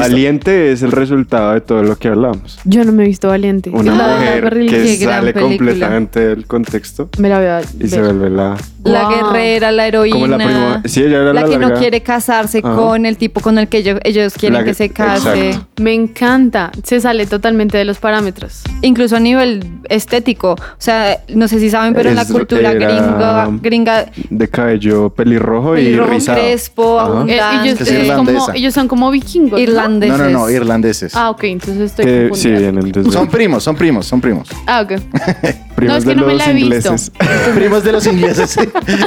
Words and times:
Valiente 0.00 0.72
es 0.72 0.82
el 0.82 0.92
resultado 0.92 1.52
de 1.54 1.60
todo 1.60 1.82
lo 1.82 1.96
que 1.96 2.08
hablamos. 2.08 2.58
Yo 2.64 2.84
no 2.84 2.92
me 2.92 3.04
he 3.04 3.06
visto 3.06 3.28
Valiente. 3.28 3.70
Una 3.70 3.94
La 3.94 4.06
la 4.06 4.16
mujer 4.16 4.42
guerrilla. 4.42 4.72
que 4.72 4.96
sale 4.98 5.32
película. 5.32 5.56
completamente 5.56 6.20
del 6.20 6.46
contexto 6.46 7.08
Me 7.18 7.28
la 7.28 7.38
voy 7.38 7.46
a 7.46 7.60
y 7.80 7.88
se 7.88 8.00
ver. 8.00 8.14
vuelve 8.14 8.30
la... 8.30 8.56
La 8.84 9.02
Wow. 9.08 9.32
guerrera, 9.32 9.70
la 9.72 9.86
heroína. 9.86 10.14
Como 10.14 10.26
la 10.28 10.36
prima... 10.36 10.82
Sí, 10.86 11.00
ella 11.02 11.16
era 11.22 11.32
la, 11.34 11.42
la 11.42 11.48
que 11.48 11.56
no 11.58 11.62
larga. 11.68 11.78
quiere 11.80 12.00
casarse 12.00 12.60
Ajá. 12.64 12.74
con 12.74 13.04
el 13.06 13.16
tipo 13.18 13.40
con 13.40 13.58
el 13.58 13.68
que 13.68 13.78
ellos, 13.78 13.98
ellos 14.04 14.34
quieren 14.34 14.54
La 14.54 14.64
que 14.64 14.70
que- 14.70 14.74
se 14.74 14.90
case. 14.90 15.48
exacto. 15.50 15.66
Me 15.82 15.92
encanta. 15.94 16.70
Se 16.84 17.00
sale 17.00 17.26
totalmente 17.26 17.76
de 17.76 17.84
los 17.84 17.98
parámetros. 17.98 18.62
Incluso 18.82 19.16
a 19.16 19.20
nivel 19.20 19.62
estético. 19.90 20.52
O 20.52 20.56
sea, 20.78 21.18
no 21.34 21.48
sé 21.48 21.58
si 21.58 21.68
saben, 21.70 21.92
pero 21.92 22.08
en 22.08 22.14
la 22.16 22.22
Es- 22.22 22.32
cultura 22.32 22.72
gringa, 22.72 23.48
gringa 23.60 24.06
De 24.30 24.48
cabello 24.48 25.10
pelirrojo, 25.10 25.72
pelirrojo, 25.74 26.12
y 26.12 26.14
rizado. 26.14 26.38
crespo, 26.38 27.00
Ajá. 27.00 27.24
Eh, 27.28 27.40
ellos, 27.64 27.80
Es 27.80 27.88
es 27.90 28.12
como, 28.12 28.30
ellos 28.54 28.72
son 28.74 28.88
como 28.88 29.10
vikingos. 29.10 29.52
¿no? 29.52 29.58
Irlandeses. 29.96 30.18
No, 30.18 30.24
no, 30.24 30.30
no, 30.30 30.50
irlandeses. 30.50 31.16
Ah, 31.16 31.30
ok, 31.30 31.44
entonces 31.44 31.80
estoy 31.90 32.04
Que 32.04 32.22
sí, 32.24 32.28
confundida. 32.28 32.58
vienen 32.58 32.92
desde... 32.92 33.10
Son 33.12 33.28
primos, 33.28 33.62
son 33.64 33.76
primos, 33.76 34.06
son 34.06 34.20
primos. 34.20 34.48
Ah, 34.66 34.82
ok. 34.82 35.00
primos 35.74 35.92
no, 35.92 35.96
es 35.98 36.04
que 36.04 36.10
de 36.10 36.16
no 36.16 36.26
me 36.26 36.32
los 36.34 36.38
la 36.46 36.50
he 36.50 36.54
visto. 36.54 36.66
ingleses. 36.76 37.12
primos 37.54 37.84
de 37.84 37.92
los 37.92 38.06
ingleses. 38.06 38.56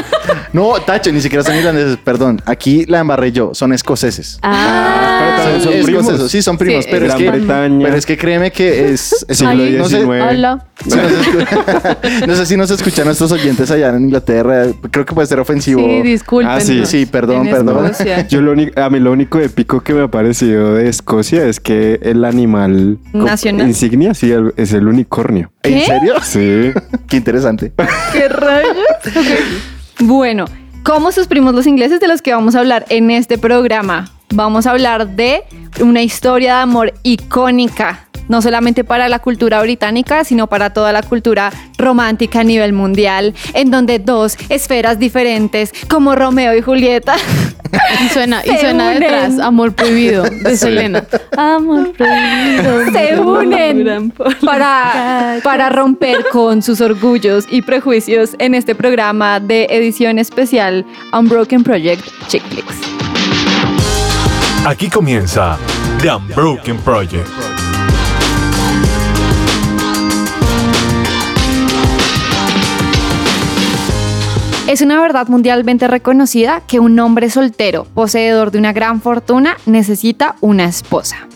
no, 0.54 0.74
Tacho, 0.86 1.12
ni 1.12 1.22
siquiera 1.22 1.44
son 1.44 1.56
irlandeses, 1.56 1.98
perdón. 1.98 2.42
Aquí 2.46 2.86
la 2.86 3.00
embarré 3.00 3.32
yo, 3.32 3.52
son 3.54 3.74
escoceses. 3.74 4.40
Ah, 4.42 5.36
pero 5.44 5.60
Son, 5.60 5.62
son 5.74 5.84
primos. 5.84 6.04
escoceses, 6.06 6.32
sí, 6.32 6.42
son 6.42 6.58
primos, 6.58 6.86
Sí, 6.86 6.90
pero, 6.92 7.06
es 7.06 7.12
Gran 7.16 7.18
que, 7.24 7.32
Bretaña. 7.40 7.86
pero 7.86 7.98
es 7.98 8.06
que 8.06 8.18
créeme 8.18 8.52
que 8.52 8.92
es... 8.94 9.26
es 9.28 9.38
Siglo 9.38 9.64
Ay, 9.64 9.76
no 9.78 9.86
sé- 9.90 9.98
XIX. 10.02 10.08
hola. 10.30 10.66
si 10.84 10.90
no, 10.90 11.10
se 11.10 11.16
escu- 11.22 12.28
no 12.28 12.36
sé 12.36 12.46
si 12.46 12.58
nos 12.58 12.72
escuchan 12.72 13.06
nuestros 13.06 13.32
oyentes 13.32 13.70
allá 13.72 13.90
en 13.90 14.04
Inglaterra. 14.06 14.66
Creo 14.90 15.06
que 15.06 15.14
puede 15.14 15.28
ser 15.28 15.40
ofensivo. 15.40 15.82
Sí, 15.82 16.02
disculpen. 16.02 16.52
Ah, 16.52 16.60
sí, 16.60 16.86
Sí, 16.86 17.06
perdón, 17.06 17.48
En 17.48 17.54
perdón. 17.54 17.86
Escocia. 17.86 18.28
Yo 18.28 18.42
lo 18.42 18.52
único, 18.54 18.80
a 18.82 18.90
mí 18.90 19.00
lo 19.00 19.12
único 19.12 19.40
épico 19.40 19.82
que 19.82 19.94
me 19.94 20.04
ha 20.04 20.08
parecido 20.08 20.71
de 20.74 20.90
Escocia 20.90 21.46
es 21.46 21.60
que 21.60 22.00
el 22.02 22.26
animal 22.26 22.98
Nacional. 23.14 23.68
insignia 23.68 24.14
sí 24.14 24.32
es 24.58 24.74
el 24.74 24.88
unicornio. 24.88 25.52
¿En 25.64 25.82
serio? 25.86 26.16
Sí. 26.24 26.72
Qué 27.08 27.18
interesante. 27.18 27.72
¿Qué 28.14 28.28
rayos? 28.28 28.76
Bueno, 30.00 30.46
¿cómo 30.84 31.12
sus 31.12 31.28
primos 31.28 31.54
los 31.54 31.68
ingleses 31.68 32.00
de 32.00 32.08
los 32.08 32.24
que 32.24 32.34
vamos 32.34 32.56
a 32.56 32.60
hablar 32.60 32.86
en 32.90 33.12
este 33.12 33.38
programa? 33.38 34.10
Vamos 34.34 34.66
a 34.66 34.72
hablar 34.72 35.16
de 35.16 35.44
una 35.80 36.02
historia 36.02 36.56
de 36.56 36.62
amor 36.62 36.94
icónica, 37.04 38.08
no 38.28 38.42
solamente 38.42 38.84
para 38.84 39.10
la 39.10 39.20
cultura 39.20 39.62
británica, 39.62 40.24
sino 40.24 40.48
para 40.48 40.72
toda 40.72 40.92
la 40.92 41.04
cultura 41.04 41.52
romántica 41.78 42.42
a 42.42 42.44
nivel 42.44 42.74
mundial, 42.74 43.34
en 43.54 43.72
donde 43.72 44.00
dos 44.00 44.38
esferas 44.50 45.00
diferentes, 45.00 45.74
como 45.88 46.16
Romeo 46.16 46.56
y 46.56 46.62
Julieta, 46.62 47.16
Y 48.04 48.10
suena, 48.10 48.42
y 48.46 48.50
Se 48.52 48.60
suena 48.60 48.88
unen. 48.90 49.00
detrás, 49.00 49.40
Amor 49.40 49.74
Prohibido, 49.74 50.24
de 50.24 50.58
Selena. 50.58 51.06
Amor 51.38 51.94
Prohibido. 51.94 52.92
se 52.92 53.20
unen 53.20 54.12
para, 54.46 55.40
para 55.44 55.70
romper 55.70 56.26
con 56.32 56.62
sus 56.62 56.82
orgullos 56.82 57.46
y 57.50 57.62
prejuicios 57.62 58.32
en 58.40 58.56
este 58.56 58.76
programa 58.76 59.40
de 59.40 59.68
edición 59.70 60.20
especial 60.20 60.86
Unbroken 61.14 61.64
Project 61.64 62.04
Chick 62.28 62.44
Flicks. 62.50 62.76
Aquí 64.66 64.90
comienza 64.90 65.58
The 66.02 66.14
Unbroken 66.14 66.78
Project. 66.80 67.51
Es 74.72 74.82
una 74.82 75.02
verdad 75.02 75.28
mundialmente 75.28 75.86
reconocida 75.90 76.62
que 76.66 76.80
un 76.80 76.98
hombre 76.98 77.30
soltero, 77.30 77.84
poseedor 77.94 78.52
de 78.52 78.58
una 78.58 78.72
gran 78.72 79.02
fortuna, 79.02 79.58
necesita 79.66 80.38
una 80.40 80.64
esposa. 80.64 81.28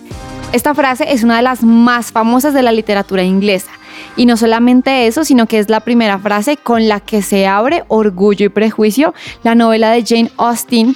Esta 0.53 0.73
frase 0.73 1.11
es 1.11 1.21
una 1.21 1.36
de 1.36 1.42
las 1.42 1.61
más 1.61 2.14
famosas 2.14 2.54
de 2.54 2.64
la 2.64 2.71
literatura 2.71 3.23
inglesa. 3.23 3.71
Y 4.15 4.26
no 4.26 4.37
solamente 4.37 5.05
eso, 5.05 5.26
sino 5.26 5.48
que 5.48 5.59
es 5.59 5.67
la 5.67 5.82
primera 5.82 6.17
frase 6.17 6.55
con 6.55 6.87
la 6.87 7.02
que 7.02 7.21
se 7.21 7.45
abre 7.45 7.83
Orgullo 7.89 8.45
y 8.45 8.49
Prejuicio, 8.49 9.14
la 9.43 9.54
novela 9.54 9.92
de 9.92 10.05
Jane 10.05 10.32
Austen, 10.38 10.95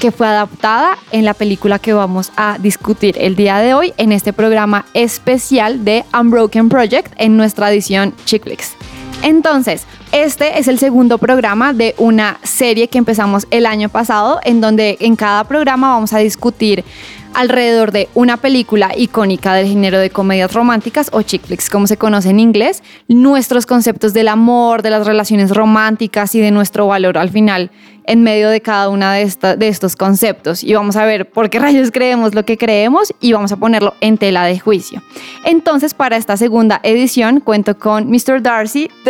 que 0.00 0.10
fue 0.10 0.26
adaptada 0.26 0.96
en 1.10 1.26
la 1.26 1.34
película 1.34 1.78
que 1.78 1.92
vamos 1.92 2.32
a 2.38 2.56
discutir 2.58 3.16
el 3.18 3.36
día 3.36 3.58
de 3.58 3.74
hoy 3.74 3.92
en 3.98 4.12
este 4.12 4.32
programa 4.32 4.86
especial 4.94 5.84
de 5.84 6.02
Unbroken 6.18 6.70
Project 6.70 7.12
en 7.18 7.36
nuestra 7.36 7.70
edición 7.70 8.14
Chick 8.24 8.44
Flicks. 8.44 8.74
Entonces, 9.24 9.86
este 10.12 10.58
es 10.58 10.68
el 10.68 10.78
segundo 10.78 11.16
programa 11.16 11.72
de 11.72 11.94
una 11.96 12.38
serie 12.42 12.88
que 12.88 12.98
empezamos 12.98 13.46
el 13.50 13.64
año 13.64 13.88
pasado, 13.88 14.38
en 14.44 14.60
donde 14.60 14.98
en 15.00 15.16
cada 15.16 15.44
programa 15.44 15.94
vamos 15.94 16.12
a 16.12 16.18
discutir 16.18 16.84
alrededor 17.34 17.92
de 17.92 18.08
una 18.14 18.36
película 18.36 18.92
icónica 18.96 19.54
del 19.54 19.66
género 19.66 19.98
de 19.98 20.10
comedias 20.10 20.52
románticas 20.52 21.08
o 21.12 21.22
chick 21.22 21.44
flicks, 21.44 21.68
como 21.70 21.86
se 21.86 21.96
conoce 21.96 22.30
en 22.30 22.40
inglés, 22.40 22.82
nuestros 23.08 23.66
conceptos 23.66 24.12
del 24.14 24.28
amor, 24.28 24.82
de 24.82 24.90
las 24.90 25.06
relaciones 25.06 25.50
románticas 25.50 26.34
y 26.34 26.40
de 26.40 26.50
nuestro 26.50 26.86
valor 26.86 27.18
al 27.18 27.30
final 27.30 27.70
en 28.06 28.22
medio 28.22 28.50
de 28.50 28.60
cada 28.60 28.90
una 28.90 29.14
de, 29.14 29.22
esta- 29.22 29.56
de 29.56 29.66
estos 29.68 29.96
conceptos. 29.96 30.62
Y 30.62 30.74
vamos 30.74 30.94
a 30.96 31.06
ver 31.06 31.30
por 31.30 31.48
qué 31.48 31.58
rayos 31.58 31.90
creemos 31.90 32.34
lo 32.34 32.44
que 32.44 32.58
creemos 32.58 33.14
y 33.18 33.32
vamos 33.32 33.50
a 33.52 33.56
ponerlo 33.56 33.94
en 34.02 34.18
tela 34.18 34.44
de 34.44 34.58
juicio. 34.60 35.02
Entonces, 35.46 35.94
para 35.94 36.18
esta 36.18 36.36
segunda 36.36 36.80
edición, 36.82 37.40
cuento 37.40 37.78
con 37.78 38.10
Mr. 38.10 38.42
Darcy. 38.42 38.90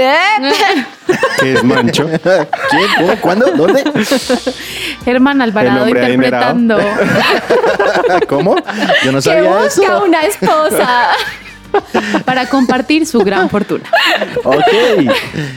Que 1.41 1.53
es 1.55 1.65
mancho. 1.65 2.07
¿Quién? 2.07 2.87
¿Cómo? 2.99 3.17
¿Cuándo? 3.21 3.51
¿Dónde? 3.57 3.83
Germán 5.05 5.43
Alvarado 5.43 5.87
interpretando. 5.89 6.79
¿Cómo? 8.23 8.57
Yo 9.05 9.13
no 9.13 9.19
que 9.19 9.23
sabía 9.23 9.67
eso. 9.67 9.83
busca 9.83 9.99
una 9.99 10.23
esposa. 10.23 11.11
para 12.25 12.49
compartir 12.49 13.07
su 13.07 13.21
gran 13.21 13.49
fortuna. 13.49 13.85
Ok. 14.45 15.11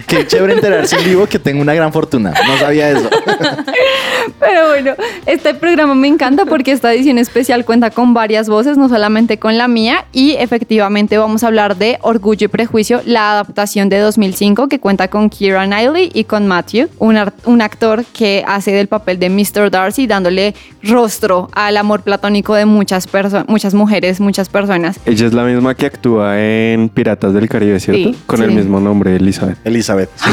Qué 0.07 0.27
chévere 0.27 0.53
enterarse 0.53 0.97
en 0.97 1.05
vivo 1.05 1.27
que 1.27 1.39
tengo 1.39 1.61
una 1.61 1.73
gran 1.73 1.91
fortuna. 1.91 2.33
No 2.47 2.57
sabía 2.57 2.91
eso. 2.91 3.09
Pero 4.39 4.67
bueno, 4.67 4.93
este 5.25 5.53
programa 5.53 5.95
me 5.95 6.07
encanta 6.07 6.45
porque 6.45 6.71
esta 6.71 6.93
edición 6.93 7.17
especial 7.17 7.65
cuenta 7.65 7.91
con 7.91 8.13
varias 8.13 8.49
voces, 8.49 8.77
no 8.77 8.89
solamente 8.89 9.39
con 9.39 9.57
la 9.57 9.67
mía, 9.67 10.05
y 10.11 10.33
efectivamente 10.33 11.17
vamos 11.17 11.43
a 11.43 11.47
hablar 11.47 11.77
de 11.77 11.97
Orgullo 12.01 12.45
y 12.45 12.47
Prejuicio, 12.47 13.01
la 13.05 13.31
adaptación 13.31 13.89
de 13.89 13.99
2005 13.99 14.67
que 14.67 14.79
cuenta 14.79 15.07
con 15.07 15.29
Keira 15.29 15.65
Knightley 15.65 16.11
y 16.13 16.23
con 16.25 16.47
Matthew, 16.47 16.89
un, 16.99 17.61
actor 17.61 18.05
que 18.05 18.43
hace 18.47 18.71
del 18.71 18.87
papel 18.87 19.19
de 19.19 19.29
Mr. 19.29 19.71
Darcy, 19.71 20.07
dándole 20.07 20.53
rostro 20.83 21.49
al 21.53 21.77
amor 21.77 22.01
platónico 22.01 22.55
de 22.55 22.65
muchas, 22.65 23.07
muchas 23.47 23.73
mujeres, 23.73 24.19
muchas 24.19 24.49
personas. 24.49 24.99
Ella 25.05 25.27
es 25.27 25.33
la 25.33 25.43
misma 25.43 25.75
que 25.75 25.85
actúa 25.85 26.06
en 26.35 26.89
Piratas 26.89 27.33
del 27.33 27.47
Caribe, 27.49 27.79
¿cierto? 27.79 28.09
Sí, 28.11 28.17
Con 28.25 28.41
el 28.43 28.51
mismo 28.51 28.79
nombre, 28.79 29.15
Elizabeth. 29.15 29.57
Elizabeth. 29.65 30.09
sí. 30.15 30.29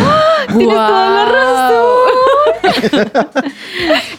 Tienes 0.56 0.68
toda 0.76 1.10
la 1.10 1.24
razón. 1.26 1.84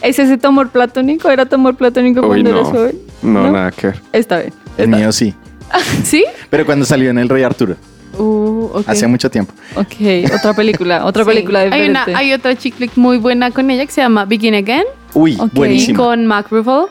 ¿Es 0.02 0.18
ese 0.18 0.38
tu 0.38 0.48
amor 0.48 0.70
platónico? 0.70 1.30
¿Era 1.30 1.46
tu 1.46 1.54
amor 1.56 1.76
platónico 1.76 2.20
Uy, 2.20 2.26
cuando 2.42 2.50
no. 2.52 2.56
eras 2.58 2.68
joven? 2.70 2.98
No, 3.22 3.50
nada 3.50 3.70
que 3.70 3.88
ver. 3.88 4.00
Está 4.12 4.38
bien. 4.38 4.52
El 4.78 4.88
mío 4.88 5.12
sí. 5.12 5.34
¿Sí? 6.04 6.24
Pero 6.50 6.64
cuando 6.66 6.84
salió 6.84 7.10
en 7.10 7.18
El 7.18 7.28
Rey 7.28 7.42
Arturo. 7.42 7.76
Uh, 8.18 8.70
ok. 8.72 8.84
Hace 8.88 9.06
mucho 9.06 9.30
tiempo. 9.30 9.52
Ok, 9.74 10.32
otra 10.34 10.54
película, 10.54 11.04
otra 11.04 11.22
Sí. 11.24 11.28
película 11.30 11.60
hay, 11.60 11.66
diferente. 11.70 12.00
una, 12.10 12.18
hay 12.18 12.32
otra 12.32 12.56
chick 12.56 12.74
flick 12.74 12.96
muy 12.96 13.18
buena 13.18 13.50
con 13.50 13.70
ella 13.70 13.84
que 13.84 13.92
se 13.92 14.00
llama 14.00 14.24
Begin 14.24 14.54
Again 14.54 14.84
Uy, 15.12 15.36
Ok. 15.38 15.50
y 15.52 15.56
buenísima. 15.56 15.98
con 15.98 16.26
Mark 16.26 16.46
Ruffalo. 16.50 16.88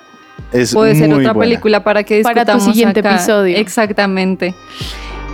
Es 0.55 0.73
Puede 0.73 0.95
ser 0.95 1.09
muy 1.09 1.19
otra 1.19 1.33
buena. 1.33 1.49
película 1.49 1.83
para 1.83 2.03
que 2.03 2.21
Para 2.21 2.33
tu 2.33 2.39
discutamos 2.39 2.63
siguiente 2.63 2.99
acá. 3.01 3.15
episodio. 3.15 3.57
Exactamente. 3.57 4.53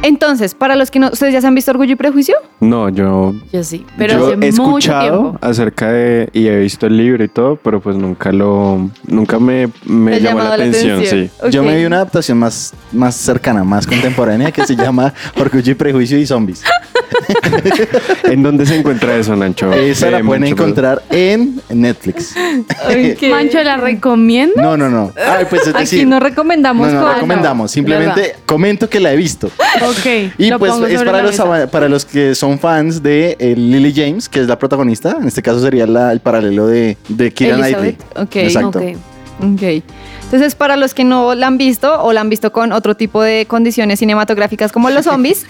Entonces, 0.03 0.55
para 0.55 0.75
los 0.75 0.89
que 0.89 0.99
no, 0.99 1.09
¿ustedes 1.11 1.33
ya 1.33 1.41
se 1.41 1.47
han 1.47 1.55
visto 1.55 1.71
Orgullo 1.71 1.93
y 1.93 1.95
Prejuicio? 1.95 2.35
No, 2.59 2.89
yo, 2.89 3.33
Yo 3.53 3.63
sí, 3.63 3.85
pero 3.97 4.13
yo 4.13 4.25
hace 4.25 4.33
he 4.33 4.37
mucho 4.37 4.63
escuchado 4.63 5.19
tiempo. 5.21 5.37
acerca 5.41 5.91
de 5.91 6.29
y 6.33 6.47
he 6.47 6.57
visto 6.59 6.87
el 6.87 6.97
libro 6.97 7.23
y 7.23 7.27
todo, 7.27 7.55
pero 7.57 7.79
pues 7.81 7.95
nunca 7.95 8.31
lo, 8.31 8.89
nunca 9.07 9.39
me, 9.39 9.69
me 9.85 10.11
¿Te 10.11 10.17
ha 10.17 10.19
llamó 10.31 10.39
la 10.43 10.53
atención, 10.55 10.97
atención? 10.99 11.29
sí. 11.43 11.49
Yo 11.51 11.63
me 11.63 11.77
vi 11.77 11.85
una 11.85 11.97
adaptación 11.97 12.37
más, 12.39 12.73
más 12.91 13.15
cercana, 13.15 13.63
más 13.63 13.85
contemporánea 13.85 14.51
que 14.51 14.65
se 14.65 14.75
llama 14.81 15.13
Orgullo 15.39 15.71
y 15.71 15.75
Prejuicio 15.75 16.17
y 16.17 16.25
Zombies. 16.25 16.63
¿En 18.23 18.41
dónde 18.43 18.65
se 18.65 18.75
encuentra 18.77 19.15
eso, 19.17 19.35
Nacho? 19.35 19.71
Esa 19.73 20.09
la 20.11 20.21
pueden 20.23 20.41
Mancho, 20.43 20.55
encontrar 20.55 21.03
en 21.09 21.61
Netflix. 21.69 22.33
Mancho 23.29 23.61
la 23.63 23.77
recomiendo. 23.77 24.61
No, 24.61 24.77
no, 24.77 24.89
no. 24.89 25.11
Ay, 25.27 25.45
pues 25.49 25.63
es 25.63 25.69
Aquí 25.69 25.79
decir, 25.81 26.07
no 26.07 26.19
recomendamos 26.19 26.87
no, 26.87 26.93
no 26.93 26.99
cosas. 27.01 27.15
recomendamos. 27.15 27.71
Simplemente 27.71 28.35
comento 28.45 28.89
que 28.89 28.99
la 28.99 29.13
he 29.13 29.15
visto. 29.15 29.49
Ok. 29.91 30.33
Y 30.37 30.49
lo 30.49 30.59
pues 30.59 30.71
pongo 30.71 30.85
es 30.87 30.93
sobre 30.93 31.05
para 31.05 31.17
la 31.19 31.23
los, 31.23 31.31
mesa. 31.31 31.43
ama- 31.43 31.67
para 31.67 31.89
los 31.89 32.05
que 32.05 32.35
son 32.35 32.59
fans 32.59 33.01
de 33.03 33.35
eh, 33.39 33.55
Lily 33.55 33.93
James, 33.95 34.27
que 34.29 34.39
es 34.41 34.47
la 34.47 34.57
protagonista. 34.57 35.17
En 35.21 35.27
este 35.27 35.41
caso 35.41 35.59
sería 35.61 35.85
la- 35.87 36.11
el 36.11 36.19
paralelo 36.19 36.67
de, 36.67 36.97
de 37.09 37.31
Kira 37.31 37.55
Knightley. 37.55 37.89
Elizabeth, 37.89 38.17
ok, 38.27 38.35
Exacto. 38.37 38.79
Ok. 38.79 38.85
Ok. 39.43 39.83
Entonces, 40.25 40.55
para 40.55 40.77
los 40.77 40.93
que 40.93 41.03
no 41.03 41.35
la 41.35 41.47
han 41.47 41.57
visto 41.57 42.01
o 42.03 42.13
la 42.13 42.21
han 42.21 42.29
visto 42.29 42.53
con 42.53 42.71
otro 42.71 42.95
tipo 42.95 43.21
de 43.21 43.45
condiciones 43.47 43.99
cinematográficas 43.99 44.71
como 44.71 44.89
los 44.89 45.03
zombies, 45.05 45.45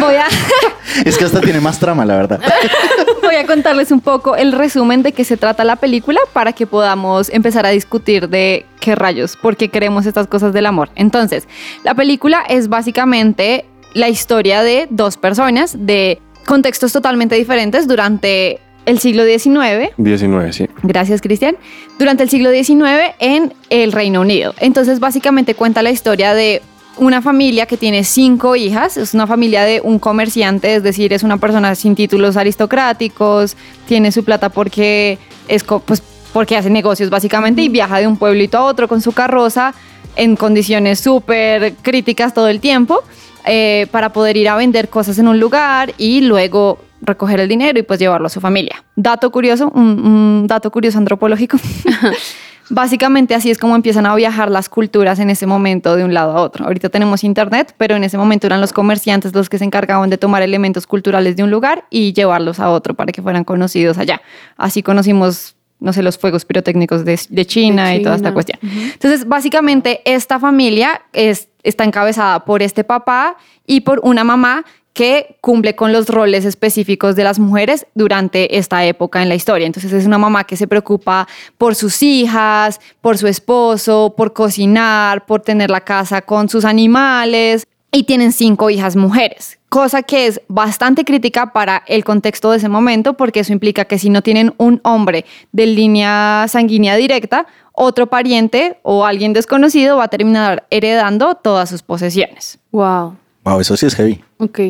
voy 0.00 0.16
a, 0.16 0.26
Es 1.06 1.16
que 1.16 1.24
hasta 1.24 1.40
tiene 1.40 1.60
más 1.60 1.78
trama, 1.78 2.04
la 2.04 2.16
verdad. 2.16 2.40
voy 3.22 3.36
a 3.36 3.46
contarles 3.46 3.92
un 3.92 4.00
poco 4.00 4.36
el 4.36 4.52
resumen 4.52 5.02
de 5.02 5.12
qué 5.12 5.24
se 5.24 5.36
trata 5.38 5.64
la 5.64 5.76
película 5.76 6.20
para 6.34 6.52
que 6.52 6.66
podamos 6.66 7.30
empezar 7.30 7.64
a 7.64 7.70
discutir 7.70 8.28
de 8.28 8.66
qué 8.80 8.94
rayos, 8.94 9.36
por 9.36 9.56
qué 9.56 9.68
queremos 9.68 10.04
estas 10.06 10.26
cosas 10.26 10.52
del 10.52 10.66
amor. 10.66 10.90
Entonces, 10.94 11.48
la 11.82 11.94
película 11.94 12.42
es 12.48 12.68
básicamente 12.68 13.64
la 13.96 14.08
historia 14.08 14.62
de 14.62 14.86
dos 14.90 15.16
personas 15.16 15.74
de 15.86 16.20
contextos 16.46 16.92
totalmente 16.92 17.34
diferentes 17.34 17.88
durante 17.88 18.60
el 18.84 18.98
siglo 19.00 19.24
XIX 19.24 19.90
19, 19.96 20.52
sí. 20.52 20.68
Gracias, 20.82 21.20
Cristian. 21.20 21.56
Durante 21.98 22.22
el 22.22 22.28
siglo 22.30 22.50
XIX 22.50 23.14
en 23.18 23.52
el 23.70 23.92
Reino 23.92 24.20
Unido. 24.20 24.54
Entonces, 24.60 25.00
básicamente 25.00 25.54
cuenta 25.54 25.82
la 25.82 25.90
historia 25.90 26.34
de 26.34 26.60
una 26.98 27.20
familia 27.22 27.66
que 27.66 27.76
tiene 27.76 28.04
cinco 28.04 28.54
hijas. 28.54 28.96
Es 28.98 29.14
una 29.14 29.26
familia 29.26 29.64
de 29.64 29.80
un 29.82 29.98
comerciante, 29.98 30.74
es 30.76 30.82
decir, 30.82 31.12
es 31.14 31.22
una 31.22 31.38
persona 31.38 31.74
sin 31.74 31.94
títulos 31.96 32.36
aristocráticos, 32.36 33.56
tiene 33.88 34.12
su 34.12 34.24
plata 34.24 34.50
porque 34.50 35.18
es 35.48 35.64
co- 35.64 35.80
pues, 35.80 36.02
porque 36.32 36.56
hace 36.56 36.68
negocios 36.70 37.08
básicamente 37.10 37.62
y 37.62 37.68
viaja 37.70 37.98
de 37.98 38.06
un 38.06 38.18
pueblito 38.18 38.58
a 38.58 38.64
otro 38.66 38.88
con 38.88 39.00
su 39.00 39.12
carroza 39.12 39.74
en 40.16 40.36
condiciones 40.36 41.00
súper 41.00 41.74
críticas 41.82 42.32
todo 42.34 42.48
el 42.48 42.60
tiempo 42.60 43.02
eh, 43.46 43.86
para 43.90 44.12
poder 44.12 44.36
ir 44.36 44.48
a 44.48 44.56
vender 44.56 44.88
cosas 44.88 45.18
en 45.18 45.28
un 45.28 45.40
lugar 45.40 45.94
y 45.98 46.20
luego 46.20 46.78
recoger 47.00 47.40
el 47.40 47.48
dinero 47.48 47.78
y 47.78 47.82
pues 47.82 47.98
llevarlo 47.98 48.26
a 48.26 48.30
su 48.30 48.40
familia. 48.40 48.84
Dato 48.96 49.30
curioso, 49.30 49.70
un, 49.74 49.82
un 50.04 50.46
dato 50.46 50.70
curioso 50.70 50.98
antropológico. 50.98 51.58
Básicamente 52.68 53.34
así 53.34 53.50
es 53.50 53.58
como 53.58 53.76
empiezan 53.76 54.06
a 54.06 54.14
viajar 54.14 54.50
las 54.50 54.68
culturas 54.68 55.18
en 55.20 55.30
ese 55.30 55.46
momento 55.46 55.96
de 55.96 56.04
un 56.04 56.14
lado 56.14 56.32
a 56.36 56.40
otro. 56.40 56.66
Ahorita 56.66 56.88
tenemos 56.88 57.22
internet, 57.22 57.74
pero 57.78 57.94
en 57.94 58.04
ese 58.04 58.18
momento 58.18 58.46
eran 58.46 58.60
los 58.60 58.72
comerciantes 58.72 59.34
los 59.34 59.48
que 59.48 59.58
se 59.58 59.64
encargaban 59.64 60.10
de 60.10 60.18
tomar 60.18 60.42
elementos 60.42 60.86
culturales 60.86 61.36
de 61.36 61.44
un 61.44 61.50
lugar 61.50 61.84
y 61.90 62.12
llevarlos 62.12 62.58
a 62.58 62.70
otro 62.70 62.94
para 62.94 63.12
que 63.12 63.22
fueran 63.22 63.44
conocidos 63.44 63.98
allá. 63.98 64.20
Así 64.56 64.82
conocimos, 64.82 65.55
no 65.78 65.92
sé, 65.92 66.02
los 66.02 66.18
fuegos 66.18 66.44
pirotécnicos 66.44 67.04
de, 67.04 67.18
de 67.28 67.44
China 67.44 67.88
De 67.88 67.96
y 67.96 68.02
toda 68.02 68.16
esta 68.16 68.32
cuestión. 68.32 68.58
Entonces, 68.62 69.26
básicamente 69.28 70.00
esta 70.04 70.38
familia 70.38 71.02
es, 71.12 71.48
está 71.62 71.84
encabezada 71.84 72.44
por 72.44 72.62
este 72.62 72.84
papá 72.84 73.36
y 73.66 73.80
por 73.80 74.00
una 74.02 74.24
mamá 74.24 74.64
que 74.96 75.36
cumple 75.42 75.76
con 75.76 75.92
los 75.92 76.08
roles 76.08 76.46
específicos 76.46 77.16
de 77.16 77.24
las 77.24 77.38
mujeres 77.38 77.86
durante 77.94 78.56
esta 78.56 78.82
época 78.86 79.22
en 79.22 79.28
la 79.28 79.34
historia. 79.34 79.66
Entonces 79.66 79.92
es 79.92 80.06
una 80.06 80.16
mamá 80.16 80.44
que 80.44 80.56
se 80.56 80.66
preocupa 80.66 81.28
por 81.58 81.74
sus 81.74 82.02
hijas, 82.02 82.80
por 83.02 83.18
su 83.18 83.26
esposo, 83.26 84.14
por 84.16 84.32
cocinar, 84.32 85.26
por 85.26 85.42
tener 85.42 85.68
la 85.70 85.82
casa 85.82 86.22
con 86.22 86.48
sus 86.48 86.64
animales 86.64 87.66
y 87.92 88.04
tienen 88.04 88.32
cinco 88.32 88.70
hijas 88.70 88.96
mujeres, 88.96 89.55
cosa 89.68 90.02
que 90.02 90.26
es 90.26 90.40
bastante 90.48 91.04
crítica 91.04 91.52
para 91.52 91.82
el 91.86 92.04
contexto 92.04 92.50
de 92.50 92.58
ese 92.58 92.68
momento 92.68 93.14
porque 93.14 93.40
eso 93.40 93.52
implica 93.52 93.84
que 93.84 93.98
si 93.98 94.10
no 94.10 94.22
tienen 94.22 94.54
un 94.58 94.80
hombre 94.84 95.24
de 95.52 95.66
línea 95.66 96.46
sanguínea 96.48 96.96
directa, 96.96 97.46
otro 97.72 98.06
pariente 98.06 98.78
o 98.82 99.04
alguien 99.04 99.32
desconocido 99.32 99.98
va 99.98 100.04
a 100.04 100.08
terminar 100.08 100.66
heredando 100.70 101.34
todas 101.34 101.68
sus 101.68 101.82
posesiones. 101.82 102.58
Wow. 102.72 103.16
Wow, 103.44 103.60
eso 103.60 103.76
sí 103.76 103.86
es 103.86 103.94
heavy. 103.94 104.22
Ok. 104.38 104.60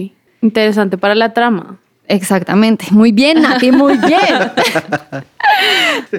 Interesante 0.43 0.99
para 0.99 1.15
la 1.15 1.33
trama. 1.33 1.79
Exactamente. 2.09 2.87
Muy 2.91 3.13
bien, 3.13 3.43
Nati, 3.43 3.73
muy 3.73 3.97
bien. 4.07 4.53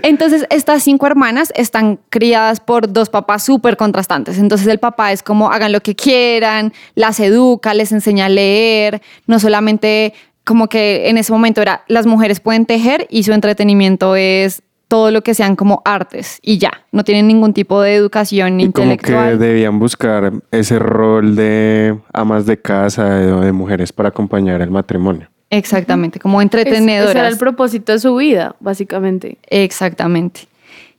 Entonces, 0.03 0.45
estas 0.49 0.83
cinco 0.83 1.07
hermanas 1.07 1.51
están 1.55 1.99
criadas 2.09 2.59
por 2.59 2.91
dos 2.91 3.09
papás 3.09 3.43
súper 3.43 3.77
contrastantes. 3.77 4.37
Entonces, 4.39 4.67
el 4.67 4.79
papá 4.79 5.11
es 5.11 5.23
como 5.23 5.51
hagan 5.51 5.71
lo 5.71 5.81
que 5.81 5.95
quieran, 5.95 6.73
las 6.95 7.19
educa, 7.19 7.73
les 7.73 7.91
enseña 7.91 8.25
a 8.25 8.29
leer, 8.29 9.01
no 9.27 9.39
solamente 9.39 10.13
como 10.43 10.67
que 10.67 11.09
en 11.09 11.17
ese 11.17 11.33
momento 11.33 11.61
era 11.61 11.83
las 11.87 12.05
mujeres 12.05 12.39
pueden 12.39 12.65
tejer 12.65 13.05
y 13.09 13.23
su 13.23 13.33
entretenimiento 13.33 14.15
es 14.15 14.63
todo 14.87 15.11
lo 15.11 15.21
que 15.21 15.33
sean 15.33 15.57
como 15.57 15.81
artes 15.83 16.39
y 16.41 16.57
ya, 16.59 16.71
no 16.93 17.03
tienen 17.03 17.27
ningún 17.27 17.53
tipo 17.53 17.81
de 17.81 17.93
educación 17.95 18.61
Y 18.61 18.71
como 18.71 18.87
que 18.87 18.93
intelectual. 18.93 19.39
debían 19.39 19.77
buscar 19.79 20.31
ese 20.51 20.79
rol 20.79 21.35
de 21.35 21.97
amas 22.13 22.45
de 22.45 22.61
casa, 22.61 23.09
de, 23.09 23.45
de 23.45 23.51
mujeres 23.51 23.91
para 23.91 24.07
acompañar 24.09 24.61
el 24.61 24.71
matrimonio. 24.71 25.27
Exactamente, 25.49 26.19
como 26.19 26.41
entretenedoras. 26.41 27.11
Ese 27.11 27.19
era 27.19 27.27
el 27.29 27.37
propósito 27.37 27.93
de 27.93 27.99
su 27.99 28.15
vida, 28.15 28.55
básicamente. 28.59 29.37
Exactamente. 29.49 30.47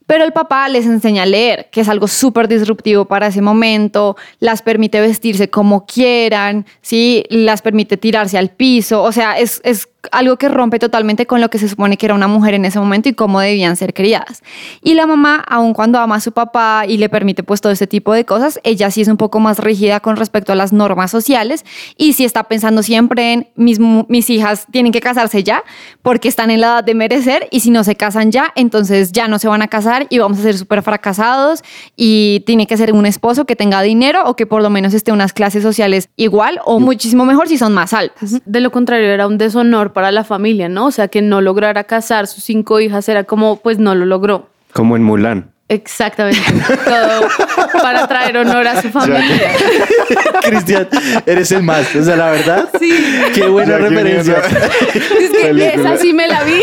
Pero 0.09 0.23
el 0.23 0.33
papá 0.33 0.67
les 0.69 0.87
enseña 0.87 1.21
a 1.21 1.25
leer, 1.27 1.69
que 1.71 1.81
es 1.81 1.87
algo 1.87 2.07
súper 2.07 2.47
disruptivo 2.47 3.05
para 3.05 3.27
ese 3.27 3.43
momento, 3.43 4.17
las 4.39 4.63
permite 4.63 4.99
vestirse 4.99 5.51
como 5.51 5.85
quieran, 5.85 6.65
¿sí? 6.81 7.25
las 7.29 7.61
permite 7.61 7.95
tirarse 7.95 8.35
al 8.39 8.49
piso, 8.49 9.03
o 9.03 9.11
sea, 9.11 9.37
es, 9.37 9.61
es 9.63 9.87
algo 10.11 10.37
que 10.37 10.49
rompe 10.49 10.79
totalmente 10.79 11.25
con 11.25 11.41
lo 11.41 11.49
que 11.49 11.59
se 11.59 11.67
supone 11.67 11.97
que 11.97 12.05
era 12.05 12.15
una 12.15 12.27
mujer 12.27 12.53
en 12.53 12.65
ese 12.65 12.79
momento 12.79 13.09
y 13.09 13.13
cómo 13.13 13.39
debían 13.39 13.75
ser 13.75 13.93
criadas. 13.93 14.43
Y 14.81 14.93
la 14.93 15.05
mamá, 15.05 15.43
aun 15.47 15.73
cuando 15.73 15.99
ama 15.99 16.15
a 16.15 16.19
su 16.21 16.31
papá 16.31 16.85
y 16.87 16.97
le 16.97 17.09
permite 17.09 17.43
pues 17.43 17.61
todo 17.61 17.71
ese 17.71 17.87
tipo 17.87 18.13
de 18.13 18.25
cosas, 18.25 18.59
ella 18.63 18.91
sí 18.91 19.01
es 19.01 19.07
un 19.07 19.17
poco 19.17 19.39
más 19.39 19.59
rígida 19.59 19.99
con 19.99 20.15
respecto 20.15 20.53
a 20.53 20.55
las 20.55 20.73
normas 20.73 21.11
sociales 21.11 21.65
y 21.97 22.13
sí 22.13 22.25
está 22.25 22.43
pensando 22.43 22.83
siempre 22.83 23.33
en 23.33 23.47
mis, 23.55 23.79
mis 23.79 24.29
hijas 24.29 24.67
tienen 24.71 24.91
que 24.91 25.01
casarse 25.01 25.43
ya 25.43 25.63
porque 26.01 26.27
están 26.27 26.51
en 26.51 26.61
la 26.61 26.67
edad 26.67 26.83
de 26.83 26.95
merecer 26.95 27.47
y 27.51 27.59
si 27.59 27.69
no 27.69 27.83
se 27.83 27.95
casan 27.95 28.31
ya, 28.31 28.51
entonces 28.55 29.11
ya 29.11 29.27
no 29.27 29.39
se 29.39 29.47
van 29.47 29.61
a 29.61 29.67
casar 29.67 30.07
y 30.09 30.19
vamos 30.19 30.39
a 30.39 30.43
ser 30.43 30.57
súper 30.57 30.81
fracasados 30.81 31.63
y 31.95 32.43
tiene 32.45 32.67
que 32.67 32.77
ser 32.77 32.93
un 32.93 33.05
esposo 33.05 33.45
que 33.45 33.55
tenga 33.55 33.81
dinero 33.81 34.23
o 34.25 34.35
que 34.35 34.45
por 34.45 34.61
lo 34.61 34.69
menos 34.69 34.93
esté 34.93 35.11
en 35.11 35.15
unas 35.15 35.33
clases 35.33 35.63
sociales 35.63 36.09
igual 36.15 36.59
o 36.65 36.79
muchísimo 36.79 37.25
mejor 37.25 37.47
si 37.47 37.57
son 37.57 37.73
más 37.73 37.93
altas. 37.93 38.41
De 38.45 38.59
lo 38.61 38.71
contrario, 38.71 39.09
era 39.09 39.27
un 39.27 39.37
deshonor 39.37 39.93
para 39.99 40.13
la 40.13 40.23
familia, 40.23 40.69
¿no? 40.69 40.85
O 40.85 40.91
sea, 40.91 41.09
que 41.09 41.21
no 41.21 41.41
lograra 41.41 41.83
casar 41.83 42.25
sus 42.27 42.41
cinco 42.45 42.79
hijas 42.79 43.09
era 43.09 43.25
como, 43.25 43.57
pues 43.57 43.79
no 43.79 43.95
lo 43.95 44.05
logró. 44.05 44.47
Como 44.71 44.95
en 44.95 45.03
Mulan. 45.03 45.51
Exactamente. 45.67 46.39
Todo 46.85 47.27
para 47.83 48.07
traer 48.07 48.37
honor 48.37 48.65
a 48.65 48.81
su 48.81 48.87
familia. 48.91 49.51
Cristian, 50.45 50.87
eres 51.25 51.51
el 51.51 51.63
más. 51.63 51.93
O 51.97 52.01
sea, 52.01 52.15
la 52.15 52.31
verdad, 52.31 52.69
Sí. 52.79 52.93
qué 53.33 53.45
buena 53.47 53.77
referencia. 53.77 54.37
Es 54.37 55.31
que 55.31 55.47
Película. 55.49 55.65
esa 55.91 55.97
sí 55.97 56.13
me 56.13 56.29
la 56.29 56.43
vi. 56.45 56.61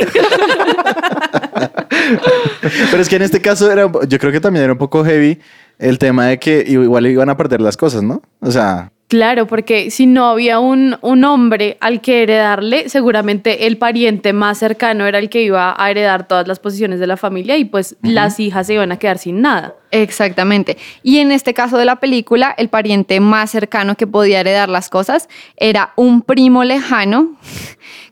Pero 2.91 3.03
es 3.03 3.09
que 3.11 3.17
en 3.17 3.23
este 3.23 3.43
caso 3.43 3.71
era, 3.71 3.91
yo 4.09 4.19
creo 4.19 4.33
que 4.33 4.41
también 4.41 4.65
era 4.65 4.73
un 4.73 4.79
poco 4.79 5.05
heavy 5.05 5.39
el 5.79 5.99
tema 5.99 6.25
de 6.27 6.39
que 6.39 6.65
igual 6.67 7.07
iban 7.07 7.29
a 7.29 7.37
perder 7.37 7.61
las 7.61 7.77
cosas, 7.77 8.03
¿no? 8.03 8.23
O 8.41 8.51
sea, 8.51 8.93
Claro, 9.09 9.47
porque 9.47 9.93
si 9.93 10.07
no 10.07 10.27
había 10.27 10.59
un, 10.59 10.97
un 11.01 11.25
hombre 11.25 11.77
al 11.81 12.01
que 12.01 12.25
heredarle, 12.25 12.89
seguramente 12.89 13.69
el 13.69 13.79
pariente 13.79 14.33
más 14.33 14.59
cercano 14.59 15.07
era 15.07 15.21
el 15.21 15.31
que 15.31 15.43
iba 15.43 15.77
a 15.79 15.91
heredar 15.93 16.27
todas 16.27 16.49
las 16.49 16.59
posiciones 16.59 16.99
de 16.99 17.07
la 17.07 17.17
familia 17.17 17.57
y 17.57 17.65
pues 17.65 17.97
las 18.03 18.41
hijas 18.41 18.67
se 18.67 18.75
iban 18.75 18.91
a 18.91 18.99
quedar 18.99 19.19
sin 19.19 19.43
nada. 19.43 19.77
Exactamente. 19.93 20.77
Y 21.05 21.19
en 21.19 21.31
este 21.31 21.55
caso 21.55 21.79
de 21.79 21.85
la 21.85 21.97
película, 21.97 22.53
el 22.59 22.69
pariente 22.69 23.21
más 23.21 23.53
cercano 23.53 23.95
que 23.95 24.09
podía 24.09 24.41
heredar 24.41 24.69
las 24.69 24.89
cosas 24.89 25.29
era 25.57 25.93
un 25.95 26.23
primo 26.23 26.65
lejano, 26.65 27.37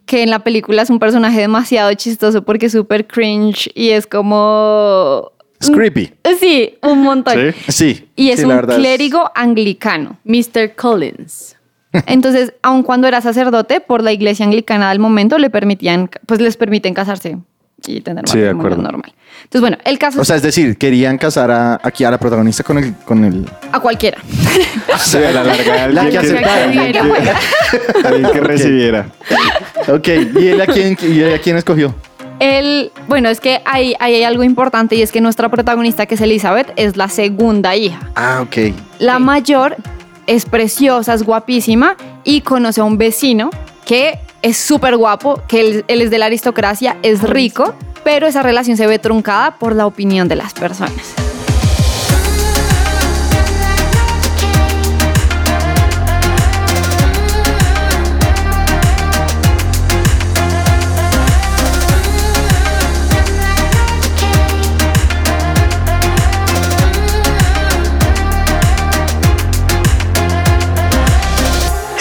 que 0.07 0.23
en 0.23 0.30
la 0.30 0.45
película 0.45 0.83
es 0.83 0.90
un 0.90 1.00
personaje 1.00 1.40
demasiado 1.40 1.92
chistoso 1.95 2.45
porque 2.45 2.66
es 2.66 2.73
súper 2.73 3.09
cringe 3.09 3.68
y 3.75 3.90
es 3.90 4.07
como... 4.07 5.34
es 5.64 5.71
creepy. 5.71 6.12
Sí, 6.40 6.78
un 6.83 7.02
montón. 7.02 7.35
¿Sí? 7.35 7.73
Sí. 7.73 8.09
Y 8.16 8.30
es 8.30 8.40
sí, 8.40 8.47
un 8.47 8.52
es- 8.52 8.76
clérigo 8.76 9.30
anglicano. 9.35 10.18
Mr. 10.25 10.75
Collins. 10.76 11.56
Entonces, 12.06 12.54
aun 12.62 12.83
cuando 12.83 13.06
era 13.06 13.21
sacerdote, 13.21 13.80
por 13.80 14.02
la 14.02 14.12
iglesia 14.12 14.44
anglicana 14.47 14.88
del 14.90 14.99
momento 14.99 15.38
le 15.38 15.50
permitían, 15.50 16.11
pues 16.26 16.40
les 16.40 16.56
permiten 16.56 16.92
casarse 16.94 17.38
y 17.87 18.00
tener 18.00 18.26
Sí, 18.28 18.38
matrimonio 18.38 18.76
normal. 18.78 19.12
Entonces, 19.42 19.61
bueno, 19.61 19.76
el 19.85 19.99
caso 19.99 20.21
O 20.21 20.25
sea, 20.25 20.37
es 20.37 20.42
decir, 20.42 20.78
querían 20.78 21.18
casar 21.18 21.50
a, 21.50 21.78
aquí 21.83 22.02
a 22.04 22.11
la 22.11 22.18
protagonista 22.18 22.62
con 22.64 22.78
el, 22.78 22.94
con 23.04 23.25
el. 23.25 23.44
a 23.73 23.78
cualquiera. 23.80 24.18
Sí, 24.99 25.18
a 25.18 25.33
la 25.33 25.42
larga, 25.44 25.88
La 25.88 26.09
que 26.09 26.18
aceptara, 26.18 26.64
alguien 26.64 28.30
que 28.33 28.40
recibiera. 28.40 29.06
Ok, 29.88 30.09
¿y 30.40 30.47
él 30.49 30.61
a 30.61 30.66
quién, 30.66 30.97
y 31.02 31.21
él 31.21 31.35
a 31.35 31.38
quién 31.38 31.56
escogió? 31.56 31.94
El, 32.44 32.92
bueno, 33.08 33.30
es 33.30 33.40
que 33.40 33.62
hay, 33.64 33.94
ahí 34.00 34.16
hay 34.16 34.22
algo 34.22 34.44
importante 34.44 34.96
y 34.96 35.00
es 35.02 35.10
que 35.12 35.22
nuestra 35.22 35.48
protagonista, 35.48 36.04
que 36.04 36.14
es 36.14 36.20
Elizabeth, 36.20 36.70
es 36.76 36.94
la 36.94 37.08
segunda 37.08 37.74
hija. 37.74 37.98
Ah, 38.16 38.40
ok. 38.42 38.74
La 38.98 39.16
Sí. 39.16 39.22
mayor 39.22 39.76
es 40.26 40.44
preciosa, 40.44 41.14
es 41.14 41.22
guapísima 41.22 41.96
y 42.22 42.42
conoce 42.42 42.82
a 42.82 42.84
un 42.84 42.98
vecino 42.98 43.48
que 43.86 44.18
es 44.42 44.58
súper 44.58 44.98
guapo, 44.98 45.40
que 45.48 45.60
él, 45.60 45.84
él 45.88 46.02
es 46.02 46.10
de 46.10 46.18
la 46.18 46.26
aristocracia, 46.26 46.98
es 47.02 47.22
rico, 47.22 47.74
pero 48.04 48.26
esa 48.26 48.42
relación 48.42 48.76
se 48.76 48.86
ve 48.86 48.98
truncada 48.98 49.56
por 49.56 49.74
la 49.74 49.86
opinión 49.86 50.28
de 50.28 50.36
las 50.36 50.52
personas. 50.52 51.24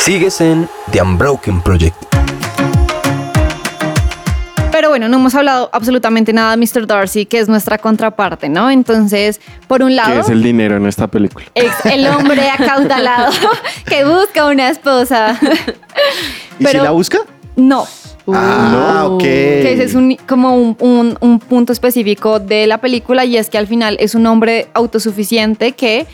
Sigues 0.03 0.41
en 0.41 0.67
The 0.91 1.01
Unbroken 1.01 1.61
Project. 1.61 1.95
Pero 4.71 4.89
bueno, 4.89 5.07
no 5.07 5.17
hemos 5.17 5.35
hablado 5.35 5.69
absolutamente 5.71 6.33
nada 6.33 6.55
de 6.55 6.57
Mr. 6.57 6.87
Darcy, 6.87 7.25
que 7.25 7.39
es 7.39 7.47
nuestra 7.47 7.77
contraparte, 7.77 8.49
¿no? 8.49 8.69
Entonces, 8.69 9.39
por 9.67 9.81
un 9.83 9.89
Que 9.89 9.95
lado, 9.95 10.21
es 10.21 10.29
el 10.29 10.41
dinero 10.43 10.75
en 10.77 10.87
esta 10.87 11.07
película. 11.07 11.45
es 11.55 11.71
el 11.85 12.07
hombre 12.07 12.49
acaudalado 12.49 13.31
que 13.85 14.03
busca 14.03 14.47
una 14.47 14.69
esposa. 14.69 15.39
¿Y 16.59 16.65
si 16.65 16.77
la 16.77 16.91
busca? 16.91 17.19
No, 17.55 17.85
Ah, 18.25 19.03
ok. 19.09 19.19
que 19.21 19.73
ese 19.73 19.83
es 19.83 19.95
un, 19.95 20.15
como 20.27 20.55
un, 20.55 20.77
un- 20.79 21.17
un 21.19 21.39
punto 21.39 21.73
específico 21.73 22.39
de 22.39 22.67
la 22.67 22.77
película 22.79 23.25
y 23.25 23.35
es 23.37 23.49
que 23.49 23.57
al 23.57 23.67
final 23.67 23.97
es 23.99 24.15
un 24.15 24.25
hombre 24.27 24.67
autosuficiente 24.73 25.73
que 25.73 26.07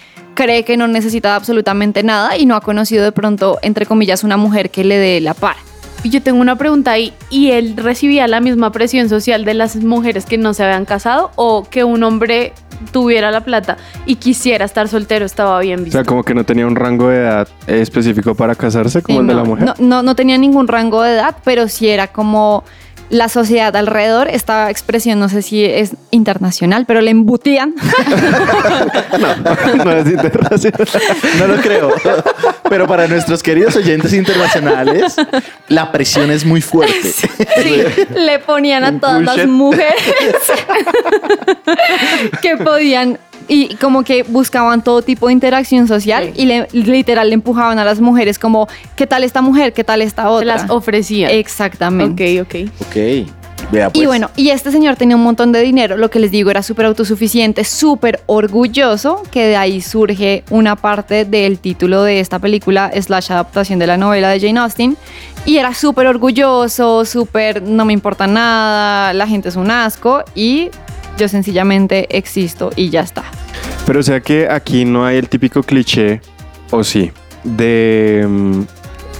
cree 0.43 0.63
que 0.63 0.77
no 0.77 0.88
necesita 0.88 1.36
absolutamente 1.36 2.01
nada 2.01 2.38
y 2.38 2.46
no 2.46 2.55
ha 2.55 2.62
conocido 2.62 3.03
de 3.03 3.12
pronto, 3.12 3.60
entre 3.62 3.86
comillas, 3.86 4.24
una 4.24 4.38
mujer 4.38 4.69
que 4.69 4.86
le 4.86 4.98
dé 4.98 5.19
la 5.19 5.34
par. 5.34 5.58
Y 6.01 6.10
Yo 6.12 6.22
tengo 6.24 6.39
una 6.39 6.55
pregunta 6.55 6.91
ahí. 6.91 7.12
¿Y 7.29 7.51
él 7.51 7.74
recibía 7.75 8.25
la 8.27 8.39
misma 8.39 8.72
presión 8.72 9.10
social 9.10 9.43
de 9.43 9.53
las 9.53 9.75
mujeres 9.75 10.25
que 10.25 10.38
no 10.38 10.53
se 10.53 10.63
habían 10.63 10.86
casado 10.86 11.31
o 11.36 11.67
que 11.69 11.84
un 11.84 12.03
hombre 12.03 12.53
tuviera 12.93 13.31
la 13.31 13.41
plata 13.41 13.75
y 14.05 14.15
quisiera 14.15 14.63
estar 14.63 14.88
soltero 14.88 15.25
estaba 15.25 15.60
bien 15.60 15.81
O 15.81 15.84
visto? 15.84 15.98
sea, 15.98 16.05
como 16.05 16.24
que 16.24 16.34
no 16.34 16.46
tenía 16.46 16.65
un 16.65 16.77
rango 16.77 17.10
de 17.10 17.17
edad 17.17 17.48
específico 17.67 18.34
para 18.34 18.55
casarse, 18.55 19.01
como 19.01 19.17
Sí, 19.17 19.22
el 19.24 19.27
de 19.27 19.34
no, 19.34 19.39
la 19.41 19.46
mujer. 19.46 19.65
No, 19.65 19.74
no, 19.79 20.01
no 20.01 20.15
tenía 20.15 20.38
ningún 20.38 20.69
rango 20.69 21.03
de 21.03 21.15
edad, 21.15 21.36
pero 21.43 21.67
sí 21.67 21.89
era 21.89 22.08
como 22.08 22.63
la 23.10 23.30
sociedad 23.30 23.75
alrededor. 23.75 24.28
Esta 24.28 24.70
expresión 24.70 25.20
no 25.20 25.30
sé 25.30 25.42
si 25.42 25.66
es 25.66 25.92
internacional, 26.12 26.86
pero 26.86 27.01
le 27.01 27.12
embutían. 27.12 27.74
No, 29.84 29.92
es 29.92 30.08
internacional. 30.08 30.88
No 31.38 31.48
lo 31.48 31.62
creo. 31.62 31.92
Pero 32.70 32.88
para 32.88 33.08
nuestros 33.08 33.44
queridos 33.44 33.75
oyentes 33.75 34.13
internacionales, 34.13 35.16
la 35.68 35.92
presión 35.92 36.32
es 36.32 36.46
muy 36.46 36.62
fuerte. 36.62 37.12
Sí, 37.12 37.84
le 38.16 38.39
ponían 38.39 38.84
a 38.84 39.00
todas 39.00 39.22
las 39.22 39.46
mujeres 39.48 39.96
que 42.42 42.58
podían 42.58 43.18
y 43.50 43.75
como 43.75 44.03
que 44.03 44.24
buscaban 44.24 44.84
todo 44.84 45.01
tipo 45.01 45.27
de 45.27 45.34
interacción 45.34 45.88
social 45.88 46.32
y 46.36 46.46
le, 46.46 46.68
literal 46.72 47.29
le 47.29 47.34
empujaban 47.34 47.79
a 47.79 47.84
las 47.84 48.00
mujeres 48.00 48.39
como 48.39 48.70
¿qué 48.96 49.08
tal 49.08 49.24
esta 49.24 49.41
mujer? 49.41 49.74
¿qué 49.74 49.84
tal 49.84 50.01
esta 50.01 50.24
Se 50.24 50.27
otra? 50.29 50.46
las 50.46 50.70
ofrecían. 50.70 51.32
Exactamente. 51.32 52.39
Ok, 52.39 52.48
ok. 52.48 52.72
Ok. 52.88 53.29
Vea, 53.72 53.89
pues. 53.89 54.03
Y 54.03 54.08
bueno, 54.08 54.32
y 54.36 54.50
este 54.50 54.72
señor 54.72 54.96
tenía 54.96 55.15
un 55.15 55.22
montón 55.24 55.51
de 55.51 55.62
dinero, 55.62 55.98
lo 55.98 56.10
que 56.10 56.20
les 56.20 56.32
digo 56.32 56.50
era 56.50 56.63
súper 56.63 56.86
autosuficiente, 56.86 57.63
súper 57.63 58.22
orgulloso, 58.25 59.22
que 59.32 59.46
de 59.48 59.58
ahí 59.58 59.82
surge 59.82 60.44
una 60.50 60.75
parte 60.75 61.25
del 61.25 61.60
título 61.60 62.03
de 62.03 62.20
esta 62.20 62.39
película, 62.39 62.89
slash 63.00 63.32
adaptación 63.32 63.77
de 63.77 63.86
la 63.86 63.98
novela 63.98 64.29
de 64.29 64.39
Jane 64.39 64.60
Austen, 64.60 64.98
y 65.46 65.58
era 65.58 65.74
súper 65.74 66.08
orgulloso, 66.08 67.06
súper 67.06 67.62
no 67.62 67.86
me 67.86 67.94
importa 67.94 68.25
nada, 68.25 69.13
la 69.13 69.27
gente 69.27 69.50
es 69.50 69.56
un 69.56 69.70
asco, 69.70 70.24
y 70.34 70.70
yo 71.20 71.28
sencillamente 71.28 72.18
existo 72.18 72.72
y 72.76 72.90
ya 72.90 73.02
está. 73.02 73.24
Pero 73.86 74.00
o 74.00 74.04
sea 74.04 74.22
que 74.22 74.50
aquí 74.50 74.86
no 74.86 75.06
hay 75.06 75.18
el 75.18 75.30
típico 75.30 75.62
cliché, 75.62 76.22
o 76.72 76.84
sí, 76.84 77.12
de 77.44 78.26
mm, 78.28 78.62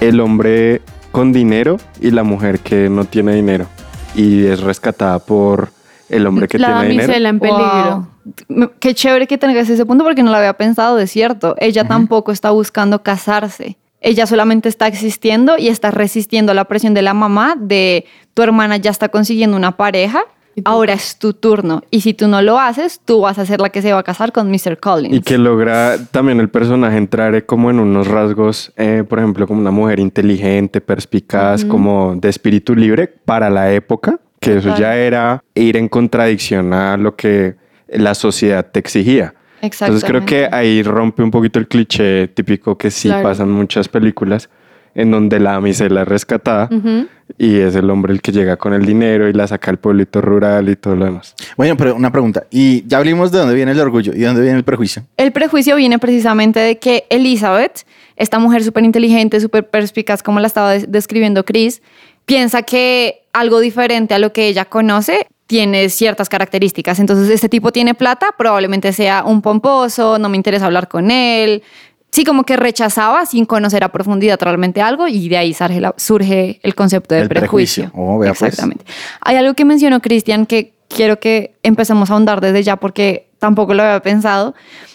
el 0.00 0.20
hombre 0.20 0.80
con 1.12 1.32
dinero 1.32 1.76
y 2.00 2.10
la 2.10 2.22
mujer 2.22 2.60
que 2.60 2.88
no 2.88 3.04
tiene 3.04 3.34
dinero 3.34 3.66
y 4.14 4.46
es 4.46 4.60
rescatada 4.60 5.18
por 5.18 5.70
el 6.08 6.26
hombre 6.26 6.48
que 6.48 6.58
la 6.58 6.80
tiene 6.80 6.88
dinero. 6.88 7.06
damisela 7.06 7.28
en 7.28 7.40
peligro. 7.40 8.08
Wow. 8.48 8.70
Qué 8.80 8.94
chévere 8.94 9.26
que 9.26 9.38
tengas 9.38 9.68
ese 9.68 9.86
punto 9.86 10.04
porque 10.04 10.22
no 10.22 10.30
lo 10.30 10.36
había 10.36 10.54
pensado, 10.54 10.96
de 10.96 11.06
cierto. 11.06 11.54
Ella 11.58 11.86
tampoco 11.86 12.32
está 12.32 12.50
buscando 12.50 13.02
casarse. 13.02 13.76
Ella 14.00 14.26
solamente 14.26 14.68
está 14.68 14.86
existiendo 14.86 15.58
y 15.58 15.68
está 15.68 15.90
resistiendo 15.90 16.52
a 16.52 16.54
la 16.54 16.64
presión 16.64 16.94
de 16.94 17.02
la 17.02 17.12
mamá 17.12 17.54
de 17.58 18.06
tu 18.34 18.42
hermana 18.42 18.78
ya 18.78 18.90
está 18.90 19.10
consiguiendo 19.10 19.56
una 19.56 19.76
pareja, 19.76 20.22
ahora 20.64 20.94
es 20.94 21.18
tu 21.18 21.32
turno. 21.32 21.82
Y 21.90 22.00
si 22.00 22.14
tú 22.14 22.28
no 22.28 22.42
lo 22.42 22.58
haces, 22.58 23.00
tú 23.04 23.20
vas 23.22 23.38
a 23.38 23.46
ser 23.46 23.60
la 23.60 23.70
que 23.70 23.82
se 23.82 23.92
va 23.92 24.00
a 24.00 24.02
casar 24.02 24.32
con 24.32 24.50
Mr. 24.50 24.78
Collins. 24.78 25.16
Y 25.16 25.20
que 25.20 25.38
logra 25.38 25.96
también 26.10 26.40
el 26.40 26.48
personaje 26.48 26.96
entrar 26.96 27.34
eh, 27.34 27.44
como 27.44 27.70
en 27.70 27.78
unos 27.80 28.08
rasgos, 28.08 28.72
eh, 28.76 29.04
por 29.08 29.18
ejemplo, 29.18 29.46
como 29.46 29.60
una 29.60 29.70
mujer 29.70 30.00
inteligente, 30.00 30.80
perspicaz, 30.80 31.64
como 31.64 32.14
de 32.16 32.28
espíritu 32.28 32.74
libre 32.74 33.06
para 33.06 33.50
la 33.50 33.72
época, 33.72 34.18
que 34.40 34.56
eso 34.58 34.76
ya 34.76 34.96
era 34.96 35.42
ir 35.54 35.76
en 35.76 35.88
contradicción 35.88 36.72
a 36.72 36.96
lo 36.96 37.14
que 37.16 37.56
la 37.88 38.14
sociedad 38.14 38.66
te 38.70 38.78
exigía. 38.78 39.34
Entonces 39.62 40.04
creo 40.04 40.24
que 40.24 40.48
ahí 40.50 40.82
rompe 40.82 41.22
un 41.22 41.30
poquito 41.30 41.58
el 41.58 41.68
cliché 41.68 42.28
típico 42.28 42.78
que 42.78 42.90
sí 42.90 43.08
Claro. 43.08 43.28
pasa 43.28 43.42
en 43.42 43.50
muchas 43.50 43.88
películas, 43.88 44.48
en 44.94 45.10
donde 45.10 45.38
la 45.40 45.52
damisela 45.52 46.02
es 46.02 46.08
rescatada 46.08 46.68
Ujú. 46.70 47.06
y 47.38 47.56
es 47.58 47.74
el 47.76 47.88
hombre 47.90 48.12
el 48.12 48.20
que 48.20 48.32
llega 48.32 48.56
con 48.56 48.72
el 48.72 48.84
dinero 48.84 49.28
y 49.28 49.32
la 49.32 49.46
saca 49.46 49.70
al 49.70 49.78
pueblito 49.78 50.20
rural 50.20 50.68
y 50.68 50.76
todo 50.76 50.96
lo 50.96 51.04
demás. 51.04 51.34
Bueno, 51.56 51.76
pero 51.76 51.94
una 51.94 52.10
pregunta. 52.10 52.44
Y 52.50 52.86
ya 52.86 52.98
hablamos 52.98 53.30
de 53.32 53.38
dónde 53.38 53.54
viene 53.54 53.72
el 53.72 53.80
orgullo 53.80 54.12
y 54.14 54.18
de 54.18 54.26
dónde 54.26 54.42
viene 54.42 54.58
el 54.58 54.64
prejuicio. 54.64 55.02
El 55.16 55.32
prejuicio 55.32 55.76
viene 55.76 55.98
precisamente 55.98 56.58
de 56.60 56.78
que 56.78 57.04
Elizabeth, 57.10 57.86
esta 58.16 58.38
mujer 58.38 58.64
súper 58.64 58.84
inteligente, 58.84 59.40
súper 59.40 59.68
perspicaz, 59.68 60.22
como 60.22 60.40
la 60.40 60.46
estaba 60.48 60.72
des- 60.72 60.90
describiendo 60.90 61.44
Chris, 61.44 61.82
piensa 62.26 62.62
que 62.62 63.22
algo 63.32 63.60
diferente 63.60 64.14
a 64.14 64.18
lo 64.18 64.32
que 64.32 64.48
ella 64.48 64.64
conoce 64.64 65.26
tiene 65.46 65.88
ciertas 65.88 66.28
características. 66.28 67.00
Entonces, 67.00 67.28
este 67.28 67.48
tipo 67.48 67.72
tiene 67.72 67.94
plata, 67.94 68.26
probablemente 68.38 68.92
sea 68.92 69.24
un 69.24 69.42
pomposo, 69.42 70.16
no 70.18 70.28
me 70.28 70.36
interesa 70.36 70.66
hablar 70.66 70.86
con 70.86 71.10
él. 71.10 71.62
Sí, 72.12 72.24
como 72.24 72.42
que 72.44 72.56
rechazaba 72.56 73.24
sin 73.26 73.44
conocer 73.44 73.84
a 73.84 73.90
profundidad 73.90 74.38
realmente 74.40 74.82
algo 74.82 75.06
y 75.06 75.28
de 75.28 75.36
ahí 75.36 75.54
surge, 75.54 75.80
la- 75.80 75.94
surge 75.96 76.60
el 76.62 76.74
concepto 76.74 77.14
El 77.14 77.28
prejuicio. 77.28 77.84
prejuicio. 77.84 77.90
Oh, 78.14 78.18
vea 78.18 78.34
pues. 78.34 78.42
Exactamente. 78.52 78.84
Hay 79.20 79.36
algo 79.36 79.54
que 79.54 79.64
mencionó 79.64 80.00
Cristian 80.00 80.46
que 80.46 80.74
quiero 80.88 81.20
que 81.20 81.54
empecemos 81.62 82.10
a 82.10 82.14
ahondar 82.14 82.40
desde 82.40 82.62
ya 82.64 82.76
porque 82.76 83.30
tampoco 83.38 83.74
lo 83.74 83.84
había 83.84 84.00
pensado 84.02 84.54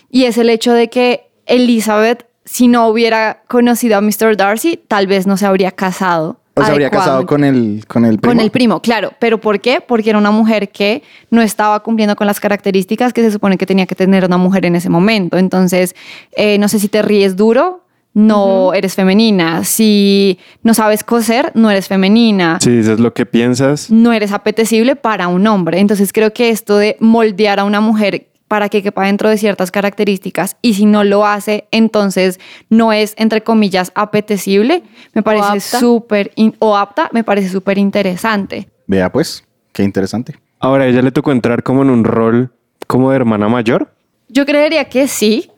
y 0.10 0.25
es 0.25 0.38
el 0.38 0.50
hecho 0.50 0.74
de 0.74 0.89
que 0.89 1.29
Elizabeth, 1.45 2.25
si 2.43 2.67
no 2.67 2.88
hubiera 2.88 3.43
conocido 3.48 3.98
a 3.98 4.01
Mr. 4.01 4.36
Darcy, 4.36 4.77
tal 4.88 5.07
vez 5.07 5.25
no 5.25 5.38
se 5.38 5.45
habría 5.45 5.72
casado. 5.72 6.41
O 6.58 6.64
se 6.64 6.72
habría 6.72 6.90
casado 6.90 7.26
con 7.26 7.44
el, 7.44 7.84
con 7.86 8.06
el 8.06 8.18
primo. 8.18 8.32
Con 8.32 8.40
el 8.40 8.50
primo, 8.50 8.82
claro. 8.82 9.12
¿Pero 9.20 9.42
por 9.42 9.60
qué? 9.60 9.82
Porque 9.86 10.10
era 10.10 10.18
una 10.18 10.32
mujer 10.32 10.70
que 10.70 11.04
no 11.30 11.42
estaba 11.42 11.82
cumpliendo 11.82 12.16
con 12.16 12.28
las 12.28 12.40
características 12.40 13.12
que 13.12 13.22
se 13.22 13.32
supone 13.32 13.58
que 13.58 13.66
tenía 13.66 13.86
que 13.86 13.96
tener 13.96 14.24
una 14.24 14.38
mujer 14.38 14.66
en 14.66 14.76
ese 14.76 14.90
momento. 14.90 15.38
Entonces, 15.38 15.96
eh, 16.32 16.58
no 16.58 16.70
sé 16.70 16.80
si 16.80 16.88
te 16.88 17.02
ríes 17.02 17.36
duro, 17.36 17.84
no 18.14 18.74
eres 18.74 18.96
femenina. 18.96 19.66
Si 19.66 20.40
no 20.64 20.74
sabes 20.74 21.04
coser, 21.04 21.52
no 21.54 21.70
eres 21.70 21.90
femenina. 21.90 22.60
Si 22.62 22.72
dices 22.72 23.00
lo 23.02 23.14
que 23.14 23.26
piensas, 23.26 23.92
No 23.92 24.14
eres 24.14 24.32
apetecible 24.32 24.96
para 24.96 25.28
un 25.28 25.46
hombre. 25.48 25.82
Entonces, 25.82 26.14
creo 26.14 26.32
que 26.32 26.50
esto 26.50 26.78
de 26.78 26.96
moldear 27.02 27.60
a 27.60 27.66
una 27.66 27.82
mujer 27.82 28.28
para 28.56 28.70
que 28.70 28.82
quepa 28.82 29.04
dentro 29.04 29.30
de 29.30 29.38
ciertas 29.38 29.70
características 29.70 30.56
y 30.62 30.76
si 30.76 30.86
no 30.86 31.04
lo 31.04 31.26
hace, 31.26 31.68
entonces 31.72 32.40
no 32.70 32.94
es, 32.94 33.14
entre 33.18 33.44
comillas, 33.44 33.92
apetecible, 33.96 34.82
me 35.14 35.24
parece 35.24 35.60
súper, 35.60 36.32
o 36.60 36.78
apta, 36.78 37.10
me 37.12 37.26
parece 37.26 37.50
súper 37.50 37.78
interesante. 37.78 38.70
Vea 38.88 39.12
pues, 39.12 39.44
qué 39.74 39.84
interesante. 39.84 40.40
ahora 40.62 40.86
a 40.86 40.88
ella 40.88 41.02
le 41.02 41.12
tocó 41.12 41.34
entrar 41.34 41.64
como 41.64 41.82
en 41.82 41.90
un 41.90 42.06
rol 42.06 42.54
como 42.88 43.10
de 43.10 43.18
hermana 43.18 43.50
mayor. 43.50 43.94
Yo 44.30 44.46
creería 44.46 44.86
que 44.86 45.10
sí, 45.10 45.52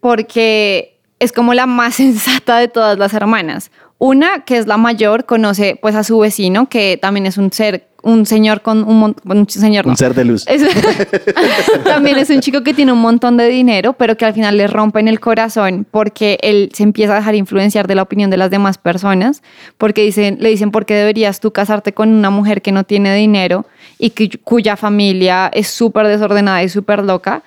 porque 0.00 1.00
es 1.20 1.30
como 1.30 1.54
la 1.54 1.66
más 1.66 1.94
sensata 2.02 2.58
de 2.58 2.66
todas 2.66 2.98
las 2.98 3.14
hermanas. 3.14 3.70
Una, 3.98 4.44
que 4.44 4.56
es 4.56 4.66
la 4.66 4.76
mayor, 4.76 5.24
conoce 5.24 5.78
pues 5.80 5.94
a 5.94 6.02
su 6.02 6.18
vecino, 6.18 6.68
que 6.68 6.98
también 7.00 7.26
es 7.26 7.38
un 7.38 7.52
ser, 7.52 7.89
un 8.02 8.24
señor 8.26 8.62
con 8.62 8.82
un, 8.84 9.14
un 9.24 9.48
señor, 9.48 9.84
no. 9.86 9.92
Un 9.92 9.96
ser 9.96 10.14
de 10.14 10.24
luz. 10.24 10.44
Es- 10.48 10.62
también 11.84 12.18
es 12.18 12.30
un 12.30 12.40
chico 12.40 12.62
que 12.62 12.74
tiene 12.74 12.92
un 12.92 13.00
montón 13.00 13.36
de 13.36 13.48
dinero, 13.48 13.92
pero 13.94 14.16
que 14.16 14.24
al 14.24 14.34
final 14.34 14.56
le 14.56 14.66
rompen 14.66 15.08
el 15.08 15.20
corazón 15.20 15.86
porque 15.90 16.38
él 16.42 16.70
se 16.74 16.82
empieza 16.82 17.12
a 17.12 17.16
dejar 17.16 17.34
influenciar 17.34 17.86
de 17.86 17.94
la 17.94 18.02
opinión 18.02 18.30
de 18.30 18.36
las 18.36 18.50
demás 18.50 18.78
personas, 18.78 19.42
porque 19.78 20.02
dicen, 20.02 20.38
le 20.40 20.48
dicen, 20.48 20.70
¿por 20.70 20.86
qué 20.86 20.94
deberías 20.94 21.40
tú 21.40 21.52
casarte 21.52 21.92
con 21.92 22.08
una 22.10 22.30
mujer 22.30 22.62
que 22.62 22.72
no 22.72 22.84
tiene 22.84 23.14
dinero 23.14 23.66
y 23.98 24.10
que- 24.10 24.30
cuya 24.42 24.76
familia 24.76 25.50
es 25.52 25.68
súper 25.68 26.06
desordenada 26.06 26.62
y 26.62 26.68
súper 26.68 27.04
loca? 27.04 27.42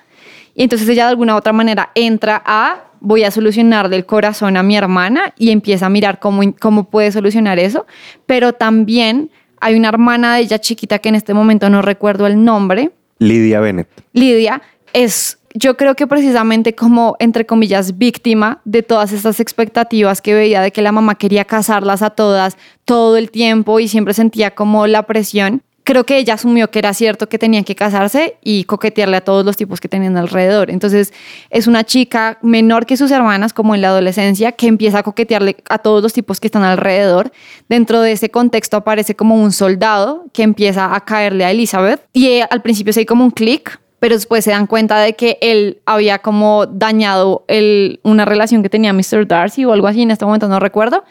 Y 0.54 0.62
entonces 0.62 0.88
ella 0.88 1.04
de 1.04 1.10
alguna 1.10 1.34
u 1.34 1.38
otra 1.38 1.52
manera 1.52 1.90
entra 1.96 2.40
a, 2.46 2.84
voy 3.00 3.24
a 3.24 3.30
solucionarle 3.32 3.96
el 3.96 4.06
corazón 4.06 4.56
a 4.56 4.62
mi 4.62 4.76
hermana 4.76 5.34
y 5.36 5.50
empieza 5.50 5.86
a 5.86 5.88
mirar 5.88 6.20
cómo, 6.20 6.42
cómo 6.60 6.84
puede 6.84 7.10
solucionar 7.10 7.58
eso, 7.58 7.86
pero 8.26 8.52
también 8.52 9.30
hay 9.60 9.74
una 9.74 9.88
hermana 9.88 10.36
de 10.36 10.42
ella 10.42 10.58
chiquita 10.58 10.98
que 10.98 11.08
en 11.08 11.14
este 11.14 11.34
momento 11.34 11.70
no 11.70 11.82
recuerdo 11.82 12.26
el 12.26 12.44
nombre, 12.44 12.92
Lidia 13.18 13.60
Bennett. 13.60 13.88
Lidia 14.12 14.62
es, 14.92 15.38
yo 15.54 15.76
creo 15.76 15.94
que 15.94 16.06
precisamente 16.06 16.74
como, 16.74 17.16
entre 17.18 17.46
comillas, 17.46 17.98
víctima 17.98 18.60
de 18.64 18.82
todas 18.82 19.12
estas 19.12 19.40
expectativas 19.40 20.20
que 20.20 20.34
veía 20.34 20.60
de 20.62 20.72
que 20.72 20.82
la 20.82 20.92
mamá 20.92 21.14
quería 21.16 21.44
casarlas 21.44 22.02
a 22.02 22.10
todas 22.10 22.56
todo 22.84 23.16
el 23.16 23.30
tiempo 23.30 23.80
y 23.80 23.88
siempre 23.88 24.14
sentía 24.14 24.54
como 24.54 24.86
la 24.86 25.04
presión. 25.04 25.62
Creo 25.84 26.04
que 26.04 26.16
ella 26.16 26.34
asumió 26.34 26.70
que 26.70 26.78
era 26.78 26.94
cierto 26.94 27.28
que 27.28 27.38
tenían 27.38 27.62
que 27.62 27.74
casarse 27.74 28.38
y 28.42 28.64
coquetearle 28.64 29.18
a 29.18 29.20
todos 29.20 29.44
los 29.44 29.56
tipos 29.56 29.80
que 29.80 29.88
tenían 29.88 30.16
alrededor. 30.16 30.70
Entonces 30.70 31.12
es 31.50 31.66
una 31.66 31.84
chica 31.84 32.38
menor 32.42 32.86
que 32.86 32.96
sus 32.96 33.10
hermanas, 33.10 33.52
como 33.52 33.74
en 33.74 33.82
la 33.82 33.88
adolescencia, 33.88 34.52
que 34.52 34.66
empieza 34.66 35.00
a 35.00 35.02
coquetearle 35.02 35.56
a 35.68 35.78
todos 35.78 36.02
los 36.02 36.14
tipos 36.14 36.40
que 36.40 36.48
están 36.48 36.64
alrededor. 36.64 37.30
Dentro 37.68 38.00
de 38.00 38.12
ese 38.12 38.30
contexto 38.30 38.78
aparece 38.78 39.14
como 39.14 39.36
un 39.36 39.52
soldado 39.52 40.24
que 40.32 40.42
empieza 40.42 40.94
a 40.94 41.04
caerle 41.04 41.44
a 41.44 41.50
Elizabeth 41.50 42.00
y 42.12 42.28
eh, 42.28 42.46
al 42.50 42.62
principio 42.62 42.92
se 42.92 43.00
hay 43.00 43.06
como 43.06 43.24
un 43.24 43.30
clic. 43.30 43.80
Pero 44.00 44.16
después 44.16 44.44
se 44.44 44.50
dan 44.50 44.66
cuenta 44.66 44.98
de 44.98 45.14
que 45.14 45.38
él 45.40 45.78
había 45.86 46.18
como 46.18 46.66
dañado 46.66 47.46
el, 47.48 48.00
una 48.02 48.26
relación 48.26 48.62
que 48.62 48.68
tenía 48.68 48.92
Mr. 48.92 49.26
Darcy 49.26 49.64
o 49.64 49.72
algo 49.72 49.86
así, 49.86 50.02
en 50.02 50.10
este 50.10 50.26
momento 50.26 50.46
no 50.46 50.60
recuerdo, 50.60 51.04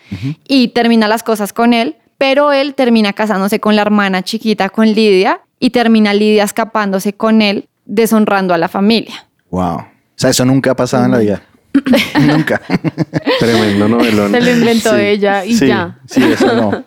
y 0.48 0.68
termina 0.68 1.08
las 1.08 1.24
cosas 1.24 1.54
con 1.54 1.74
él 1.74 1.96
pero 2.24 2.54
él 2.54 2.74
termina 2.74 3.12
casándose 3.12 3.60
con 3.60 3.76
la 3.76 3.82
hermana 3.82 4.24
chiquita, 4.24 4.70
con 4.70 4.88
Lidia, 4.88 5.42
y 5.60 5.72
termina 5.72 6.14
Lidia 6.14 6.46
escapándose 6.46 7.12
con 7.12 7.42
él, 7.42 7.68
deshonrando 7.84 8.54
a 8.54 8.58
la 8.58 8.70
familia. 8.70 9.28
Wow. 9.50 9.80
O 9.80 9.86
sea, 10.16 10.30
eso 10.30 10.46
nunca 10.46 10.72
ha 10.72 10.76
pasado 10.78 11.04
en 11.04 11.12
la 11.12 11.18
vida. 11.18 11.42
nunca. 12.26 12.62
Tremendo 13.40 13.90
novelón. 13.90 14.32
Se 14.32 14.40
lo 14.40 14.52
inventó 14.52 14.96
Sí, 14.96 15.02
ella 15.02 15.44
y 15.44 15.54
sí, 15.54 15.68
ya. 15.68 16.00
Sí, 16.06 16.24
eso 16.24 16.54
no. 16.54 16.86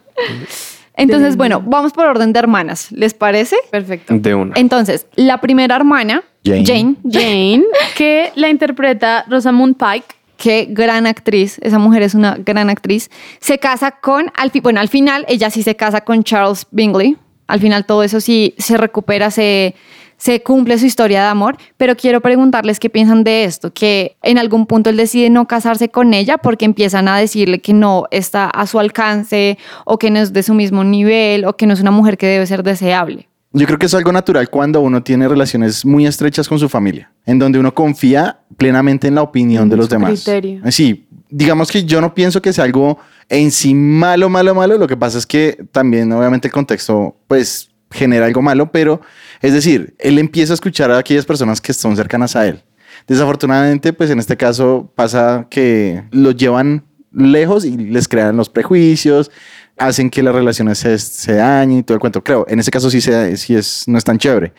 Entonces, 0.94 1.36
bueno, 1.36 1.60
vamos 1.60 1.92
por 1.92 2.06
orden 2.06 2.32
de 2.32 2.38
hermanas, 2.38 2.90
¿les 2.92 3.12
parece? 3.12 3.56
Perfecto. 3.70 4.14
De 4.16 4.34
una. 4.34 4.54
Entonces, 4.56 5.06
la 5.16 5.42
primera 5.42 5.76
hermana, 5.76 6.24
Jane. 6.42 6.64
Jane, 6.64 6.96
Jane, 7.04 7.64
que 7.94 8.32
la 8.36 8.48
interpreta 8.48 9.26
Rosamund 9.28 9.76
Pike. 9.76 10.14
Qué 10.36 10.66
gran 10.68 11.06
actriz, 11.06 11.58
esa 11.62 11.78
mujer 11.78 12.02
es 12.02 12.14
una 12.14 12.36
gran 12.38 12.70
actriz, 12.70 13.10
se 13.40 13.58
casa 13.58 13.92
con, 13.92 14.32
al 14.36 14.50
bueno, 14.62 14.80
al 14.80 14.88
final 14.88 15.24
ella 15.28 15.50
sí 15.50 15.62
se 15.62 15.76
casa 15.76 16.02
con 16.02 16.24
Charles 16.24 16.66
Bingley, 16.70 17.16
al 17.46 17.60
final 17.60 17.86
todo 17.86 18.02
eso 18.02 18.20
sí 18.20 18.54
se 18.58 18.76
recupera, 18.76 19.30
se, 19.30 19.74
se 20.16 20.42
cumple 20.42 20.78
su 20.78 20.86
historia 20.86 21.22
de 21.22 21.28
amor, 21.28 21.56
pero 21.76 21.96
quiero 21.96 22.20
preguntarles 22.20 22.80
qué 22.80 22.90
piensan 22.90 23.24
de 23.24 23.44
esto, 23.44 23.72
que 23.72 24.16
en 24.22 24.38
algún 24.38 24.66
punto 24.66 24.90
él 24.90 24.96
decide 24.96 25.30
no 25.30 25.46
casarse 25.46 25.88
con 25.88 26.14
ella 26.14 26.38
porque 26.38 26.64
empiezan 26.64 27.08
a 27.08 27.18
decirle 27.18 27.60
que 27.60 27.72
no 27.72 28.06
está 28.10 28.46
a 28.46 28.66
su 28.66 28.78
alcance 28.78 29.58
o 29.84 29.98
que 29.98 30.10
no 30.10 30.18
es 30.18 30.32
de 30.32 30.42
su 30.42 30.54
mismo 30.54 30.84
nivel 30.84 31.44
o 31.44 31.56
que 31.56 31.66
no 31.66 31.74
es 31.74 31.80
una 31.80 31.90
mujer 31.90 32.18
que 32.18 32.26
debe 32.26 32.46
ser 32.46 32.62
deseable. 32.62 33.28
Yo 33.52 33.66
creo 33.66 33.78
que 33.78 33.86
es 33.86 33.94
algo 33.94 34.12
natural 34.12 34.50
cuando 34.50 34.80
uno 34.80 35.02
tiene 35.02 35.28
relaciones 35.28 35.84
muy 35.84 36.06
estrechas 36.06 36.48
con 36.48 36.58
su 36.58 36.68
familia, 36.68 37.10
en 37.24 37.38
donde 37.38 37.58
uno 37.58 37.74
confía 37.74 38.40
plenamente 38.56 39.08
en 39.08 39.14
la 39.14 39.22
opinión 39.22 39.68
de 39.68 39.76
los 39.76 39.88
demás. 39.88 40.10
criterio. 40.10 40.60
Sí, 40.70 41.08
digamos 41.30 41.70
que 41.70 41.84
yo 41.84 42.00
no 42.00 42.14
pienso 42.14 42.42
que 42.42 42.52
sea 42.52 42.64
algo 42.64 42.98
en 43.28 43.50
sí 43.50 43.74
malo, 43.74 44.28
malo, 44.28 44.54
malo. 44.54 44.76
Lo 44.76 44.86
que 44.86 44.96
pasa 44.96 45.18
es 45.18 45.26
que 45.26 45.64
también, 45.72 46.12
obviamente, 46.12 46.48
el 46.48 46.52
contexto, 46.52 47.16
pues, 47.28 47.70
genera 47.90 48.26
algo 48.26 48.42
malo, 48.42 48.70
pero 48.70 49.00
es 49.40 49.52
decir, 49.52 49.94
él 49.98 50.18
empieza 50.18 50.52
a 50.52 50.54
escuchar 50.54 50.90
a 50.90 50.98
aquellas 50.98 51.24
personas 51.24 51.60
que 51.60 51.72
son 51.72 51.96
cercanas 51.96 52.36
a 52.36 52.46
él. 52.46 52.62
Desafortunadamente, 53.06 53.92
pues 53.92 54.10
en 54.10 54.18
este 54.18 54.36
caso 54.36 54.92
pasa 54.94 55.46
que 55.48 56.02
los 56.10 56.36
llevan 56.36 56.84
lejos 57.12 57.64
y 57.64 57.76
les 57.76 58.08
crean 58.08 58.36
los 58.36 58.48
prejuicios, 58.48 59.30
hacen 59.76 60.10
que 60.10 60.22
las 60.22 60.34
relaciones 60.34 60.78
se, 60.78 60.98
se 60.98 61.34
dañen 61.34 61.78
y 61.78 61.82
todo 61.82 61.94
el 61.94 62.00
cuento. 62.00 62.22
Creo, 62.22 62.46
en 62.48 62.58
ese 62.58 62.70
caso 62.70 62.90
sí, 62.90 63.00
se, 63.00 63.36
sí 63.36 63.54
es, 63.54 63.84
no 63.86 63.98
es 63.98 64.04
tan 64.04 64.18
chévere. 64.18 64.52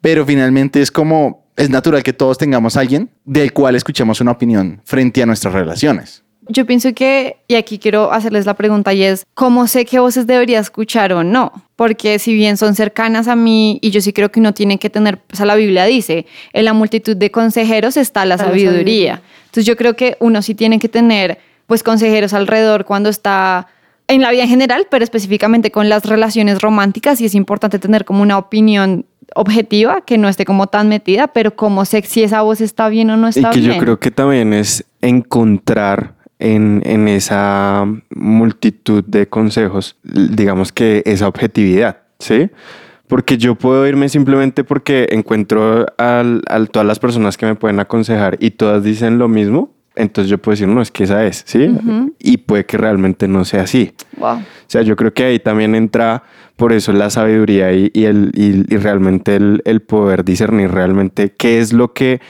Pero 0.00 0.26
finalmente 0.26 0.80
es 0.80 0.90
como, 0.90 1.46
es 1.56 1.70
natural 1.70 2.02
que 2.02 2.12
todos 2.12 2.38
tengamos 2.38 2.76
a 2.76 2.80
alguien 2.80 3.10
del 3.24 3.52
cual 3.52 3.76
escuchemos 3.76 4.20
una 4.20 4.32
opinión 4.32 4.80
frente 4.84 5.22
a 5.22 5.26
nuestras 5.26 5.54
relaciones. 5.54 6.24
Yo 6.46 6.66
pienso 6.66 6.92
que, 6.92 7.38
y 7.48 7.54
aquí 7.54 7.78
quiero 7.78 8.12
hacerles 8.12 8.44
la 8.44 8.52
pregunta, 8.52 8.92
y 8.92 9.02
es, 9.02 9.24
¿cómo 9.32 9.66
sé 9.66 9.86
qué 9.86 9.98
voces 9.98 10.26
debería 10.26 10.58
escuchar 10.58 11.14
o 11.14 11.24
no? 11.24 11.52
Porque 11.74 12.18
si 12.18 12.34
bien 12.34 12.58
son 12.58 12.74
cercanas 12.74 13.28
a 13.28 13.36
mí, 13.36 13.78
y 13.80 13.90
yo 13.90 14.02
sí 14.02 14.12
creo 14.12 14.30
que 14.30 14.40
uno 14.40 14.52
tiene 14.52 14.78
que 14.78 14.90
tener, 14.90 15.20
o 15.32 15.36
sea, 15.36 15.46
la 15.46 15.54
Biblia 15.54 15.86
dice, 15.86 16.26
en 16.52 16.66
la 16.66 16.74
multitud 16.74 17.16
de 17.16 17.30
consejeros 17.30 17.96
está 17.96 18.26
la 18.26 18.36
la 18.36 18.44
sabiduría. 18.44 18.70
sabiduría. 18.70 19.22
Entonces 19.46 19.64
yo 19.64 19.76
creo 19.76 19.96
que 19.96 20.18
uno 20.20 20.42
sí 20.42 20.54
tiene 20.54 20.78
que 20.78 20.90
tener, 20.90 21.38
pues, 21.66 21.82
consejeros 21.82 22.34
alrededor 22.34 22.84
cuando 22.84 23.08
está 23.08 23.68
en 24.08 24.20
la 24.22 24.30
vida 24.30 24.42
en 24.42 24.48
general, 24.48 24.86
pero 24.90 25.02
específicamente 25.04 25.70
con 25.70 25.88
las 25.88 26.04
relaciones 26.04 26.60
románticas, 26.60 27.20
y 27.20 27.24
es 27.26 27.34
importante 27.34 27.78
tener 27.78 28.04
como 28.04 28.22
una 28.22 28.36
opinión 28.38 29.06
objetiva, 29.34 30.02
que 30.02 30.18
no 30.18 30.28
esté 30.28 30.44
como 30.44 30.66
tan 30.66 30.88
metida, 30.88 31.28
pero 31.28 31.56
como 31.56 31.84
sé 31.86 32.02
si 32.02 32.22
esa 32.22 32.42
voz 32.42 32.60
está 32.60 32.88
bien 32.88 33.10
o 33.10 33.16
no 33.16 33.28
Y 33.28 33.30
está 33.30 33.50
que 33.50 33.60
bien. 33.60 33.72
yo 33.72 33.78
creo 33.78 33.98
que 33.98 34.10
también 34.10 34.52
es 34.52 34.84
encontrar 35.00 36.14
en, 36.38 36.82
en 36.84 37.08
esa 37.08 37.86
multitud 38.10 39.02
de 39.04 39.26
consejos, 39.28 39.96
digamos 40.02 40.72
que 40.72 41.02
esa 41.06 41.26
objetividad, 41.26 41.98
¿sí? 42.18 42.50
Porque 43.08 43.38
yo 43.38 43.54
puedo 43.54 43.86
irme 43.86 44.08
simplemente 44.08 44.64
porque 44.64 45.08
encuentro 45.10 45.86
al, 45.98 46.42
al- 46.48 46.70
todas 46.70 46.86
las 46.86 46.98
personas 46.98 47.36
que 47.36 47.46
me 47.46 47.54
pueden 47.54 47.80
aconsejar 47.80 48.36
y 48.40 48.50
todas 48.52 48.82
dicen 48.84 49.18
lo 49.18 49.28
mismo, 49.28 49.70
entonces 49.96 50.30
yo 50.30 50.38
puedo 50.38 50.54
decir, 50.54 50.68
no, 50.68 50.82
es 50.82 50.90
que 50.90 51.04
esa 51.04 51.24
es, 51.24 51.44
¿sí? 51.46 51.76
Y 52.18 52.38
puede 52.38 52.66
que 52.66 52.76
realmente 52.76 53.28
no 53.28 53.44
sea 53.44 53.62
así. 53.62 53.92
Wow. 54.16 54.38
O 54.38 54.42
sea, 54.66 54.82
yo 54.82 54.96
creo 54.96 55.12
que 55.12 55.24
ahí 55.24 55.38
también 55.38 55.74
entra 55.74 56.22
por 56.56 56.72
eso 56.72 56.92
la 56.92 57.10
sabiduría 57.10 57.72
y, 57.72 57.90
y 57.92 58.04
el, 58.04 58.30
y, 58.34 58.74
y 58.74 58.76
realmente 58.78 59.36
el, 59.36 59.62
el 59.64 59.82
poder 59.82 60.24
discernir 60.24 60.70
realmente 60.70 61.32
qué 61.36 61.60
es 61.60 61.72
lo 61.72 61.92
que 61.92 62.20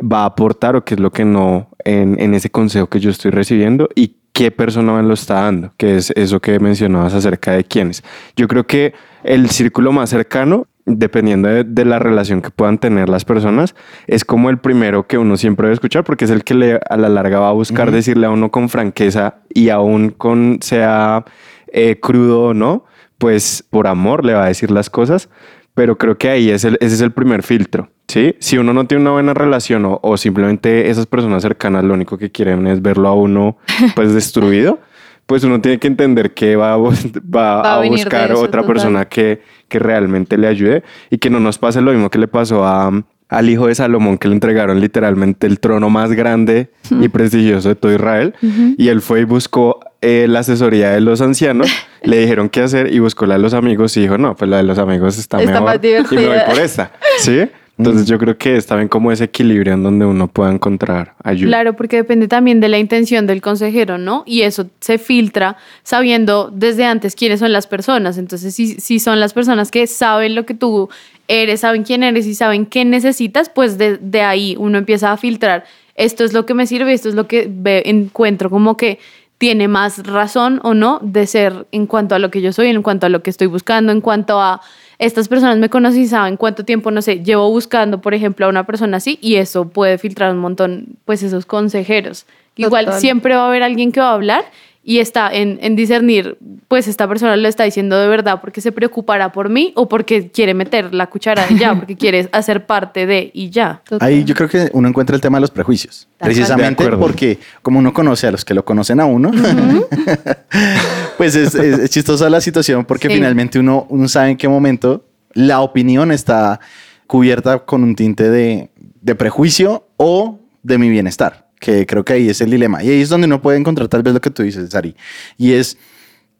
va 0.00 0.22
a 0.22 0.26
aportar 0.26 0.76
o 0.76 0.84
qué 0.84 0.94
es 0.94 1.00
lo 1.00 1.10
que 1.10 1.24
no 1.24 1.68
en, 1.84 2.20
en 2.20 2.34
ese 2.34 2.50
consejo 2.50 2.86
que 2.88 3.00
yo 3.00 3.10
estoy 3.10 3.30
recibiendo 3.30 3.88
y 3.94 4.16
qué 4.32 4.50
persona 4.50 4.94
me 4.94 5.02
lo 5.02 5.14
está 5.14 5.42
dando, 5.42 5.72
que 5.76 5.96
es 5.96 6.10
eso 6.16 6.40
que 6.40 6.58
mencionabas 6.58 7.14
acerca 7.14 7.52
de 7.52 7.64
quiénes. 7.64 8.02
Yo 8.34 8.48
creo 8.48 8.66
que 8.66 8.94
el 9.22 9.50
círculo 9.50 9.92
más 9.92 10.10
cercano, 10.10 10.66
dependiendo 10.84 11.48
de, 11.48 11.64
de 11.64 11.84
la 11.84 11.98
relación 11.98 12.42
que 12.42 12.50
puedan 12.50 12.78
tener 12.78 13.08
las 13.08 13.24
personas, 13.24 13.74
es 14.06 14.24
como 14.24 14.50
el 14.50 14.58
primero 14.58 15.06
que 15.06 15.18
uno 15.18 15.36
siempre 15.36 15.66
debe 15.66 15.74
escuchar 15.74 16.04
porque 16.04 16.24
es 16.24 16.30
el 16.30 16.44
que 16.44 16.54
le, 16.54 16.80
a 16.88 16.96
la 16.96 17.08
larga 17.08 17.38
va 17.38 17.48
a 17.48 17.52
buscar 17.52 17.90
decirle 17.90 18.26
a 18.26 18.30
uno 18.30 18.50
con 18.50 18.68
franqueza 18.68 19.36
y 19.52 19.68
aún 19.68 20.10
con 20.10 20.58
sea 20.60 21.24
eh, 21.68 21.98
crudo 22.00 22.46
o 22.46 22.54
no, 22.54 22.84
pues 23.18 23.64
por 23.70 23.86
amor 23.86 24.24
le 24.24 24.34
va 24.34 24.44
a 24.44 24.48
decir 24.48 24.70
las 24.70 24.90
cosas, 24.90 25.28
pero 25.74 25.96
creo 25.96 26.18
que 26.18 26.28
ahí 26.28 26.50
es 26.50 26.64
el, 26.64 26.76
ese 26.80 26.96
es 26.96 27.00
el 27.00 27.12
primer 27.12 27.42
filtro, 27.42 27.88
¿sí? 28.08 28.34
Si 28.40 28.58
uno 28.58 28.74
no 28.74 28.86
tiene 28.86 29.02
una 29.02 29.12
buena 29.12 29.34
relación 29.34 29.84
o, 29.84 30.00
o 30.02 30.16
simplemente 30.16 30.90
esas 30.90 31.06
personas 31.06 31.42
cercanas 31.42 31.84
lo 31.84 31.94
único 31.94 32.18
que 32.18 32.30
quieren 32.30 32.66
es 32.66 32.82
verlo 32.82 33.08
a 33.08 33.14
uno 33.14 33.56
pues 33.94 34.12
destruido, 34.14 34.80
pues 35.26 35.44
uno 35.44 35.60
tiene 35.60 35.78
que 35.78 35.86
entender 35.86 36.32
que 36.34 36.56
va 36.56 36.72
a, 36.72 36.76
bus- 36.76 37.06
va 37.16 37.62
Va 37.62 37.72
a 37.74 37.76
a 37.76 37.80
venir 37.80 37.98
de 37.98 38.04
buscar 38.04 38.30
eso, 38.30 38.40
otra 38.40 38.60
total. 38.62 38.66
persona 38.66 39.04
que, 39.06 39.40
que 39.68 39.78
realmente 39.78 40.36
le 40.36 40.46
ayude 40.48 40.82
y 41.10 41.18
que 41.18 41.30
no 41.30 41.40
nos 41.40 41.58
pase 41.58 41.80
lo 41.80 41.92
mismo 41.92 42.10
que 42.10 42.18
le 42.18 42.28
pasó 42.28 42.64
a, 42.66 42.90
al 43.28 43.48
hijo 43.48 43.66
de 43.68 43.74
Salomón, 43.74 44.18
que 44.18 44.28
le 44.28 44.34
entregaron 44.34 44.78
literalmente 44.80 45.46
el 45.46 45.58
trono 45.58 45.88
más 45.88 46.12
grande 46.12 46.70
y 47.00 47.08
prestigioso 47.08 47.68
de 47.70 47.74
todo 47.76 47.92
Israel. 47.94 48.34
Y 48.76 48.88
él 48.88 49.00
fue 49.00 49.20
y 49.20 49.24
buscó 49.24 49.80
eh, 50.02 50.26
la 50.28 50.40
asesoría 50.40 50.90
de 50.90 51.00
los 51.00 51.20
ancianos, 51.22 51.68
le 52.02 52.18
dijeron 52.18 52.50
qué 52.50 52.60
hacer 52.60 52.92
y 52.92 52.98
buscó 52.98 53.24
la 53.24 53.34
de 53.34 53.40
los 53.40 53.54
amigos 53.54 53.96
y 53.96 54.00
dijo, 54.02 54.18
no, 54.18 54.36
pues 54.36 54.50
la 54.50 54.58
de 54.58 54.64
los 54.64 54.78
amigos 54.78 55.16
está, 55.18 55.38
Está 55.40 55.60
mejor 55.60 55.66
más 55.66 56.12
y 56.12 56.16
me 56.16 56.26
voy 56.28 56.38
por 56.46 56.58
esta. 56.58 56.92
¿Sí? 57.18 57.40
Entonces 57.78 58.06
yo 58.06 58.18
creo 58.18 58.36
que 58.36 58.56
está 58.56 58.76
bien 58.76 58.88
como 58.88 59.10
ese 59.12 59.24
equilibrio 59.24 59.72
en 59.72 59.82
donde 59.82 60.04
uno 60.04 60.28
pueda 60.28 60.52
encontrar 60.52 61.14
ayuda. 61.24 61.48
Claro, 61.48 61.74
porque 61.74 61.96
depende 61.96 62.28
también 62.28 62.60
de 62.60 62.68
la 62.68 62.78
intención 62.78 63.26
del 63.26 63.40
consejero, 63.40 63.96
¿no? 63.98 64.22
Y 64.26 64.42
eso 64.42 64.66
se 64.80 64.98
filtra 64.98 65.56
sabiendo 65.82 66.50
desde 66.52 66.84
antes 66.84 67.16
quiénes 67.16 67.40
son 67.40 67.50
las 67.52 67.66
personas. 67.66 68.18
Entonces, 68.18 68.54
si, 68.54 68.74
si 68.78 69.00
son 69.00 69.20
las 69.20 69.32
personas 69.32 69.70
que 69.70 69.86
saben 69.86 70.34
lo 70.34 70.44
que 70.44 70.54
tú 70.54 70.90
eres, 71.28 71.60
saben 71.60 71.82
quién 71.82 72.02
eres 72.02 72.26
y 72.26 72.34
saben 72.34 72.66
qué 72.66 72.84
necesitas, 72.84 73.48
pues 73.48 73.78
de, 73.78 73.96
de 73.96 74.20
ahí 74.22 74.54
uno 74.58 74.76
empieza 74.78 75.10
a 75.10 75.16
filtrar. 75.16 75.64
Esto 75.94 76.24
es 76.24 76.34
lo 76.34 76.44
que 76.46 76.54
me 76.54 76.66
sirve, 76.66 76.92
esto 76.92 77.08
es 77.08 77.14
lo 77.14 77.26
que 77.26 77.48
ve- 77.50 77.82
encuentro 77.86 78.50
como 78.50 78.76
que 78.76 78.98
tiene 79.38 79.66
más 79.66 80.06
razón 80.06 80.60
o 80.62 80.72
no 80.74 81.00
de 81.02 81.26
ser 81.26 81.66
en 81.72 81.86
cuanto 81.86 82.14
a 82.14 82.18
lo 82.18 82.30
que 82.30 82.40
yo 82.42 82.52
soy, 82.52 82.68
en 82.68 82.82
cuanto 82.82 83.06
a 83.06 83.08
lo 83.08 83.22
que 83.22 83.30
estoy 83.30 83.48
buscando, 83.48 83.90
en 83.92 84.00
cuanto 84.00 84.40
a 84.40 84.60
estas 84.98 85.28
personas 85.28 85.58
me 85.58 85.68
conocen 85.68 86.02
y 86.02 86.06
saben 86.06 86.36
cuánto 86.36 86.64
tiempo, 86.64 86.90
no 86.90 87.02
sé, 87.02 87.22
llevo 87.22 87.50
buscando, 87.50 88.00
por 88.00 88.14
ejemplo, 88.14 88.46
a 88.46 88.48
una 88.48 88.64
persona 88.66 88.98
así 88.98 89.18
y 89.20 89.36
eso 89.36 89.68
puede 89.68 89.98
filtrar 89.98 90.32
un 90.32 90.38
montón, 90.38 90.96
pues 91.04 91.22
esos 91.22 91.46
consejeros. 91.46 92.26
Igual 92.56 92.86
Total. 92.86 93.00
siempre 93.00 93.34
va 93.34 93.44
a 93.44 93.48
haber 93.48 93.62
alguien 93.62 93.92
que 93.92 94.00
va 94.00 94.10
a 94.10 94.14
hablar 94.14 94.44
y 94.84 94.98
está 94.98 95.30
en, 95.32 95.58
en 95.62 95.76
discernir, 95.76 96.36
pues 96.66 96.88
esta 96.88 97.06
persona 97.06 97.36
lo 97.36 97.46
está 97.46 97.62
diciendo 97.64 98.00
de 98.00 98.08
verdad 98.08 98.40
porque 98.40 98.60
se 98.60 98.72
preocupará 98.72 99.30
por 99.30 99.48
mí 99.48 99.72
o 99.76 99.88
porque 99.88 100.30
quiere 100.30 100.54
meter 100.54 100.92
la 100.92 101.08
cuchara 101.08 101.46
y 101.50 101.56
ya, 101.58 101.74
porque 101.78 101.96
quiere 101.96 102.28
hacer 102.32 102.66
parte 102.66 103.06
de 103.06 103.30
y 103.32 103.50
ya. 103.50 103.80
Ahí 104.00 104.24
yo 104.24 104.34
creo 104.34 104.48
que 104.48 104.70
uno 104.72 104.88
encuentra 104.88 105.14
el 105.14 105.22
tema 105.22 105.36
de 105.38 105.42
los 105.42 105.50
prejuicios. 105.52 106.08
Precisamente 106.18 106.88
porque 106.96 107.38
como 107.62 107.78
uno 107.78 107.92
conoce 107.92 108.26
a 108.26 108.32
los 108.32 108.44
que 108.44 108.54
lo 108.54 108.64
conocen 108.64 108.98
a 109.00 109.04
uno, 109.06 109.30
pues 111.16 111.34
es, 111.34 111.54
es- 111.54 111.78
es 111.78 111.90
chistosa 111.90 112.28
la 112.30 112.40
situación 112.40 112.84
porque 112.84 113.08
Sí. 113.08 113.14
finalmente 113.14 113.58
uno, 113.58 113.86
uno 113.88 114.08
sabe 114.08 114.30
en 114.30 114.36
qué 114.36 114.48
momento 114.48 115.04
la 115.34 115.60
opinión 115.60 116.12
está 116.12 116.60
cubierta 117.06 117.60
con 117.60 117.82
un 117.82 117.94
tinte 117.94 118.30
de, 118.30 118.70
de 119.00 119.14
prejuicio 119.14 119.86
o 119.96 120.38
de 120.62 120.78
mi 120.78 120.88
bienestar, 120.88 121.46
que 121.62 121.86
creo 121.86 122.04
que 122.04 122.14
ahí 122.14 122.28
es 122.28 122.40
el 122.40 122.50
dilema. 122.50 122.82
Y 122.82 122.90
ahí 122.90 123.00
es 123.00 123.08
donde 123.08 123.26
uno 123.26 123.40
puede 123.40 123.56
encontrar 123.56 123.88
tal 123.88 124.02
vez 124.02 124.12
lo 124.12 124.20
que 124.20 124.30
tú 124.30 124.42
dices, 124.42 124.68
Sari, 124.68 124.94
y 125.38 125.52
es 125.52 125.78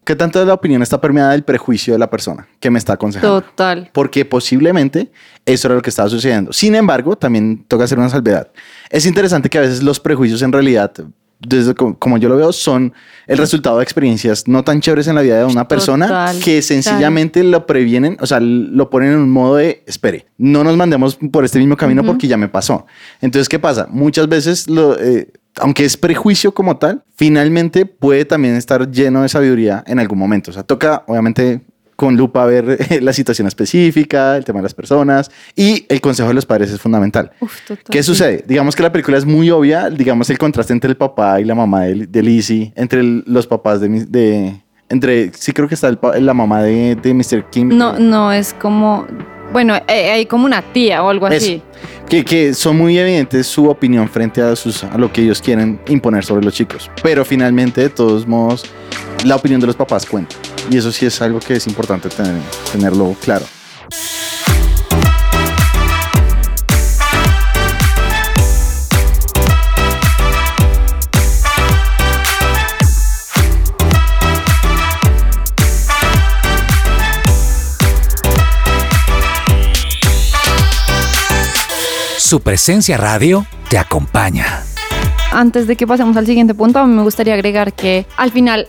¿Qué 0.05 0.17
tanto 0.17 0.41
de 0.41 0.47
la 0.47 0.55
opinión 0.55 0.83
está 0.83 1.01
permeada 1.01 1.31
del 1.31 1.45
prejuicio 1.45 1.93
de 1.93 1.99
la 2.01 2.11
persona 2.11 2.49
que 2.59 2.71
me 2.71 2.79
está 2.81 2.95
aconsejando? 2.95 3.41
Total. 3.41 3.89
porque 3.93 4.25
posiblemente 4.25 5.13
eso 5.47 5.69
era 5.69 5.77
lo 5.77 5.83
que 5.83 5.91
estaba 5.91 6.09
sucediendo. 6.09 6.53
Sin 6.53 6.75
embargo, 6.75 7.17
también 7.17 7.65
toca 7.69 7.85
hacer 7.85 8.01
una 8.01 8.09
salvedad. 8.09 8.51
Es 8.91 9.07
interesante 9.07 9.49
que 9.49 9.59
a 9.59 9.61
veces 9.61 9.81
los 9.81 10.01
prejuicios 10.01 10.43
en 10.43 10.51
realidad, 10.51 10.93
desde 11.47 11.75
co- 11.75 11.97
como 11.99 12.19
yo 12.19 12.29
lo 12.29 12.37
veo, 12.37 12.53
son 12.53 12.93
el 13.27 13.39
resultado 13.39 13.79
de 13.79 13.83
experiencias 13.85 14.47
no 14.49 14.65
tan 14.65 14.81
chéveres 14.81 15.07
en 15.09 15.15
la 15.15 15.23
vida 15.23 15.39
de 15.39 15.45
una 15.45 15.67
persona 15.69 16.07
Total, 16.07 16.41
que 16.41 16.63
sencillamente 16.63 17.43
lo 17.45 17.67
previenen, 17.67 18.17
o 18.21 18.27
sea, 18.27 18.41
lo 18.41 18.91
ponen 18.91 19.13
en 19.13 19.19
un 19.19 19.31
modo 19.31 19.57
de, 19.57 19.83
espere, 19.87 20.27
no 20.39 20.65
nos 20.65 20.77
mandemos 20.77 21.19
por 21.31 21.45
este 21.45 21.59
mismo 21.59 21.77
camino 21.77 22.03
porque 22.05 22.27
ya 22.29 22.37
me 22.37 22.49
pasó. 22.49 22.87
Entonces, 23.21 23.49
¿qué 23.49 23.59
pasa? 23.59 23.87
Muchas 23.91 24.29
veces 24.29 24.69
lo... 24.69 24.99
eh, 24.99 25.29
aunque 25.57 25.85
es 25.85 25.99
prejuicio 25.99 26.55
como 26.55 26.79
tal, 26.79 27.05
finalmente 27.15 27.85
puede 27.85 28.25
también 28.25 28.55
estar 28.57 28.91
lleno 28.91 29.21
de 29.23 29.29
sabiduría 29.29 29.85
en 29.87 29.99
algún 29.99 30.19
momento. 30.19 30.51
O 30.51 30.55
sea, 30.55 30.63
toca, 30.63 31.05
obviamente, 31.07 31.61
con 32.03 32.17
lupa 32.17 32.45
ver 32.47 32.79
eh, 32.91 33.01
la 33.01 33.13
situación 33.13 33.47
específica, 33.47 34.37
el 34.37 34.45
tema 34.45 34.59
de 34.59 34.65
las 34.65 34.75
personas 34.75 35.31
y 35.55 35.87
el 35.89 36.01
consejo 36.01 36.29
de 36.31 36.35
los 36.35 36.45
padres 36.47 36.73
es 36.73 36.81
fundamental. 36.81 37.31
Uf. 37.39 37.55
¿Qué 37.89 38.03
sucede? 38.03 38.45
Digamos 38.45 38.75
que 38.75 38.83
la 38.83 38.91
película 38.91 39.17
es 39.19 39.25
muy 39.25 39.51
obvia, 39.51 39.89
digamos 39.89 40.29
el 40.31 40.37
contraste 40.37 40.73
entre 40.73 40.91
el 40.91 40.97
papá 40.97 41.41
y 41.41 41.45
la 41.45 41.55
mamá 41.55 41.83
de, 41.83 42.07
de 42.07 42.23
Lizzie, 42.23 42.73
entre 42.75 42.99
el- 43.01 43.23
los 43.25 43.47
papás 43.47 43.81
de, 43.81 43.89
de 43.89 44.61
entre, 44.89 45.31
sí 45.35 45.53
creo 45.53 45.69
que 45.69 45.75
está 45.77 45.87
el 45.89 45.99
la 46.27 46.35
mamá 46.35 46.61
de, 46.65 46.97
de 46.97 47.15
Mr. 47.15 47.49
Kim. 47.51 47.69
No, 47.69 47.97
no, 48.01 48.33
es 48.33 48.53
como, 48.53 49.07
bueno, 49.53 49.77
eh, 49.89 50.11
hay 50.11 50.27
como 50.27 50.47
una 50.47 50.63
tía 50.63 51.03
o 51.03 51.09
algo 51.11 51.29
Eso. 51.29 51.37
así. 51.37 51.63
que, 52.09 52.25
que 52.25 52.55
son 52.55 52.77
muy 52.79 52.99
evidentes 52.99 53.47
su 53.47 53.69
opinión 53.69 54.09
frente 54.09 54.41
a, 54.43 54.57
sus, 54.57 54.85
a 54.85 54.97
lo 54.99 55.13
que 55.13 55.23
ellos 55.23 55.41
quieren 55.41 55.81
imponer 55.89 56.25
sobre 56.25 56.45
los 56.45 56.55
chicos. 56.55 56.91
Pero 57.03 57.25
finalmente, 57.25 57.81
de 57.83 57.91
todos 57.91 58.27
modos, 58.27 58.65
la 59.25 59.37
opinión 59.37 59.61
de 59.61 59.67
los 59.67 59.77
papás 59.77 60.07
cuenta. 60.07 60.37
Y 60.71 60.77
eso 60.77 60.93
sí 60.93 61.07
es 61.07 61.21
algo 61.21 61.41
que 61.41 61.55
es 61.55 61.67
importante 61.67 62.09
tener, 62.09 62.41
tenerlo 62.73 63.15
claro. 63.23 63.45
Su 82.33 82.41
presencia 82.41 82.97
radio 82.97 83.45
te 83.69 83.77
acompaña. 83.77 84.63
Antes 85.33 85.67
de 85.67 85.77
que 85.77 85.87
pasemos 85.87 86.17
al 86.17 86.25
siguiente 86.25 86.55
punto, 86.55 86.79
a 86.79 86.87
mí 86.87 86.95
me 86.95 87.03
gustaría 87.03 87.35
agregar 87.35 87.75
que 87.75 88.07
al 88.17 88.33
final 88.33 88.69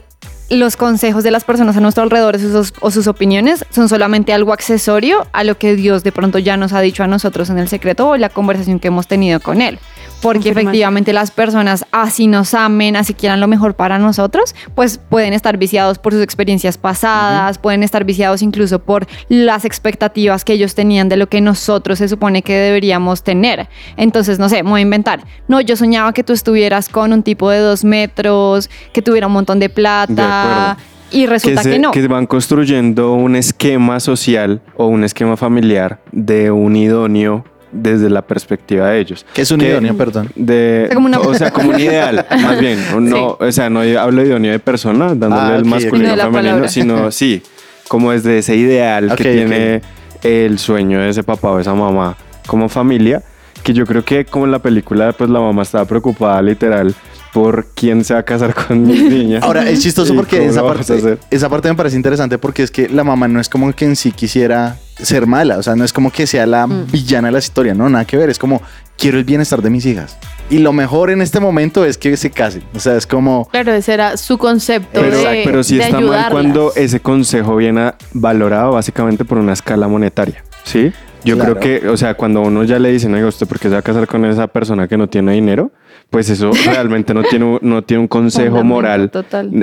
los 0.50 0.76
consejos 0.76 1.24
de 1.24 1.32
las 1.32 1.46
personas 1.46 1.78
a 1.78 1.80
nuestro 1.80 2.04
alrededor 2.04 2.38
o 2.82 2.92
sus 2.92 3.08
opiniones 3.08 3.64
son 3.70 3.88
solamente 3.88 4.34
algo 4.34 4.52
accesorio 4.52 5.28
a 5.32 5.46
lo 5.46 5.58
que 5.58 5.78
Dios 5.78 6.04
de 6.04 6.12
pronto 6.12 6.40
ya 6.40 6.58
nos 6.58 6.74
ha 6.74 6.82
dicho 6.82 7.04
a 7.04 7.08
nosotros 7.08 7.50
en 7.50 7.58
el 7.58 7.70
secreto 7.70 8.10
o 8.10 8.18
la 8.18 8.28
conversación 8.28 8.82
que 8.82 8.90
hemos 8.90 9.08
tenido 9.08 9.40
con 9.40 9.62
Él. 9.62 9.80
Porque 10.24 10.50
efectivamente 10.50 11.14
las 11.14 11.30
personas, 11.32 11.86
así 11.92 12.28
nos 12.28 12.54
amen, 12.54 12.96
así 12.96 13.14
quieran 13.14 13.40
lo 13.40 13.48
mejor 13.48 13.76
para 13.76 14.00
nosotros, 14.00 14.56
pues 14.74 14.98
pueden 14.98 15.34
estar 15.34 15.58
viciados 15.58 16.00
por 16.00 16.14
sus 16.14 16.24
experiencias 16.24 16.78
pasadas, 16.78 17.58
pueden 17.60 17.84
estar 17.84 18.04
viciados 18.06 18.42
incluso 18.42 18.80
por 18.80 19.06
las 19.30 19.66
expectativas 19.66 20.44
que 20.46 20.54
ellos 20.54 20.74
tenían 20.76 21.10
de 21.10 21.18
lo 21.18 21.28
que 21.28 21.42
nosotros 21.42 22.00
se 22.00 22.08
supone 22.08 22.42
que 22.42 22.58
deberíamos 22.58 23.24
tener. 23.24 23.68
Entonces, 23.98 24.40
no 24.40 24.50
sé, 24.50 24.64
me 24.64 24.70
voy 24.72 24.80
a 24.80 24.84
inventar. 24.84 25.24
No, 25.48 25.62
yo 25.62 25.76
soñaba 25.76 26.14
que 26.14 26.24
tú 26.24 26.34
estuvieras 26.34 26.90
con 26.90 27.14
un 27.14 27.22
tipo 27.24 27.50
de 27.50 27.60
dos 27.60 27.84
metros, 27.84 28.70
que 28.94 29.02
tuviera 29.02 29.28
un 29.28 29.34
montón 29.34 29.60
de 29.60 29.70
plata. 29.70 30.78
De 30.80 30.94
y 31.14 31.28
resulta 31.28 31.62
que, 31.62 31.70
que, 31.70 31.76
se- 31.76 31.80
no. 31.80 31.92
que 31.92 32.08
van 32.08 32.26
construyendo 32.26 33.14
un 33.14 33.36
esquema 33.36 34.00
social 34.00 34.62
o 34.76 34.88
un 34.88 35.04
esquema 35.04 35.38
familiar 35.38 36.02
de 36.12 36.50
un 36.50 36.76
idóneo 36.76 37.46
desde 37.74 38.10
la 38.10 38.22
perspectiva 38.22 38.90
de 38.90 39.00
ellos. 39.00 39.26
Que 39.34 39.42
es 39.42 39.52
un 39.52 39.60
Que- 39.60 39.70
idóneo, 39.70 39.98
perdón. 39.98 40.30
De, 40.36 40.84
O 40.84 40.88
sea, 40.88 40.96
como 40.96 41.08
una- 41.08 41.20
O 41.20 41.34
sea, 41.34 41.52
como 41.52 41.70
un 41.72 41.80
ideal, 41.80 42.26
más 42.42 42.60
bien. 42.60 42.80
No, 43.10 43.38
O 43.40 43.52
sea, 43.52 43.70
no 43.70 43.82
hablo 43.82 44.22
de 44.22 44.28
idóneo 44.30 44.52
de 44.52 44.60
persona, 44.60 45.08
dándole 45.16 45.36
Ah, 45.36 45.56
el 45.58 45.66
masculino 45.66 45.98
ok. 45.98 46.02
No 46.04 46.10
de 46.12 46.16
la 46.18 46.24
femenino, 46.42 46.68
sino 46.70 47.12
sí, 47.12 47.42
como 47.88 48.12
desde 48.12 48.38
ese 48.38 48.56
ideal 48.56 49.12
Ok, 49.12 49.18
que 49.18 49.24
tiene 49.34 49.82
el 50.24 50.58
sueño 50.60 51.00
de 51.02 51.10
ese 51.10 51.24
papá 51.24 51.52
o 51.52 51.60
esa 51.60 51.74
mamá 51.74 52.16
como 52.48 52.70
familia, 52.70 53.22
que 53.64 53.74
yo 53.74 53.86
creo 53.86 54.04
que 54.06 54.26
como 54.26 54.46
en 54.46 54.52
la 54.52 54.60
película, 54.60 55.12
pues 55.14 55.30
la 55.30 55.40
mamá 55.40 55.64
estaba 55.64 55.86
preocupada 55.86 56.42
literal 56.42 56.94
por 57.34 57.66
quién 57.76 58.04
se 58.06 58.14
va 58.14 58.20
a 58.22 58.24
casar 58.24 58.54
con 58.54 58.84
mis 58.84 59.02
niñas. 59.10 59.44
Ahora, 59.44 59.68
es 59.70 59.82
chistoso 59.82 60.16
porque 60.16 60.46
esa 60.46 60.64
parte, 60.64 61.18
esa 61.32 61.50
parte 61.50 61.68
me 61.70 61.76
parece 61.76 61.96
interesante 61.96 62.38
porque 62.38 62.64
es 62.64 62.72
que 62.72 62.88
la 62.90 63.04
mamá 63.04 63.28
no 63.28 63.40
es 63.40 63.50
como 63.50 63.72
que 63.74 63.86
en 63.86 63.96
sí 63.96 64.12
quisiera 64.12 64.78
ser 65.02 65.26
mala, 65.26 65.58
o 65.58 65.64
sea, 65.64 65.76
no 65.76 65.84
es 65.84 65.92
como 65.92 66.12
que 66.12 66.28
sea 66.28 66.46
la 66.46 66.68
villana 66.68 67.30
de 67.30 67.32
la 67.34 67.40
historia, 67.40 67.74
no, 67.74 67.90
nada 67.90 68.06
que 68.06 68.16
ver, 68.18 68.30
es 68.30 68.38
como 68.38 68.62
quiero 68.98 69.18
el 69.18 69.24
bienestar 69.24 69.62
de 69.64 69.72
mis 69.72 69.86
hijas. 69.88 70.18
Y 70.52 70.60
lo 70.60 70.72
mejor 70.74 71.10
en 71.10 71.22
este 71.24 71.40
momento 71.40 71.84
es 71.84 71.98
que 71.98 72.16
se 72.18 72.30
casen, 72.30 72.64
o 72.76 72.80
sea, 72.80 72.96
es 72.96 73.08
como... 73.08 73.48
Claro, 73.50 73.74
ese 73.74 73.94
era 73.96 74.16
su 74.18 74.38
concepto 74.38 75.02
Pero, 75.02 75.18
de, 75.18 75.42
pero 75.44 75.64
sí 75.64 75.78
de 75.78 75.84
está 75.86 75.96
mal 75.96 76.04
ayudarlas. 76.04 76.32
cuando 76.32 76.74
ese 76.76 77.00
consejo 77.00 77.56
viene 77.56 77.94
valorado 78.14 78.74
básicamente 78.74 79.26
por 79.26 79.40
una 79.40 79.54
escala 79.54 79.88
monetaria, 79.88 80.44
¿sí? 80.64 80.92
Yo 81.26 81.36
Claro. 81.38 81.58
creo 81.58 81.82
que, 81.82 81.88
o 81.88 81.96
sea, 81.98 82.14
cuando 82.16 82.42
uno 82.42 82.64
ya 82.66 82.78
le 82.80 82.92
dice, 82.92 83.08
no, 83.10 83.26
¿usted 83.28 83.48
por 83.48 83.58
qué 83.58 83.70
se 83.70 83.74
va 83.74 83.80
a 83.80 83.82
casar 83.82 84.06
con 84.08 84.26
esa 84.26 84.46
persona 84.48 84.88
que 84.90 84.98
no 84.98 85.08
tiene 85.08 85.32
dinero? 85.32 85.72
Pues 86.14 86.30
eso 86.30 86.52
realmente 86.68 87.12
no 87.16 87.24
tiene, 87.24 87.44
un- 87.46 87.60
no 87.64 87.82
tiene 87.84 88.02
un 88.02 88.08
consejo 88.08 88.64
moral 88.64 89.10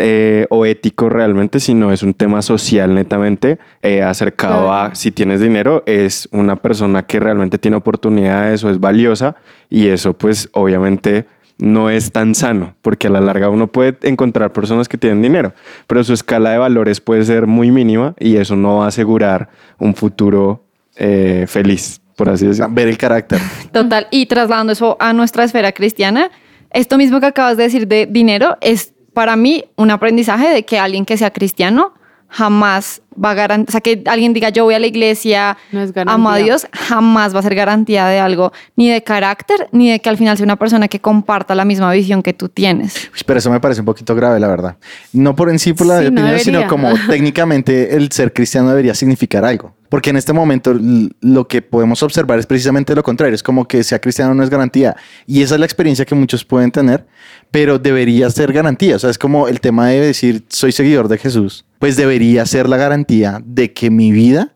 eh, 0.01 0.47
o 0.51 0.67
ético 0.67 1.09
realmente, 1.09 1.61
sino 1.61 1.93
es 1.93 2.03
un 2.03 2.13
tema 2.13 2.43
social 2.43 2.93
netamente 2.93 3.59
eh, 3.83 4.03
acercado 4.03 4.65
Claro. 4.67 4.73
a 4.75 4.95
si 4.97 5.13
tienes 5.13 5.41
dinero, 5.41 5.85
es 5.87 6.29
una 6.33 6.57
persona 6.57 7.05
que 7.07 7.21
realmente 7.21 7.57
tiene 7.59 7.77
oportunidades 7.77 8.65
o 8.65 8.71
es 8.71 8.81
valiosa 8.81 9.37
y 9.69 9.87
eso 9.87 10.13
pues 10.15 10.49
obviamente 10.53 11.25
no 11.59 11.89
es 11.89 12.11
tan 12.11 12.35
sano, 12.35 12.75
porque 12.83 13.07
a 13.07 13.11
la 13.11 13.21
larga 13.21 13.49
uno 13.49 13.69
puede 13.69 13.97
encontrar 14.03 14.53
personas 14.53 14.89
que 14.89 14.99
tienen 14.99 15.23
dinero, 15.23 15.53
pero 15.87 16.03
su 16.03 16.13
escala 16.15 16.51
de 16.51 16.59
valores 16.59 17.01
puede 17.01 17.23
ser 17.25 17.47
muy 17.47 17.71
mínima 17.71 18.15
y 18.19 18.37
eso 18.37 18.57
no 18.57 18.79
va 18.79 18.87
a 18.87 18.89
asegurar 18.89 19.51
un 19.79 19.95
futuro 19.95 20.65
eh, 20.97 21.45
feliz, 21.47 22.01
por 22.21 22.29
así 22.29 22.47
decirlo. 22.47 22.69
Ver 22.71 22.87
el 22.89 22.99
carácter. 22.99 23.41
Total. 23.73 24.07
Y 24.11 24.27
trasladando 24.27 24.75
eso 24.75 24.99
a 25.01 25.15
nuestra 25.15 25.43
esfera 25.45 25.73
cristiana, 25.73 26.31
esto 26.71 26.99
mismo 26.99 27.19
que 27.19 27.25
acabas 27.25 27.57
de 27.57 27.63
decir 27.63 27.89
de 27.89 28.05
dinero 28.05 28.59
es 28.61 28.93
para 29.15 29.37
mí 29.37 29.65
un 29.77 29.91
aprendizaje 29.91 30.51
de 30.51 30.65
que 30.67 30.79
alguien 30.79 31.07
que 31.07 31.17
sea 31.17 31.31
cristiano 31.33 31.95
jamás 32.29 33.01
va 33.13 33.31
a 33.31 33.35
garantizar, 33.35 33.71
o 33.71 33.73
sea, 33.73 33.81
que 33.81 34.03
alguien 34.07 34.35
diga 34.35 34.51
yo 34.51 34.65
voy 34.65 34.75
a 34.75 34.79
la 34.79 34.87
iglesia, 34.87 35.57
No 35.73 35.81
es 35.81 35.93
garantía. 35.95 36.15
amo 36.15 36.31
a 36.31 36.37
Dios, 36.37 36.67
jamás 36.73 37.35
va 37.35 37.41
a 37.41 37.43
ser 37.43 37.55
garantía 37.55 38.07
de 38.07 38.21
algo, 38.21 38.53
ni 38.77 38.91
de 38.91 39.03
carácter, 39.03 39.67
ni 39.73 39.91
de 39.91 39.99
que 40.01 40.11
al 40.11 40.19
final 40.19 40.37
sea 40.37 40.45
una 40.45 40.57
persona 40.57 40.89
que 40.89 41.01
comparta 41.01 41.55
la 41.55 41.65
misma 41.65 41.91
visión 41.91 42.23
que 42.23 42.35
tú 42.35 42.51
tienes. 42.51 43.11
Pero 43.27 43.39
eso 43.39 43.51
me 43.51 43.61
parece 43.61 43.81
un 43.81 43.87
poquito 43.87 44.15
grave, 44.15 44.39
la 44.39 44.47
verdad. 44.47 44.77
No 45.15 45.35
por 45.35 45.49
en 45.49 45.59
sí 45.59 45.73
por 45.73 45.87
la 45.87 46.01
Sí, 46.03 46.11
no 46.11 46.21
opinión, 46.21 46.39
sino 46.41 46.67
como 46.69 46.93
técnicamente 47.09 47.97
el 47.97 48.13
ser 48.13 48.33
cristiano 48.35 48.69
debería 48.69 48.95
significar 48.95 49.45
algo. 49.45 49.75
Porque 49.91 50.11
en 50.11 50.17
este 50.17 50.33
momento 50.33 50.75
lo 51.21 51.47
que 51.47 51.61
podemos 51.61 52.03
observar 52.03 52.39
es 52.39 52.47
precisamente 52.47 52.95
lo 52.95 53.03
contrario. 53.03 53.35
Es 53.35 53.43
como 53.43 53.67
que 53.69 53.85
sea 53.85 54.01
cristiano 54.01 54.33
no 54.35 54.43
es 54.43 54.49
garantía. 54.49 54.97
Y 55.27 55.43
esa 55.43 55.55
es 55.57 55.61
la 55.61 55.67
experiencia 55.67 56.07
que 56.07 56.15
muchos 56.15 56.45
pueden 56.45 56.71
tener, 56.71 57.07
pero 57.51 57.79
debería 57.79 58.31
ser 58.31 58.53
garantía. 58.53 58.97
O 58.97 58.99
sea, 58.99 59.11
es 59.11 59.19
como 59.19 59.49
el 59.49 59.61
tema 59.61 59.89
de 59.89 60.01
decir 60.01 60.45
soy 60.49 60.73
seguidor 60.73 61.09
de 61.09 61.19
Jesús. 61.19 61.67
Pues 61.79 61.97
debería 61.97 62.47
ser 62.47 62.69
la 62.69 62.79
garantía 62.79 63.43
de 63.45 63.73
que 63.73 63.91
mi 63.91 64.13
vida 64.13 64.55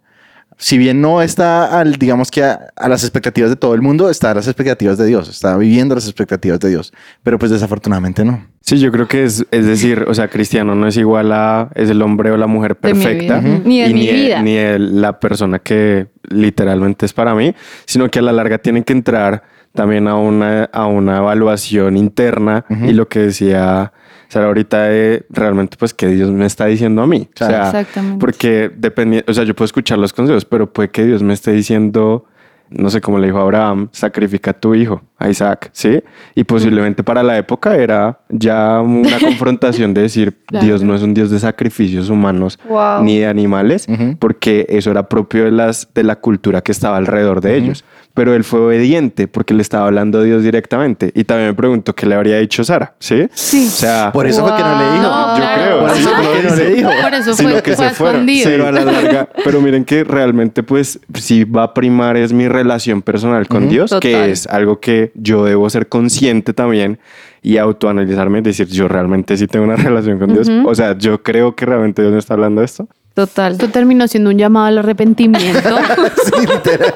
si 0.56 0.78
bien 0.78 1.00
no 1.00 1.22
está 1.22 1.78
al, 1.80 1.96
digamos 1.96 2.30
que 2.30 2.42
a, 2.42 2.68
a 2.76 2.88
las 2.88 3.02
expectativas 3.02 3.50
de 3.50 3.56
todo 3.56 3.74
el 3.74 3.82
mundo, 3.82 4.10
está 4.10 4.30
a 4.30 4.34
las 4.34 4.46
expectativas 4.46 4.98
de 4.98 5.06
Dios, 5.06 5.28
está 5.28 5.56
viviendo 5.56 5.94
las 5.94 6.06
expectativas 6.06 6.60
de 6.60 6.70
Dios, 6.70 6.92
pero 7.22 7.38
pues 7.38 7.50
desafortunadamente 7.50 8.24
no. 8.24 8.46
Sí, 8.60 8.78
yo 8.78 8.90
creo 8.90 9.06
que 9.06 9.24
es, 9.24 9.44
es 9.50 9.66
decir, 9.66 10.06
o 10.08 10.14
sea, 10.14 10.28
cristiano 10.28 10.74
no 10.74 10.86
es 10.86 10.96
igual 10.96 11.32
a, 11.32 11.68
es 11.74 11.90
el 11.90 12.00
hombre 12.00 12.30
o 12.30 12.38
la 12.38 12.46
mujer 12.46 12.76
perfecta. 12.76 13.42
Ni 13.42 13.82
de 13.82 13.88
y 13.88 13.94
mi 13.94 14.00
ni, 14.06 14.12
vida. 14.12 14.42
ni 14.42 14.54
de 14.54 14.78
la 14.78 15.20
persona 15.20 15.58
que 15.58 16.06
literalmente 16.30 17.04
es 17.04 17.12
para 17.12 17.34
mí, 17.34 17.54
sino 17.84 18.10
que 18.10 18.20
a 18.20 18.22
la 18.22 18.32
larga 18.32 18.56
tienen 18.56 18.82
que 18.82 18.94
entrar 18.94 19.42
también 19.74 20.08
a 20.08 20.16
una, 20.16 20.64
a 20.64 20.86
una 20.86 21.18
evaluación 21.18 21.98
interna 21.98 22.64
y 22.70 22.92
lo 22.92 23.08
que 23.08 23.18
decía 23.18 23.92
Sara 24.34 24.46
ahorita 24.46 24.82
de 24.84 25.24
realmente 25.30 25.76
pues 25.78 25.94
que 25.94 26.08
Dios 26.08 26.30
me 26.30 26.44
está 26.46 26.66
diciendo 26.66 27.02
a 27.02 27.06
mí. 27.06 27.28
O 27.34 27.38
sea, 27.38 27.66
Exactamente. 27.66 28.18
porque 28.20 28.70
depende, 28.76 29.24
o 29.28 29.32
sea, 29.32 29.44
yo 29.44 29.54
puedo 29.54 29.66
escuchar 29.66 29.96
los 29.98 30.12
consejos, 30.12 30.44
pero 30.44 30.72
puede 30.72 30.90
que 30.90 31.04
Dios 31.04 31.22
me 31.22 31.32
esté 31.34 31.52
diciendo 31.52 32.24
no 32.70 32.88
sé 32.90 33.00
cómo 33.00 33.18
le 33.18 33.26
dijo 33.26 33.38
a 33.38 33.42
Abraham, 33.42 33.88
sacrifica 33.92 34.50
a 34.50 34.54
tu 34.54 34.74
hijo, 34.74 35.02
a 35.18 35.28
Isaac, 35.28 35.68
¿sí? 35.72 36.00
Y 36.34 36.42
posiblemente 36.44 37.04
para 37.04 37.22
la 37.22 37.36
época 37.38 37.76
era 37.76 38.18
ya 38.30 38.80
una 38.80 39.18
confrontación 39.20 39.94
de 39.94 40.00
decir, 40.02 40.38
Claro. 40.46 40.64
Dios 40.66 40.82
no 40.82 40.94
es 40.96 41.02
un 41.02 41.14
Dios 41.14 41.30
de 41.30 41.38
sacrificios 41.38 42.08
humanos 42.08 42.58
Wow. 42.68 43.04
ni 43.04 43.18
de 43.18 43.26
animales, 43.26 43.86
porque 44.18 44.66
eso 44.68 44.90
era 44.90 45.08
propio 45.08 45.44
de, 45.44 45.52
las, 45.52 45.88
de 45.94 46.02
la 46.02 46.16
cultura 46.16 46.62
que 46.62 46.72
estaba 46.72 46.96
alrededor 46.96 47.40
de 47.42 47.56
ellos. 47.56 47.84
Pero 48.14 48.32
él 48.34 48.44
fue 48.44 48.60
obediente 48.60 49.26
porque 49.26 49.54
le 49.54 49.62
estaba 49.62 49.86
hablando 49.86 50.20
a 50.20 50.22
Dios 50.22 50.44
directamente. 50.44 51.10
Y 51.16 51.24
también 51.24 51.48
me 51.48 51.54
pregunto 51.54 51.94
qué 51.94 52.06
le 52.06 52.14
habría 52.14 52.38
dicho 52.38 52.62
Sara, 52.62 52.94
¿sí? 53.00 53.26
Sí. 53.34 53.66
O 53.66 53.70
sea, 53.70 54.10
Por 54.12 54.28
eso 54.28 54.46
fue 54.46 54.56
que 54.56 54.62
no 54.62 54.78
le 54.78 54.84
dijo. 54.84 55.02
No, 55.02 55.30
yo 55.32 55.36
claro. 55.42 55.62
creo. 55.62 55.80
Por 55.80 55.90
eso 55.90 56.08
fue 56.10 56.32
que 56.42 56.48
no 56.48 56.54
le 56.54 56.74
dijo. 56.76 56.90
Por 57.02 57.14
eso 57.14 57.34
sino 57.34 57.50
fue, 57.50 57.62
que 57.62 57.74
fue 57.74 57.88
se 57.88 57.94
fueron. 57.96 58.14
escondido. 58.14 58.50
Pero 58.50 58.66
a 58.68 58.72
la 58.72 58.84
larga, 58.84 59.28
pero 59.44 59.60
miren 59.60 59.84
que 59.84 60.04
realmente 60.04 60.62
pues 60.62 61.00
si 61.14 61.42
va 61.42 61.64
a 61.64 61.74
primar 61.74 62.16
es 62.16 62.32
mi 62.32 62.46
relación 62.46 63.02
personal 63.02 63.48
con 63.48 63.68
Dios, 63.68 63.90
Total. 63.90 64.00
que 64.00 64.30
es 64.30 64.46
algo 64.46 64.78
que 64.78 65.10
yo 65.16 65.44
debo 65.44 65.68
ser 65.68 65.88
consciente 65.88 66.52
también 66.54 67.00
y 67.42 67.58
autoanalizarme 67.58 68.38
y 68.38 68.42
decir, 68.42 68.68
yo 68.68 68.86
realmente 68.86 69.36
sí 69.36 69.48
tengo 69.48 69.64
una 69.64 69.76
relación 69.88 70.20
con 70.20 70.32
Dios. 70.32 70.48
O 70.64 70.74
sea, 70.76 70.96
yo 70.96 71.22
creo 71.24 71.56
que 71.56 71.66
realmente 71.66 72.00
Dios 72.00 72.12
me 72.12 72.20
está 72.20 72.34
hablando 72.34 72.60
de 72.60 72.66
esto. 72.66 72.88
Total. 73.14 73.52
Esto 73.52 73.68
terminó 73.68 74.08
siendo 74.08 74.30
un 74.30 74.38
llamado 74.38 74.66
al 74.66 74.78
arrepentimiento. 74.78 75.60
Sí, 76.24 76.46
literal. 76.46 76.94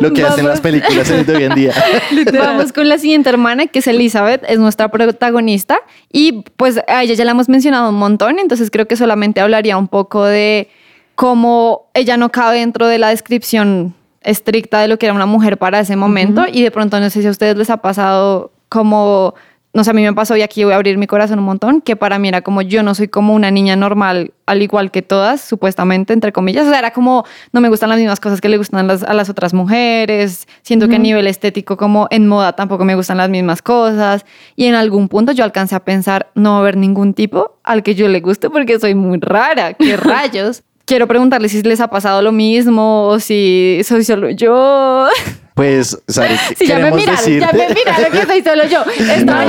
Lo 0.00 0.12
que 0.12 0.22
hacen 0.22 0.46
las 0.46 0.60
películas 0.60 1.08
de 1.26 1.36
hoy 1.36 1.44
en 1.44 1.54
día. 1.54 1.72
Vamos 2.38 2.72
con 2.72 2.88
la 2.88 2.98
siguiente 2.98 3.30
hermana, 3.30 3.66
que 3.66 3.80
es 3.80 3.86
Elizabeth, 3.86 4.44
es 4.48 4.58
nuestra 4.58 4.88
protagonista. 4.88 5.78
Y 6.12 6.44
pues 6.56 6.80
a 6.86 7.02
ella 7.02 7.14
ya 7.14 7.24
la 7.24 7.32
hemos 7.32 7.48
mencionado 7.48 7.88
un 7.88 7.96
montón, 7.96 8.38
entonces 8.38 8.70
creo 8.70 8.86
que 8.86 8.96
solamente 8.96 9.40
hablaría 9.40 9.76
un 9.76 9.88
poco 9.88 10.24
de 10.24 10.68
cómo 11.14 11.90
ella 11.94 12.16
no 12.16 12.30
cabe 12.30 12.58
dentro 12.58 12.86
de 12.86 12.98
la 12.98 13.08
descripción 13.08 13.94
estricta 14.22 14.80
de 14.80 14.88
lo 14.88 14.98
que 14.98 15.06
era 15.06 15.14
una 15.14 15.26
mujer 15.26 15.58
para 15.58 15.80
ese 15.80 15.96
momento. 15.96 16.44
Y 16.50 16.62
de 16.62 16.70
pronto 16.70 17.00
no 17.00 17.10
sé 17.10 17.22
si 17.22 17.28
a 17.28 17.30
ustedes 17.30 17.56
les 17.56 17.70
ha 17.70 17.78
pasado 17.78 18.52
como, 18.68 19.34
no 19.74 19.84
sé, 19.84 19.90
a 19.90 19.94
mí 19.94 20.02
me 20.02 20.12
pasó 20.12 20.36
y 20.36 20.42
aquí 20.42 20.64
voy 20.64 20.74
a 20.74 20.76
abrir 20.76 20.98
mi 20.98 21.06
corazón 21.06 21.38
un 21.38 21.46
montón, 21.46 21.80
que 21.80 21.96
para 21.96 22.18
mí 22.18 22.28
era 22.28 22.42
como 22.42 22.60
yo 22.60 22.82
no 22.82 22.94
soy 22.94 23.08
como 23.08 23.34
una 23.34 23.50
niña 23.50 23.74
normal, 23.74 24.34
al 24.44 24.60
igual 24.60 24.90
que 24.90 25.00
todas, 25.00 25.40
supuestamente, 25.40 26.12
entre 26.12 26.30
comillas. 26.30 26.66
O 26.66 26.70
sea, 26.70 26.78
era 26.78 26.92
como, 26.92 27.24
no 27.52 27.60
me 27.62 27.70
gustan 27.70 27.88
las 27.88 27.98
mismas 27.98 28.20
cosas 28.20 28.42
que 28.42 28.50
le 28.50 28.58
gustan 28.58 28.80
a 28.80 28.82
las, 28.82 29.02
a 29.02 29.14
las 29.14 29.30
otras 29.30 29.54
mujeres. 29.54 30.46
Siento 30.60 30.88
que 30.88 30.96
a 30.96 30.98
nivel 30.98 31.26
estético, 31.26 31.78
como 31.78 32.06
en 32.10 32.28
moda, 32.28 32.52
tampoco 32.52 32.84
me 32.84 32.94
gustan 32.94 33.16
las 33.16 33.30
mismas 33.30 33.62
cosas. 33.62 34.26
Y 34.56 34.66
en 34.66 34.74
algún 34.74 35.08
punto 35.08 35.32
yo 35.32 35.42
alcancé 35.42 35.74
a 35.74 35.80
pensar, 35.80 36.30
no 36.34 36.50
va 36.50 36.56
a 36.56 36.60
haber 36.60 36.76
ningún 36.76 37.14
tipo 37.14 37.56
al 37.64 37.82
que 37.82 37.94
yo 37.94 38.08
le 38.08 38.20
guste 38.20 38.50
porque 38.50 38.78
soy 38.78 38.94
muy 38.94 39.18
rara. 39.20 39.72
¿Qué 39.72 39.96
rayos? 39.96 40.64
Quiero 40.84 41.08
preguntarles 41.08 41.52
si 41.52 41.62
les 41.62 41.80
ha 41.80 41.88
pasado 41.88 42.20
lo 42.20 42.32
mismo 42.32 43.06
o 43.06 43.20
si 43.20 43.80
soy 43.84 44.04
solo 44.04 44.28
yo. 44.28 45.08
Pues, 45.54 45.98
Sari, 46.08 46.36
Si 46.56 46.66
ya 46.66 46.78
me 46.78 46.90
miraron, 46.92 47.40
ya 47.40 47.52
me 47.52 47.68
miraron 47.68 48.12
que 48.12 48.26
soy 48.26 48.42
solo 48.42 48.64
yo. 48.66 48.84
No, 49.24 49.44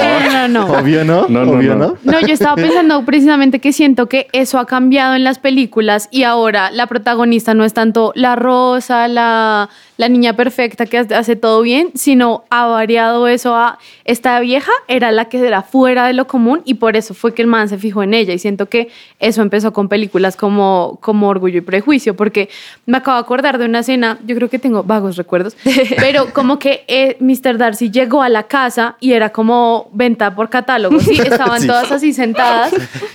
no, 0.47 0.67
no. 0.67 0.73
Obvio 0.79 1.03
no, 1.03 1.27
No, 1.29 1.45
no, 1.45 1.51
obvio 1.53 1.75
no. 1.75 1.97
no. 2.03 2.11
No, 2.11 2.19
yo 2.21 2.33
estaba 2.33 2.55
pensando 2.55 3.03
precisamente 3.05 3.59
que 3.59 3.73
siento 3.73 4.07
que 4.07 4.27
eso 4.31 4.59
ha 4.59 4.65
cambiado 4.65 5.15
en 5.15 5.23
las 5.23 5.39
películas 5.39 6.07
y 6.11 6.23
ahora 6.23 6.71
la 6.71 6.87
protagonista 6.87 7.53
no 7.53 7.63
es 7.65 7.73
tanto 7.73 8.11
la 8.15 8.35
rosa, 8.35 9.07
la, 9.07 9.69
la 9.97 10.09
niña 10.09 10.33
perfecta 10.33 10.85
que 10.85 10.97
hace- 10.99 11.15
hace 11.15 11.35
todo 11.35 11.61
bien, 11.61 11.89
sino 11.95 12.43
ha 12.49 12.65
variado 12.67 13.27
eso 13.27 13.55
a 13.55 13.77
esta 14.05 14.39
vieja 14.39 14.71
era 14.87 15.11
la 15.11 15.25
que 15.25 15.45
era 15.45 15.61
fuera 15.61 16.07
de 16.07 16.13
lo 16.13 16.27
común 16.27 16.61
y 16.65 16.75
por 16.75 16.95
eso 16.95 17.13
fue 17.13 17.33
que 17.33 17.41
el 17.41 17.47
man 17.47 17.69
se 17.69 17.77
fijó 17.77 18.03
en 18.03 18.13
ella 18.13 18.33
y 18.33 18.39
siento 18.39 18.67
que 18.67 18.89
eso 19.19 19.41
empezó 19.41 19.73
con 19.73 19.87
películas 19.89 20.35
como, 20.35 20.97
como 21.01 21.27
Orgullo 21.29 21.59
y 21.59 21.61
Prejuicio 21.61 22.15
porque 22.15 22.49
me 22.85 22.97
acabo 22.97 23.17
de 23.17 23.21
acordar 23.21 23.57
de 23.57 23.65
una 23.65 23.79
escena, 23.79 24.17
yo 24.25 24.35
creo 24.35 24.49
que 24.49 24.59
tengo 24.59 24.83
vagos 24.83 25.15
recuerdos, 25.17 25.55
pero 25.97 26.33
como 26.33 26.59
que 26.59 26.83
eh, 26.87 27.17
Mr. 27.19 27.57
Darcy 27.57 27.89
llegó 27.91 28.21
a 28.21 28.29
la 28.29 28.43
casa 28.43 28.95
y 28.99 29.13
era 29.13 29.29
como 29.29 29.89
venta 29.93 30.29
por 30.35 30.49
catálogo, 30.49 30.99
¿sí? 30.99 31.11
Estaban 31.21 31.61
Sí. 31.61 31.67
todas 31.67 31.91
así 31.91 32.13
sentadas 32.13 32.73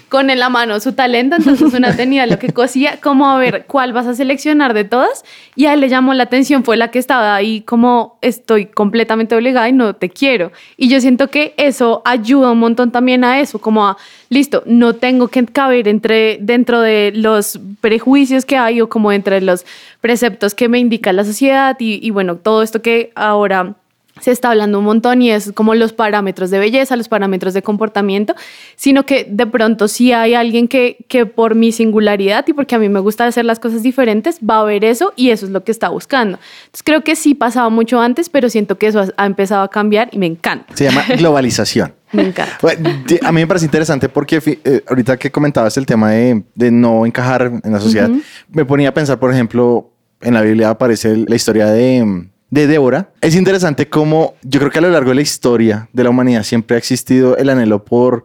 con 0.09 0.31
en 0.31 0.39
la 0.39 0.49
mano 0.49 0.81
su 0.81 0.93
talento, 0.93 1.37
entonces 1.37 1.73
una 1.75 1.95
tenía 1.97 2.27
lo 2.27 2.39
que 2.39 2.53
cosía, 2.53 2.99
como 3.01 3.29
a 3.31 3.39
ver 3.39 3.65
cuál 3.67 3.93
vas 3.93 4.07
a 4.07 4.15
seleccionar 4.15 4.75
de 4.75 4.85
todas 4.85 5.25
y 5.55 5.67
a 5.67 5.75
él 5.75 5.81
le 5.81 5.89
llamó 5.89 6.15
la 6.15 6.25
atención, 6.25 6.65
fue 6.65 6.77
la 6.77 6.91
que 6.91 6.99
estaba 6.99 7.35
ahí 7.35 7.61
como 7.63 8.19
estoy 8.23 8.67
completamente 8.67 9.35
obligada 9.35 9.69
y 9.69 9.73
no 9.73 9.95
te 9.95 10.09
quiero. 10.09 10.53
Y 10.77 10.89
yo 10.89 11.01
siento 11.01 11.29
que 11.29 11.55
eso 11.57 12.03
ayuda 12.05 12.53
un 12.53 12.59
montón 12.59 12.91
también 12.91 13.25
a 13.25 13.41
eso, 13.41 13.59
como 13.59 13.87
a, 13.87 13.97
listo, 14.31 14.63
no 14.67 14.95
tengo 14.95 15.29
que 15.29 15.45
caber 15.47 15.89
entre, 15.89 16.39
dentro 16.41 16.81
de 16.81 17.13
los 17.15 17.59
prejuicios 17.81 18.45
que 18.45 18.57
hay 18.57 18.81
o 18.81 18.89
como 18.89 19.13
entre 19.13 19.41
los 19.41 19.65
preceptos 20.01 20.55
que 20.55 20.69
me 20.69 20.79
indica 20.79 21.13
la 21.13 21.25
sociedad 21.25 21.77
y, 21.79 21.99
y 22.07 22.11
bueno, 22.11 22.37
todo 22.37 22.63
esto 22.63 22.83
que 22.83 23.11
ahora 23.15 23.75
se 24.21 24.31
está 24.31 24.51
hablando 24.51 24.79
un 24.79 24.85
montón 24.85 25.23
y 25.23 25.31
es 25.31 25.53
como 25.53 25.75
los 25.75 25.93
parámetros 25.93 26.51
de 26.51 26.59
belleza, 26.59 26.97
los 26.97 27.09
parámetros 27.09 27.55
de 27.55 27.63
comportamiento, 27.63 28.35
sino 28.77 29.07
que 29.07 29.27
de 29.29 29.47
pronto 29.47 29.89
sí 29.89 30.13
hay 30.13 30.35
alguien 30.35 30.69
que, 30.69 31.05
que 31.09 31.27
por 31.27 31.55
mi 31.55 31.73
singularidad 31.73 32.47
y 32.47 32.53
porque 32.53 32.75
a 32.75 32.79
mí 32.79 32.89
me 32.89 33.01
gusta 33.01 33.27
hacer 33.27 33.45
las 33.45 33.59
cosas 33.59 33.83
diferentes, 33.83 34.39
va 34.39 34.61
a 34.61 34.65
ver 34.65 34.85
eso 34.85 35.13
y 35.17 35.31
eso 35.31 35.47
es 35.47 35.53
lo 35.53 35.65
que 35.65 35.73
está 35.73 35.89
buscando. 35.89 36.39
Entonces 36.67 36.83
creo 36.85 37.03
que 37.03 37.17
sí 37.17 37.35
pasaba 37.35 37.69
mucho 37.69 38.01
antes, 38.01 38.29
pero 38.29 38.49
siento 38.51 38.79
que 38.79 38.89
eso 38.89 39.01
ha, 39.01 39.09
ha 39.17 39.27
empezado 39.27 39.63
a 39.63 39.69
cambiar 39.69 40.09
y 40.13 40.19
me 40.19 40.27
encanta, 40.27 40.75
Se 40.77 40.85
llama 40.85 41.05
globalización. 41.17 41.95
me 42.13 42.23
encanta. 42.23 42.59
A 43.23 43.33
mí 43.33 43.41
me 43.41 43.47
parece 43.47 43.67
interesante 43.67 44.09
porque 44.09 44.41
eh, 44.65 44.83
ahorita 44.87 45.17
que 45.17 45.31
comentabas 45.31 45.77
el 45.77 45.87
tema 45.87 46.11
de, 46.11 46.43
de 46.55 46.71
no 46.71 47.07
encajar 47.07 47.53
en 47.63 47.73
la 47.73 47.81
sociedad, 47.81 48.11
me 48.49 48.65
ponía 48.65 48.91
a 48.91 48.95
pensar, 48.95 49.19
por 49.19 49.33
ejemplo, 49.33 49.91
en 50.21 50.35
la 50.35 50.43
Biblia 50.43 50.71
aparece 50.71 51.17
la 51.17 51.37
historia 51.37 51.67
de, 51.67 52.29
de 52.51 52.67
Débora. 52.67 53.11
Es 53.21 53.35
interesante 53.35 53.89
cómo 53.89 54.35
yo 54.43 54.61
creo 54.61 54.71
que 54.71 54.79
a 54.79 54.83
lo 54.83 54.91
largo 54.91 55.11
de 55.11 55.17
la 55.17 55.23
historia 55.23 55.89
de 55.93 56.05
la 56.05 56.11
humanidad 56.11 56.43
siempre 56.43 56.77
ha 56.77 56.79
existido 56.79 57.37
el 57.37 57.51
anhelo 57.51 57.85
por, 57.85 58.25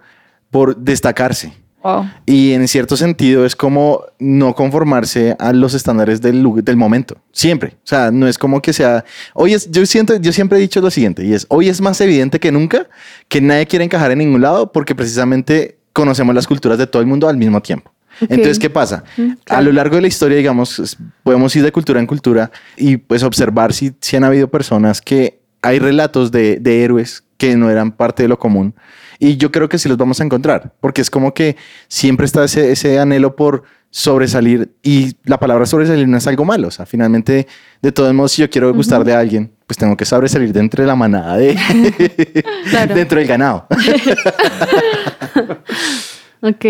por 0.49 0.75
destacarse. 0.77 1.53
Wow. 1.83 2.05
Y 2.25 2.53
en 2.53 2.65
cierto 2.69 2.95
sentido 2.95 3.45
es 3.45 3.57
como 3.57 4.05
no 4.17 4.55
conformarse 4.55 5.35
a 5.37 5.51
los 5.51 5.73
estándares 5.73 6.21
del, 6.21 6.41
del 6.63 6.77
momento. 6.77 7.17
Siempre. 7.33 7.75
O 7.75 7.87
sea, 7.87 8.09
no 8.09 8.25
es 8.25 8.37
como 8.37 8.61
que 8.61 8.71
sea. 8.71 9.03
Hoy 9.33 9.53
es, 9.53 9.69
yo 9.69 9.85
siento, 9.85 10.15
yo 10.15 10.31
siempre 10.31 10.57
he 10.57 10.61
dicho 10.61 10.79
lo 10.79 10.89
siguiente, 10.89 11.25
y 11.25 11.33
es 11.33 11.45
hoy 11.49 11.67
es 11.67 11.81
más 11.81 11.99
evidente 11.99 12.39
que 12.39 12.53
nunca 12.53 12.87
que 13.27 13.41
nadie 13.41 13.67
quiere 13.67 13.83
encajar 13.83 14.11
en 14.11 14.19
ningún 14.19 14.41
lado 14.41 14.71
porque 14.71 14.95
precisamente 14.95 15.77
conocemos 15.91 16.33
las 16.33 16.47
culturas 16.47 16.77
de 16.77 16.87
todo 16.87 17.01
el 17.01 17.07
mundo 17.07 17.27
al 17.27 17.35
mismo 17.35 17.61
tiempo. 17.61 17.91
Entonces, 18.29 18.59
¿qué 18.59 18.69
pasa? 18.69 19.03
A 19.47 19.61
lo 19.61 19.71
largo 19.71 19.95
de 19.95 20.01
la 20.01 20.07
historia, 20.07 20.37
digamos, 20.37 20.97
podemos 21.23 21.55
ir 21.55 21.63
de 21.63 21.71
cultura 21.71 21.99
en 21.99 22.07
cultura 22.07 22.51
y 22.77 22.97
pues 22.97 23.23
observar 23.23 23.73
si, 23.73 23.93
si 24.01 24.15
han 24.15 24.23
habido 24.23 24.49
personas 24.49 25.01
que 25.01 25.41
hay 25.61 25.79
relatos 25.79 26.31
de, 26.31 26.57
de 26.59 26.83
héroes 26.83 27.23
que 27.37 27.55
no 27.55 27.69
eran 27.69 27.91
parte 27.91 28.23
de 28.23 28.29
lo 28.29 28.39
común. 28.39 28.75
Y 29.19 29.37
yo 29.37 29.51
creo 29.51 29.69
que 29.69 29.77
sí 29.77 29.87
los 29.87 29.97
vamos 29.97 30.19
a 30.19 30.23
encontrar, 30.23 30.73
porque 30.79 31.01
es 31.01 31.09
como 31.09 31.33
que 31.33 31.55
siempre 31.87 32.25
está 32.25 32.43
ese, 32.43 32.71
ese 32.71 32.99
anhelo 32.99 33.35
por 33.35 33.63
sobresalir 33.89 34.73
y 34.81 35.15
la 35.23 35.39
palabra 35.39 35.67
sobresalir 35.67 36.07
no 36.07 36.17
es 36.17 36.25
algo 36.25 36.45
malo. 36.45 36.67
O 36.67 36.71
sea, 36.71 36.85
finalmente, 36.85 37.47
de 37.81 37.91
todos 37.91 38.13
modos, 38.13 38.31
si 38.31 38.41
yo 38.41 38.49
quiero 38.49 38.73
gustarle 38.73 39.13
a 39.13 39.19
alguien, 39.19 39.51
pues 39.67 39.77
tengo 39.77 39.95
que 39.95 40.03
sobresalir 40.03 40.51
dentro 40.51 40.83
de 40.83 40.87
la 40.87 40.95
manada, 40.95 41.37
de 41.37 41.55
dentro 42.93 43.19
del 43.19 43.27
ganado. 43.27 43.67
Ok. 46.45 46.65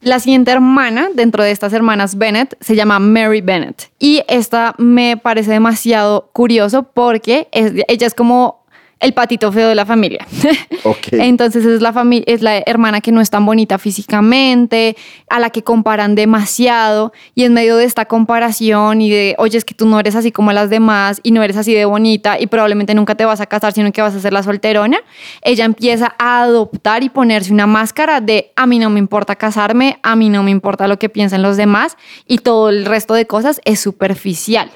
La 0.00 0.20
siguiente 0.20 0.52
hermana 0.52 1.08
dentro 1.14 1.42
de 1.42 1.50
estas 1.50 1.72
hermanas 1.72 2.16
Bennett 2.16 2.56
se 2.60 2.76
llama 2.76 2.98
Mary 3.00 3.40
Bennett. 3.40 3.90
Y 3.98 4.22
esta 4.28 4.74
me 4.78 5.16
parece 5.16 5.50
demasiado 5.50 6.30
curioso 6.32 6.84
porque 6.84 7.48
es- 7.50 7.72
ella 7.88 8.06
es 8.06 8.14
como 8.14 8.57
el 9.00 9.12
patito 9.12 9.52
feo 9.52 9.68
de 9.68 9.74
la 9.74 9.86
familia. 9.86 10.26
Entonces 11.12 11.64
es 11.64 11.80
la 11.80 11.92
familia, 11.92 12.24
es 12.26 12.42
la 12.42 12.58
hermana 12.58 13.00
que 13.00 13.12
no 13.12 13.20
es 13.20 13.30
tan 13.30 13.46
bonita 13.46 13.78
físicamente, 13.78 14.96
a 15.28 15.38
la 15.38 15.50
que 15.50 15.62
comparan 15.62 16.14
demasiado 16.14 17.12
y 17.34 17.44
en 17.44 17.54
medio 17.54 17.76
de 17.76 17.84
esta 17.84 18.06
comparación 18.06 19.00
y 19.00 19.10
de, 19.10 19.34
oye, 19.38 19.58
es 19.58 19.64
que 19.64 19.74
tú 19.74 19.86
no 19.86 20.00
eres 20.00 20.16
así 20.16 20.32
como 20.32 20.52
las 20.52 20.70
demás 20.70 21.20
y 21.22 21.30
no 21.30 21.42
eres 21.42 21.56
así 21.56 21.74
de 21.74 21.84
bonita 21.84 22.40
y 22.40 22.46
probablemente 22.46 22.94
nunca 22.94 23.14
te 23.14 23.24
vas 23.24 23.40
a 23.40 23.46
casar, 23.46 23.72
sino 23.72 23.92
que 23.92 24.02
vas 24.02 24.14
a 24.14 24.20
ser 24.20 24.32
la 24.32 24.42
solterona, 24.42 24.98
ella 25.42 25.64
empieza 25.64 26.14
a 26.18 26.42
adoptar 26.42 27.02
y 27.02 27.08
ponerse 27.08 27.52
una 27.52 27.66
máscara 27.66 28.20
de, 28.20 28.52
a 28.56 28.66
mí 28.66 28.78
no 28.78 28.90
me 28.90 28.98
importa 28.98 29.36
casarme, 29.36 29.98
a 30.02 30.16
mí 30.16 30.28
no 30.28 30.42
me 30.42 30.50
importa 30.50 30.88
lo 30.88 30.98
que 30.98 31.08
piensen 31.08 31.42
los 31.42 31.56
demás 31.56 31.96
y 32.26 32.38
todo 32.38 32.68
el 32.70 32.84
resto 32.84 33.14
de 33.14 33.26
cosas 33.26 33.60
es 33.64 33.80
superficial. 33.80 34.70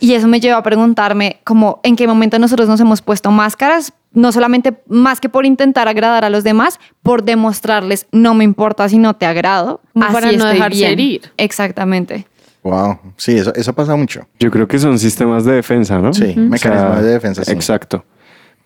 Y 0.00 0.14
eso 0.14 0.26
me 0.26 0.40
lleva 0.40 0.56
a 0.56 0.62
preguntarme 0.62 1.40
como 1.44 1.80
en 1.84 1.94
qué 1.96 2.06
momento 2.06 2.38
nosotros 2.38 2.68
nos 2.68 2.80
hemos 2.80 3.00
puesto 3.00 3.30
máscaras, 3.30 3.92
no 4.12 4.32
solamente 4.32 4.82
más 4.88 5.20
que 5.20 5.28
por 5.28 5.46
intentar 5.46 5.88
agradar 5.88 6.24
a 6.24 6.30
los 6.30 6.44
demás, 6.44 6.80
por 7.02 7.22
demostrarles 7.22 8.06
no 8.10 8.34
me 8.34 8.44
importa 8.44 8.88
si 8.88 8.98
no 8.98 9.14
te 9.14 9.26
agrado, 9.26 9.80
así 9.94 10.12
para 10.12 10.32
no 10.32 10.46
dejarse 10.46 10.78
bien". 10.78 10.92
herir. 10.92 11.32
Exactamente. 11.36 12.26
Wow. 12.64 12.98
Sí, 13.16 13.36
eso, 13.36 13.52
eso 13.54 13.72
pasa 13.72 13.96
mucho. 13.96 14.26
Yo 14.38 14.50
creo 14.50 14.68
que 14.68 14.78
son 14.78 14.98
sistemas 14.98 15.44
de 15.44 15.52
defensa, 15.52 15.98
¿no? 15.98 16.12
Sí, 16.12 16.34
mecanismos 16.36 17.02
de 17.02 17.10
defensa, 17.10 17.44
sí. 17.44 17.52
Exacto. 17.52 18.04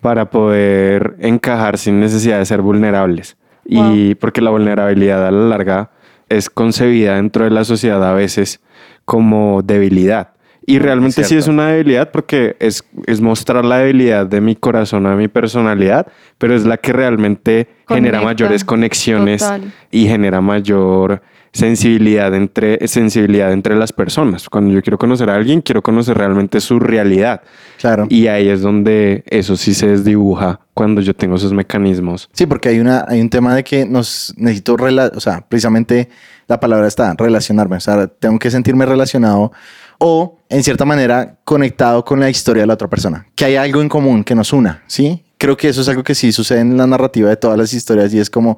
Para 0.01 0.29
poder 0.29 1.15
encajar 1.19 1.77
sin 1.77 1.99
necesidad 1.99 2.37
de 2.37 2.45
ser 2.45 2.61
vulnerables. 2.61 3.37
Y 3.65 4.15
porque 4.15 4.41
la 4.41 4.49
vulnerabilidad 4.51 5.27
a 5.27 5.31
la 5.31 5.47
larga 5.49 5.91
es 6.29 6.49
concebida 6.49 7.15
dentro 7.15 7.43
de 7.43 7.51
la 7.51 7.65
sociedad 7.65 8.03
a 8.07 8.13
veces 8.13 8.61
como 9.03 9.61
debilidad. 9.61 10.29
Y 10.69 10.79
realmente 10.79 11.23
sí 11.23 11.35
es 11.37 11.47
una 11.47 11.69
debilidad 11.69 12.11
porque 12.11 12.57
es, 12.59 12.83
es 13.05 13.21
mostrar 13.21 13.63
la 13.63 13.77
debilidad 13.77 14.25
de 14.27 14.41
mi 14.41 14.55
corazón 14.55 15.07
a 15.07 15.15
mi 15.15 15.29
personalidad, 15.29 16.07
pero 16.37 16.53
es 16.53 16.65
la 16.65 16.75
que 16.75 16.91
realmente 16.91 17.69
genera 17.87 18.21
mayores 18.21 18.65
conexiones 18.65 19.41
Total. 19.41 19.71
y 19.91 20.07
genera 20.07 20.41
mayor 20.41 21.21
sensibilidad 21.53 22.35
entre, 22.35 22.85
sensibilidad 22.87 23.51
entre 23.53 23.75
las 23.77 23.93
personas. 23.93 24.49
Cuando 24.49 24.73
yo 24.73 24.81
quiero 24.81 24.97
conocer 24.97 25.29
a 25.29 25.35
alguien, 25.35 25.61
quiero 25.61 25.81
conocer 25.81 26.17
realmente 26.17 26.59
su 26.59 26.79
realidad. 26.79 27.41
Claro. 27.79 28.05
Y 28.09 28.27
ahí 28.27 28.49
es 28.49 28.61
donde 28.61 29.23
eso 29.27 29.55
sí 29.55 29.73
se 29.73 29.87
desdibuja 29.87 30.59
cuando 30.73 30.99
yo 30.99 31.15
tengo 31.15 31.37
esos 31.37 31.53
mecanismos. 31.53 32.29
Sí, 32.33 32.45
porque 32.45 32.69
hay, 32.69 32.79
una, 32.79 33.05
hay 33.07 33.21
un 33.21 33.29
tema 33.29 33.55
de 33.55 33.63
que 33.63 33.85
nos 33.85 34.33
necesito, 34.37 34.75
rela- 34.77 35.11
o 35.15 35.19
sea, 35.21 35.45
precisamente 35.47 36.09
la 36.47 36.59
palabra 36.59 36.87
está, 36.87 37.15
relacionarme, 37.17 37.77
o 37.77 37.79
sea, 37.79 38.07
tengo 38.07 38.37
que 38.37 38.51
sentirme 38.51 38.85
relacionado 38.85 39.51
o, 39.97 40.37
en 40.49 40.63
cierta 40.63 40.85
manera, 40.85 41.37
conectado 41.43 42.03
con 42.05 42.19
la 42.19 42.29
historia 42.29 42.63
de 42.63 42.67
la 42.67 42.73
otra 42.73 42.87
persona, 42.87 43.27
que 43.35 43.45
hay 43.45 43.55
algo 43.55 43.81
en 43.81 43.89
común 43.89 44.23
que 44.23 44.35
nos 44.35 44.53
una, 44.53 44.83
¿sí? 44.87 45.23
Creo 45.37 45.55
que 45.55 45.69
eso 45.69 45.81
es 45.81 45.89
algo 45.89 46.03
que 46.03 46.15
sí 46.15 46.31
sucede 46.31 46.61
en 46.61 46.77
la 46.77 46.87
narrativa 46.87 47.29
de 47.29 47.37
todas 47.37 47.57
las 47.57 47.73
historias 47.73 48.13
y 48.13 48.19
es 48.19 48.29
como, 48.29 48.57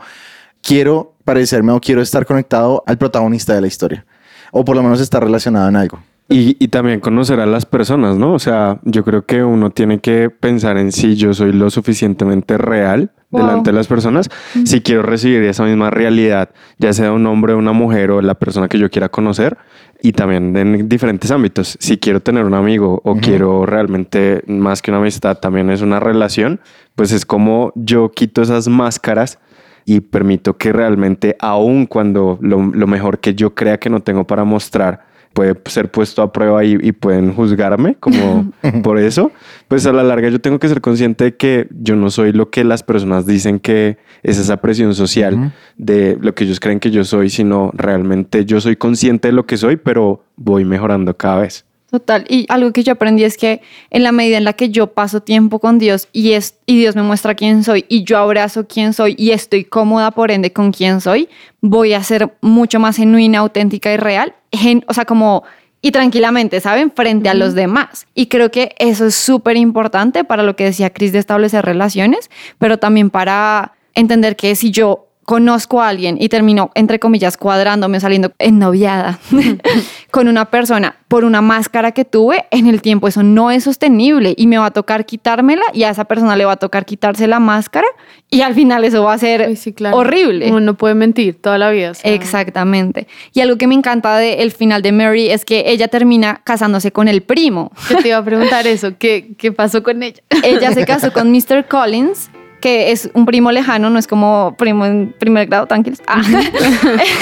quiero 0.61 1.15
parecerme 1.25 1.71
o 1.71 1.79
quiero 1.79 2.01
estar 2.01 2.25
conectado 2.25 2.83
al 2.85 2.97
protagonista 2.97 3.53
de 3.53 3.61
la 3.61 3.67
historia, 3.67 4.05
o 4.51 4.63
por 4.63 4.75
lo 4.75 4.83
menos 4.83 5.01
estar 5.01 5.23
relacionado 5.23 5.67
en 5.69 5.75
algo. 5.75 5.99
Y, 6.29 6.55
y 6.63 6.67
también 6.67 6.99
conocer 6.99 7.39
a 7.39 7.45
las 7.45 7.65
personas, 7.65 8.17
¿no? 8.17 8.33
O 8.33 8.39
sea, 8.39 8.79
yo 8.83 9.03
creo 9.03 9.25
que 9.25 9.43
uno 9.43 9.71
tiene 9.71 9.99
que 9.99 10.29
pensar 10.29 10.77
en 10.77 10.91
si 10.91 11.15
yo 11.15 11.33
soy 11.33 11.51
lo 11.53 11.69
suficientemente 11.69 12.57
real 12.57 13.11
Wow. 13.31 13.41
delante 13.45 13.69
de 13.69 13.75
las 13.75 13.85
personas, 13.85 14.27
si 14.65 14.81
quiero 14.81 15.03
recibir 15.03 15.43
esa 15.43 15.63
misma 15.63 15.91
realidad, 15.91 16.49
ya 16.79 16.93
sea 16.93 17.11
un 17.11 17.27
hombre, 17.27 17.53
una 17.53 17.73
mujer 17.73 18.09
o 18.09 18.23
la 18.23 18.33
persona 18.33 18.67
que 18.67 18.79
yo 18.79 18.89
quiera 18.89 19.09
conocer, 19.09 19.55
y 20.01 20.13
también 20.13 20.57
en 20.57 20.89
diferentes 20.89 21.29
ámbitos. 21.29 21.77
Si 21.79 21.99
quiero 21.99 22.21
tener 22.21 22.43
un 22.43 22.55
amigo 22.55 23.01
o 23.03 23.17
quiero 23.17 23.67
realmente, 23.67 24.41
más 24.47 24.81
que 24.81 24.89
una 24.89 24.99
amistad, 24.99 25.37
también 25.37 25.69
es 25.69 25.81
una 25.83 25.99
relación, 25.99 26.59
pues 26.95 27.11
es 27.11 27.23
como 27.23 27.71
yo 27.75 28.09
quito 28.09 28.41
esas 28.41 28.67
máscaras 28.67 29.37
y 29.85 29.99
permito 29.99 30.57
que 30.57 30.73
realmente, 30.73 31.35
aun 31.39 31.85
cuando 31.85 32.39
lo, 32.41 32.63
lo 32.73 32.87
mejor 32.87 33.19
que 33.19 33.35
yo 33.35 33.53
crea 33.53 33.77
que 33.77 33.91
no 33.91 33.99
tengo 34.01 34.25
para 34.25 34.43
mostrar 34.43 35.05
puede 35.39 35.55
ser 35.67 35.89
puesto 35.89 36.21
a 36.21 36.33
prueba 36.33 36.65
y, 36.65 36.77
y 36.81 36.91
pueden 36.91 37.33
juzgarme 37.33 37.95
como 38.01 38.51
por 38.83 38.99
eso, 38.99 39.31
pues 39.69 39.85
a 39.85 39.93
la 39.93 40.03
larga 40.03 40.27
yo 40.27 40.41
tengo 40.41 40.59
que 40.59 40.67
ser 40.67 40.81
consciente 40.81 41.23
de 41.23 41.37
que 41.37 41.69
yo 41.71 41.95
no 41.95 42.09
soy 42.09 42.33
lo 42.33 42.49
que 42.49 42.65
las 42.65 42.83
personas 42.83 43.25
dicen 43.25 43.61
que 43.61 43.97
es 44.21 44.37
esa 44.37 44.57
presión 44.57 44.93
social 44.93 45.53
de 45.77 46.17
lo 46.19 46.35
que 46.35 46.43
ellos 46.43 46.59
creen 46.59 46.81
que 46.81 46.91
yo 46.91 47.05
soy, 47.05 47.29
sino 47.29 47.71
realmente 47.73 48.43
yo 48.43 48.59
soy 48.59 48.75
consciente 48.75 49.29
de 49.29 49.31
lo 49.31 49.45
que 49.45 49.55
soy, 49.55 49.77
pero 49.77 50.25
voy 50.35 50.65
mejorando 50.65 51.15
cada 51.15 51.39
vez. 51.39 51.65
Total. 51.91 52.25
Y 52.29 52.45
algo 52.49 52.71
que 52.71 52.83
yo 52.83 52.93
aprendí 52.93 53.23
es 53.23 53.35
que 53.35 53.61
en 53.89 54.03
la 54.03 54.11
medida 54.11 54.37
en 54.37 54.43
la 54.43 54.53
que 54.53 54.69
yo 54.69 54.87
paso 54.93 55.21
tiempo 55.21 55.57
con 55.57 55.79
Dios 55.79 56.07
y, 56.13 56.33
es, 56.33 56.55
y 56.67 56.77
Dios 56.77 56.95
me 56.95 57.01
muestra 57.01 57.33
quién 57.33 57.63
soy 57.63 57.85
y 57.89 58.03
yo 58.03 58.19
abrazo 58.19 58.67
quién 58.67 58.93
soy 58.93 59.15
y 59.17 59.31
estoy 59.31 59.63
cómoda 59.63 60.11
por 60.11 60.29
ende 60.29 60.53
con 60.53 60.71
quién 60.71 61.01
soy, 61.01 61.29
voy 61.61 61.93
a 61.93 62.03
ser 62.03 62.31
mucho 62.41 62.79
más 62.79 62.97
genuina, 62.97 63.39
auténtica 63.39 63.91
y 63.91 63.97
real. 63.97 64.35
Gen- 64.51 64.85
o 64.87 64.93
sea, 64.93 65.05
como 65.05 65.43
y 65.81 65.91
tranquilamente, 65.91 66.59
¿saben? 66.59 66.91
Frente 66.91 67.29
a 67.29 67.33
los 67.33 67.55
demás. 67.55 68.05
Y 68.13 68.27
creo 68.27 68.51
que 68.51 68.75
eso 68.79 69.07
es 69.07 69.15
súper 69.15 69.57
importante 69.57 70.23
para 70.23 70.43
lo 70.43 70.55
que 70.55 70.65
decía 70.65 70.91
Chris 70.91 71.11
de 71.11 71.19
establecer 71.19 71.65
relaciones, 71.65 72.29
pero 72.59 72.77
también 72.77 73.09
para 73.09 73.73
entender 73.95 74.35
que 74.35 74.55
si 74.55 74.71
yo 74.71 75.07
conozco 75.29 75.79
a 75.79 75.89
alguien 75.89 76.17
y 76.19 76.27
termino, 76.27 76.71
entre 76.73 76.97
comillas, 76.97 77.37
cuadrándome, 77.37 77.99
saliendo 77.99 78.31
ennoviada 78.39 79.19
con 80.09 80.27
una 80.27 80.45
persona 80.45 80.95
por 81.07 81.23
una 81.23 81.39
máscara 81.39 81.91
que 81.91 82.03
tuve, 82.03 82.45
en 82.49 82.65
el 82.65 82.81
tiempo 82.81 83.07
eso 83.07 83.21
no 83.21 83.51
es 83.51 83.65
sostenible 83.65 84.33
y 84.35 84.47
me 84.47 84.57
va 84.57 84.65
a 84.65 84.71
tocar 84.71 85.05
quitármela 85.05 85.61
y 85.71 85.83
a 85.83 85.91
esa 85.91 86.05
persona 86.05 86.35
le 86.35 86.45
va 86.45 86.53
a 86.53 86.57
tocar 86.57 86.83
quitarse 86.83 87.27
la 87.27 87.39
máscara 87.39 87.85
y 88.31 88.41
al 88.41 88.55
final 88.55 88.83
eso 88.85 89.03
va 89.03 89.13
a 89.13 89.17
ser 89.19 89.43
Ay, 89.43 89.55
sí, 89.55 89.71
claro. 89.71 89.97
horrible. 89.97 90.47
Uno 90.49 90.61
no 90.61 90.73
puede 90.73 90.95
mentir 90.95 91.39
toda 91.39 91.59
la 91.59 91.69
vida. 91.69 91.91
o 91.91 91.93
sea, 91.93 92.11
Exactamente. 92.11 93.07
Y 93.31 93.41
algo 93.41 93.55
que 93.59 93.67
me 93.67 93.75
encanta 93.75 94.17
del 94.17 94.49
final 94.51 94.81
de 94.81 94.91
Mary 94.93 95.29
es 95.29 95.45
que 95.45 95.65
ella 95.67 95.89
termina 95.89 96.41
casándose 96.43 96.91
con 96.91 97.07
el 97.07 97.21
primo. 97.21 97.71
Yo 97.87 97.97
te 97.97 98.07
iba 98.07 98.17
a 98.17 98.25
preguntar 98.25 98.65
eso, 98.67 98.93
¿qué, 98.97 99.35
qué 99.37 99.51
pasó 99.51 99.83
con 99.83 100.01
ella? 100.01 100.23
Ella 100.43 100.71
se 100.71 100.85
casó 100.85 101.13
con 101.13 101.31
Mr. 101.31 101.67
Collins, 101.67 102.31
que 102.59 102.91
es 102.91 103.09
un 103.13 103.25
primo 103.25 103.51
lejano, 103.51 103.89
no 103.89 103.97
es 103.99 104.07
como 104.07 104.55
primo 104.57 104.85
en 104.85 105.13
primer 105.17 105.47
grado, 105.47 105.65
tranquilos. 105.67 106.01
Ah. 106.07 106.21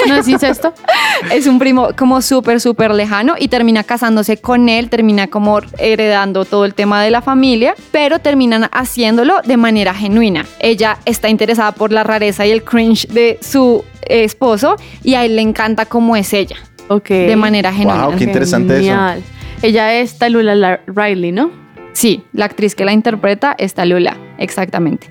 ¿No 0.07 0.15
decís 0.15 0.41
esto? 0.43 0.73
es 1.31 1.47
un 1.47 1.59
primo 1.59 1.89
como 1.97 2.21
súper, 2.21 2.59
súper 2.59 2.91
lejano 2.93 3.35
y 3.37 3.47
termina 3.47 3.83
casándose 3.83 4.37
con 4.37 4.69
él, 4.69 4.89
termina 4.89 5.27
como 5.27 5.59
heredando 5.77 6.45
todo 6.45 6.65
el 6.65 6.73
tema 6.73 7.03
de 7.03 7.11
la 7.11 7.21
familia, 7.21 7.75
pero 7.91 8.19
terminan 8.19 8.67
haciéndolo 8.71 9.41
de 9.45 9.57
manera 9.57 9.93
genuina. 9.93 10.45
Ella 10.59 10.97
está 11.05 11.29
interesada 11.29 11.71
por 11.71 11.91
la 11.91 12.03
rareza 12.03 12.45
y 12.45 12.51
el 12.51 12.63
cringe 12.63 13.07
de 13.07 13.37
su 13.41 13.83
esposo 14.01 14.75
y 15.03 15.13
a 15.15 15.25
él 15.25 15.35
le 15.35 15.41
encanta 15.41 15.85
cómo 15.85 16.15
es 16.15 16.33
ella, 16.33 16.57
Ok. 16.87 17.09
de 17.09 17.35
manera 17.35 17.71
genuina. 17.73 18.07
Wow, 18.07 18.15
qué 18.17 18.23
interesante 18.23 18.73
eso. 18.75 18.83
Genial. 18.83 19.23
Ella 19.61 19.93
es 19.95 20.17
Talula 20.17 20.55
La- 20.55 20.79
Riley, 20.87 21.31
¿no? 21.31 21.51
Sí, 21.93 22.23
la 22.31 22.45
actriz 22.45 22.75
que 22.75 22.85
la 22.85 22.93
interpreta 22.93 23.55
está 23.57 23.83
Lula, 23.85 24.15
exactamente. 24.37 25.07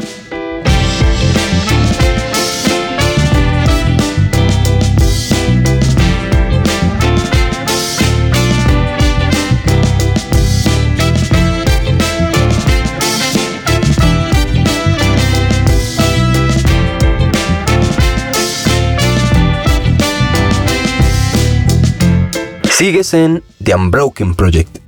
Sigues 22.77 23.15
en 23.15 23.43
The 23.65 23.75
Unbroken 23.75 24.35
Project. 24.35 24.86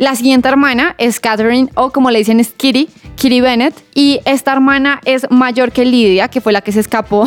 La 0.00 0.14
siguiente 0.14 0.48
hermana 0.48 0.94
es 0.96 1.20
Catherine, 1.20 1.68
o 1.74 1.90
como 1.90 2.10
le 2.10 2.20
dicen 2.20 2.40
es 2.40 2.52
Kitty, 2.52 2.88
Kitty 3.16 3.42
Bennett. 3.42 3.74
Y 3.94 4.20
esta 4.24 4.50
hermana 4.50 4.98
es 5.04 5.30
mayor 5.30 5.72
que 5.72 5.84
Lidia, 5.84 6.28
que 6.28 6.40
fue 6.40 6.54
la 6.54 6.62
que 6.62 6.72
se 6.72 6.80
escapó 6.80 7.26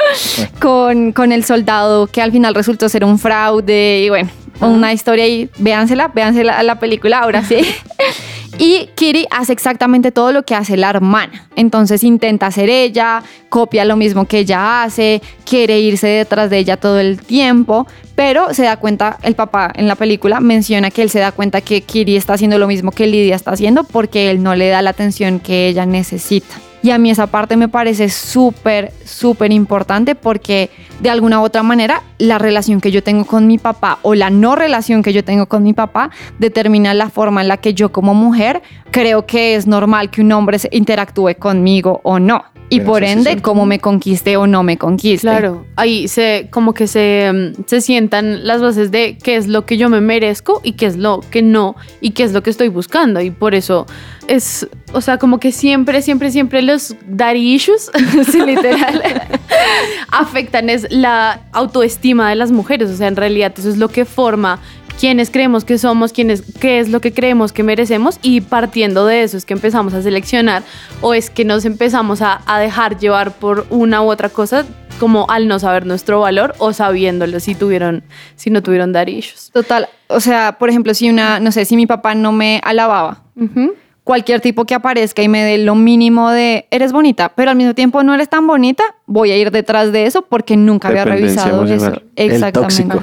con, 0.60 1.12
con 1.12 1.30
el 1.30 1.44
soldado, 1.44 2.08
que 2.08 2.20
al 2.20 2.32
final 2.32 2.56
resultó 2.56 2.88
ser 2.88 3.04
un 3.04 3.20
fraude. 3.20 4.02
Y 4.02 4.08
bueno, 4.08 4.30
una 4.60 4.92
historia 4.92 5.26
ahí. 5.26 5.48
Véansela, 5.58 6.08
véansela 6.08 6.60
la 6.64 6.80
película, 6.80 7.20
ahora 7.20 7.44
sí. 7.44 7.60
Y 8.58 8.90
Kitty 8.96 9.26
hace 9.30 9.52
exactamente 9.52 10.10
todo 10.10 10.32
lo 10.32 10.44
que 10.44 10.56
hace 10.56 10.76
la 10.76 10.90
hermana. 10.90 11.46
Entonces 11.54 12.02
intenta 12.02 12.50
ser 12.50 12.68
ella, 12.68 13.22
copia 13.48 13.84
lo 13.84 13.96
mismo 13.96 14.26
que 14.26 14.40
ella 14.40 14.82
hace, 14.82 15.22
quiere 15.44 15.78
irse 15.78 16.08
detrás 16.08 16.50
de 16.50 16.58
ella 16.58 16.76
todo 16.76 16.98
el 16.98 17.20
tiempo, 17.20 17.86
pero 18.16 18.52
se 18.52 18.64
da 18.64 18.76
cuenta, 18.76 19.18
el 19.22 19.36
papá 19.36 19.70
en 19.76 19.86
la 19.86 19.94
película 19.94 20.40
menciona 20.40 20.90
que 20.90 21.02
él 21.02 21.10
se 21.10 21.20
da 21.20 21.30
cuenta 21.30 21.60
que 21.60 21.82
Kitty 21.82 22.16
está 22.16 22.32
haciendo 22.34 22.58
lo 22.58 22.66
mismo 22.66 22.90
que 22.90 23.06
Lidia 23.06 23.36
está 23.36 23.52
haciendo 23.52 23.84
porque 23.84 24.28
él 24.28 24.42
no 24.42 24.56
le 24.56 24.68
da 24.68 24.82
la 24.82 24.90
atención 24.90 25.38
que 25.38 25.68
ella 25.68 25.86
necesita. 25.86 26.56
Y 26.82 26.90
a 26.90 26.98
mí 26.98 27.10
esa 27.10 27.26
parte 27.26 27.56
me 27.56 27.68
parece 27.68 28.08
súper, 28.08 28.92
súper 29.04 29.52
importante 29.52 30.14
porque 30.14 30.70
de 31.00 31.10
alguna 31.10 31.40
u 31.40 31.44
otra 31.44 31.62
manera 31.62 32.02
la 32.18 32.38
relación 32.38 32.80
que 32.80 32.90
yo 32.92 33.02
tengo 33.02 33.24
con 33.24 33.46
mi 33.48 33.58
papá 33.58 33.98
o 34.02 34.14
la 34.14 34.30
no 34.30 34.54
relación 34.54 35.02
que 35.02 35.12
yo 35.12 35.24
tengo 35.24 35.46
con 35.46 35.62
mi 35.64 35.72
papá 35.72 36.10
determina 36.38 36.94
la 36.94 37.10
forma 37.10 37.40
en 37.42 37.48
la 37.48 37.56
que 37.56 37.74
yo 37.74 37.90
como 37.90 38.14
mujer 38.14 38.62
creo 38.92 39.26
que 39.26 39.54
es 39.56 39.66
normal 39.66 40.10
que 40.10 40.20
un 40.20 40.30
hombre 40.32 40.58
se- 40.60 40.68
interactúe 40.72 41.34
conmigo 41.38 42.00
o 42.04 42.18
no. 42.20 42.44
Y 42.70 42.80
por 42.80 43.02
ende, 43.02 43.40
cómo 43.40 43.64
me 43.64 43.78
conquiste 43.78 44.36
o 44.36 44.46
no 44.46 44.62
me 44.62 44.76
conquiste. 44.76 45.26
Claro, 45.26 45.64
ahí 45.76 46.06
se 46.06 46.48
como 46.50 46.74
que 46.74 46.86
se, 46.86 47.32
mm, 47.32 47.62
se 47.66 47.80
sientan 47.80 48.46
las 48.46 48.60
bases 48.60 48.90
de 48.90 49.16
qué 49.16 49.36
es 49.36 49.46
lo 49.48 49.64
que 49.64 49.78
yo 49.78 49.88
me 49.88 50.02
merezco 50.02 50.60
y 50.62 50.72
qué 50.72 50.84
es 50.84 50.96
lo 50.98 51.20
que 51.30 51.40
no 51.40 51.76
y 52.02 52.10
qué 52.10 52.24
es 52.24 52.32
lo 52.34 52.42
que 52.42 52.50
estoy 52.50 52.68
buscando 52.68 53.22
y 53.22 53.30
por 53.30 53.54
eso 53.54 53.86
es, 54.28 54.68
o 54.92 55.00
sea, 55.00 55.18
como 55.18 55.40
que 55.40 55.50
siempre, 55.50 56.02
siempre, 56.02 56.30
siempre 56.30 56.62
los 56.62 56.94
daddy 57.06 57.54
issues, 57.54 57.90
literal, 58.46 59.02
afectan 60.10 60.70
es 60.70 60.86
la 60.90 61.40
autoestima 61.52 62.28
de 62.28 62.36
las 62.36 62.52
mujeres, 62.52 62.90
o 62.90 62.96
sea, 62.96 63.08
en 63.08 63.16
realidad 63.16 63.52
eso 63.56 63.68
es 63.68 63.78
lo 63.78 63.88
que 63.88 64.04
forma 64.04 64.60
quiénes 65.00 65.30
creemos 65.30 65.64
que 65.64 65.78
somos, 65.78 66.12
quiénes, 66.12 66.42
qué 66.60 66.80
es 66.80 66.88
lo 66.88 67.00
que 67.00 67.12
creemos 67.12 67.52
que 67.52 67.62
merecemos 67.62 68.18
y 68.22 68.40
partiendo 68.40 69.06
de 69.06 69.22
eso 69.22 69.36
es 69.36 69.44
que 69.44 69.54
empezamos 69.54 69.94
a 69.94 70.02
seleccionar 70.02 70.62
o 71.00 71.14
es 71.14 71.30
que 71.30 71.44
nos 71.44 71.64
empezamos 71.64 72.20
a, 72.20 72.42
a 72.46 72.58
dejar 72.58 72.98
llevar 72.98 73.32
por 73.38 73.66
una 73.70 74.02
u 74.02 74.10
otra 74.10 74.28
cosa 74.28 74.66
como 74.98 75.30
al 75.30 75.46
no 75.46 75.60
saber 75.60 75.86
nuestro 75.86 76.20
valor 76.20 76.54
o 76.58 76.72
sabiéndolo 76.72 77.38
si 77.38 77.54
tuvieron, 77.54 78.02
si 78.34 78.50
no 78.50 78.62
tuvieron 78.62 78.92
dar 78.92 79.08
issues. 79.08 79.50
Total. 79.52 79.88
O 80.08 80.18
sea, 80.18 80.58
por 80.58 80.68
ejemplo, 80.68 80.92
si 80.94 81.08
una, 81.08 81.38
no 81.38 81.52
sé, 81.52 81.64
si 81.64 81.76
mi 81.76 81.86
papá 81.86 82.16
no 82.16 82.32
me 82.32 82.60
alababa, 82.64 83.22
Ujú. 83.36 83.74
Cualquier 84.08 84.40
tipo 84.40 84.64
que 84.64 84.74
aparezca 84.74 85.22
y 85.22 85.28
me 85.28 85.44
dé 85.44 85.58
lo 85.58 85.74
mínimo 85.74 86.30
de 86.30 86.66
eres 86.70 86.92
bonita, 86.92 87.30
pero 87.34 87.50
al 87.50 87.58
mismo 87.58 87.74
tiempo 87.74 88.02
no 88.02 88.14
eres 88.14 88.30
tan 88.30 88.46
bonita, 88.46 88.82
voy 89.04 89.32
a 89.32 89.36
ir 89.36 89.50
detrás 89.50 89.92
de 89.92 90.06
eso 90.06 90.22
porque 90.22 90.56
nunca 90.56 90.88
había 90.88 91.04
revisado 91.04 91.66
eso. 91.66 92.00
Exactamente. 92.16 93.00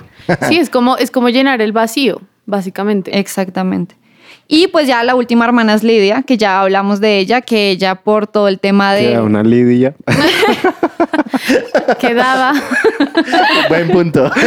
Sí, 0.48 0.58
es 0.58 0.72
como, 0.72 0.98
es 0.98 1.12
como 1.12 1.30
llenar 1.30 1.62
el 1.62 1.74
vacío, 1.74 2.24
básicamente. 2.48 3.20
Exactamente. 3.20 3.96
Y 4.48 4.66
pues 4.70 4.88
ya 4.88 5.04
la 5.04 5.14
última 5.14 5.46
hermana 5.46 5.76
es 5.76 5.84
Lidia, 5.84 6.24
que 6.24 6.38
ya 6.38 6.60
hablamos 6.60 7.00
de 7.00 7.20
ella, 7.20 7.42
que 7.42 7.70
ella 7.70 7.94
por 7.94 8.26
todo 8.26 8.48
el 8.48 8.60
tema 8.60 8.96
de... 8.96 9.10
Queda 9.10 9.22
una 9.22 9.44
lidia. 9.44 9.94
Quedaba. 12.00 12.54
Buen 13.70 13.90
punto. 13.90 14.32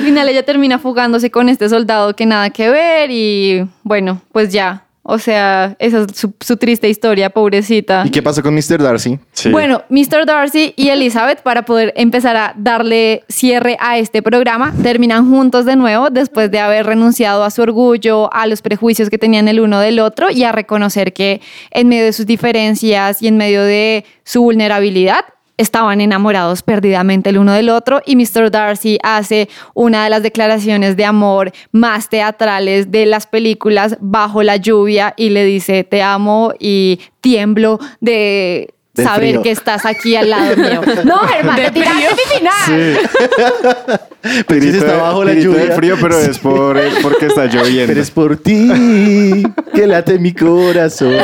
Al 0.00 0.06
final 0.06 0.30
ella 0.30 0.42
termina 0.42 0.78
fugándose 0.78 1.30
con 1.30 1.50
este 1.50 1.68
soldado 1.68 2.16
que 2.16 2.24
nada 2.24 2.48
que 2.48 2.70
ver 2.70 3.10
y 3.10 3.68
bueno, 3.82 4.22
pues 4.32 4.50
ya. 4.50 4.86
O 5.02 5.18
sea, 5.18 5.76
esa 5.78 6.02
es 6.04 6.16
su, 6.16 6.32
su 6.40 6.56
triste 6.56 6.88
historia, 6.88 7.28
pobrecita. 7.28 8.04
¿Y 8.06 8.10
qué 8.10 8.22
pasó 8.22 8.42
con 8.42 8.54
Mr. 8.54 8.82
Darcy? 8.82 9.18
Sí. 9.32 9.50
Bueno, 9.50 9.82
Mr. 9.90 10.24
Darcy 10.24 10.72
y 10.74 10.88
Elizabeth, 10.88 11.42
para 11.42 11.66
poder 11.66 11.92
empezar 11.96 12.34
a 12.36 12.54
darle 12.56 13.24
cierre 13.28 13.76
a 13.78 13.98
este 13.98 14.22
programa, 14.22 14.72
terminan 14.82 15.28
juntos 15.28 15.66
de 15.66 15.76
nuevo 15.76 16.08
después 16.08 16.50
de 16.50 16.60
haber 16.60 16.86
renunciado 16.86 17.44
a 17.44 17.50
su 17.50 17.60
orgullo, 17.60 18.32
a 18.32 18.46
los 18.46 18.62
prejuicios 18.62 19.10
que 19.10 19.18
tenían 19.18 19.48
el 19.48 19.60
uno 19.60 19.80
del 19.80 19.98
otro 20.00 20.30
y 20.30 20.44
a 20.44 20.52
reconocer 20.52 21.12
que 21.12 21.42
en 21.72 21.88
medio 21.88 22.04
de 22.04 22.14
sus 22.14 22.24
diferencias 22.24 23.20
y 23.20 23.28
en 23.28 23.36
medio 23.36 23.64
de 23.64 24.06
su 24.24 24.40
vulnerabilidad, 24.42 25.26
estaban 25.60 26.00
enamorados 26.00 26.62
perdidamente 26.62 27.30
el 27.30 27.38
uno 27.38 27.52
del 27.52 27.68
otro 27.68 28.00
y 28.06 28.16
Mr. 28.16 28.50
Darcy 28.50 28.98
hace 29.02 29.48
una 29.74 30.04
de 30.04 30.10
las 30.10 30.22
declaraciones 30.22 30.96
de 30.96 31.04
amor 31.04 31.52
más 31.70 32.08
teatrales 32.08 32.90
de 32.90 33.06
las 33.06 33.26
películas 33.26 33.96
bajo 34.00 34.42
la 34.42 34.56
lluvia 34.56 35.12
y 35.16 35.30
le 35.30 35.44
dice 35.44 35.84
te 35.84 36.02
amo 36.02 36.54
y 36.58 37.00
tiemblo 37.20 37.78
de 38.00 38.72
saber 38.94 39.30
frío. 39.30 39.42
que 39.42 39.50
estás 39.50 39.84
aquí 39.84 40.16
al 40.16 40.30
lado 40.30 40.56
mío. 40.56 40.80
No, 41.04 41.18
Germán, 41.18 41.56
te 41.56 41.70
tiraste 41.70 42.14
mi 42.14 42.38
final. 42.38 42.98
Pero 44.46 44.62
si 44.62 44.68
está 44.68 44.96
bajo 44.96 45.24
la 45.24 45.32
Grito 45.32 45.52
de 45.52 45.58
lluvia. 45.60 45.76
frío, 45.76 45.96
pero 45.98 46.18
es 46.18 46.38
por, 46.38 46.78
porque 47.00 47.26
está 47.26 47.46
lloviendo. 47.46 47.86
Pero 47.86 48.00
es 48.02 48.10
por 48.10 48.36
ti 48.36 49.44
que 49.74 49.86
late 49.86 50.18
mi 50.18 50.34
corazón. 50.34 51.16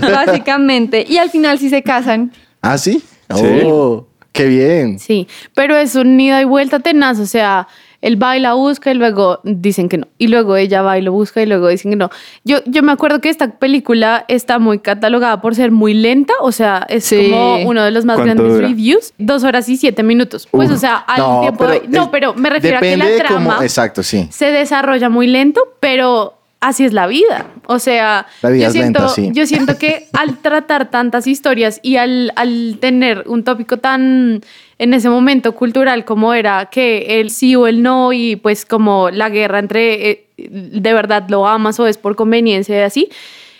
Básicamente. 0.00 1.06
Y 1.08 1.16
al 1.16 1.30
final 1.30 1.58
sí 1.58 1.70
se 1.70 1.82
casan. 1.82 2.32
¿Ah, 2.60 2.76
sí? 2.76 3.02
Sí. 3.34 3.60
Oh, 3.64 4.06
qué 4.32 4.46
bien. 4.46 4.98
Sí, 4.98 5.26
pero 5.54 5.76
es 5.76 5.94
un 5.94 6.18
ida 6.18 6.40
y 6.40 6.44
vuelta 6.44 6.80
tenaz, 6.80 7.18
o 7.18 7.26
sea, 7.26 7.68
él 8.00 8.22
va 8.22 8.36
y 8.36 8.40
la 8.40 8.54
busca 8.54 8.92
y 8.92 8.94
luego 8.94 9.40
dicen 9.42 9.88
que 9.88 9.98
no. 9.98 10.06
Y 10.18 10.28
luego 10.28 10.56
ella 10.56 10.82
va 10.82 10.96
y 10.98 11.02
lo 11.02 11.10
busca 11.10 11.42
y 11.42 11.46
luego 11.46 11.66
dicen 11.66 11.90
que 11.90 11.96
no. 11.96 12.10
Yo, 12.44 12.58
yo 12.64 12.84
me 12.84 12.92
acuerdo 12.92 13.20
que 13.20 13.28
esta 13.28 13.58
película 13.58 14.24
está 14.28 14.60
muy 14.60 14.78
catalogada 14.78 15.40
por 15.40 15.56
ser 15.56 15.72
muy 15.72 15.94
lenta, 15.94 16.32
o 16.40 16.52
sea, 16.52 16.86
es 16.88 17.04
Sí. 17.06 17.28
como 17.30 17.56
uno 17.68 17.82
de 17.82 17.90
los 17.90 18.04
más 18.04 18.14
¿Cuánto 18.18 18.34
grandes 18.36 18.54
dura? 18.56 18.68
reviews. 18.68 19.12
Dos 19.18 19.42
horas 19.42 19.68
y 19.68 19.76
siete 19.76 20.04
minutos. 20.04 20.46
Pues, 20.48 20.70
Uf. 20.70 20.76
o 20.76 20.78
sea, 20.78 20.94
al 20.98 21.40
tiempo 21.40 21.66
de- 21.66 21.88
No, 21.88 22.12
pero 22.12 22.34
me 22.34 22.50
refiero 22.50 22.76
a 22.76 22.80
que 22.80 22.96
la 22.96 23.04
de 23.06 23.16
cómo- 23.24 23.28
trama 23.28 23.58
exacto, 23.62 24.04
sí. 24.04 24.28
se 24.30 24.52
desarrolla 24.52 25.08
muy 25.08 25.26
lento, 25.26 25.60
pero 25.80 26.37
así 26.60 26.84
es 26.84 26.92
la 26.92 27.06
vida. 27.06 27.46
O 27.66 27.78
sea, 27.78 28.26
yo, 28.42 28.70
siento, 28.70 29.00
lenta, 29.00 29.08
sí. 29.08 29.30
yo 29.32 29.46
siento 29.46 29.78
que 29.78 30.08
al 30.12 30.38
tratar 30.42 30.90
tantas 30.90 31.26
historias 31.26 31.80
y 31.82 31.96
al, 31.96 32.32
al 32.36 32.78
tener 32.80 33.24
un 33.26 33.44
tópico 33.44 33.76
tan 33.76 34.40
en 34.78 34.94
ese 34.94 35.08
momento 35.08 35.54
cultural 35.54 36.04
como 36.04 36.34
era 36.34 36.66
que 36.66 37.20
el 37.20 37.30
sí 37.30 37.56
o 37.56 37.66
el 37.66 37.82
no 37.82 38.12
y 38.12 38.36
pues 38.36 38.64
como 38.64 39.10
la 39.10 39.28
guerra 39.28 39.58
entre 39.58 40.10
eh, 40.10 40.28
de 40.36 40.92
verdad 40.92 41.28
lo 41.28 41.46
amas 41.46 41.80
o 41.80 41.86
es 41.86 41.98
por 41.98 42.16
conveniencia 42.16 42.78
y 42.78 42.82
así. 42.82 43.08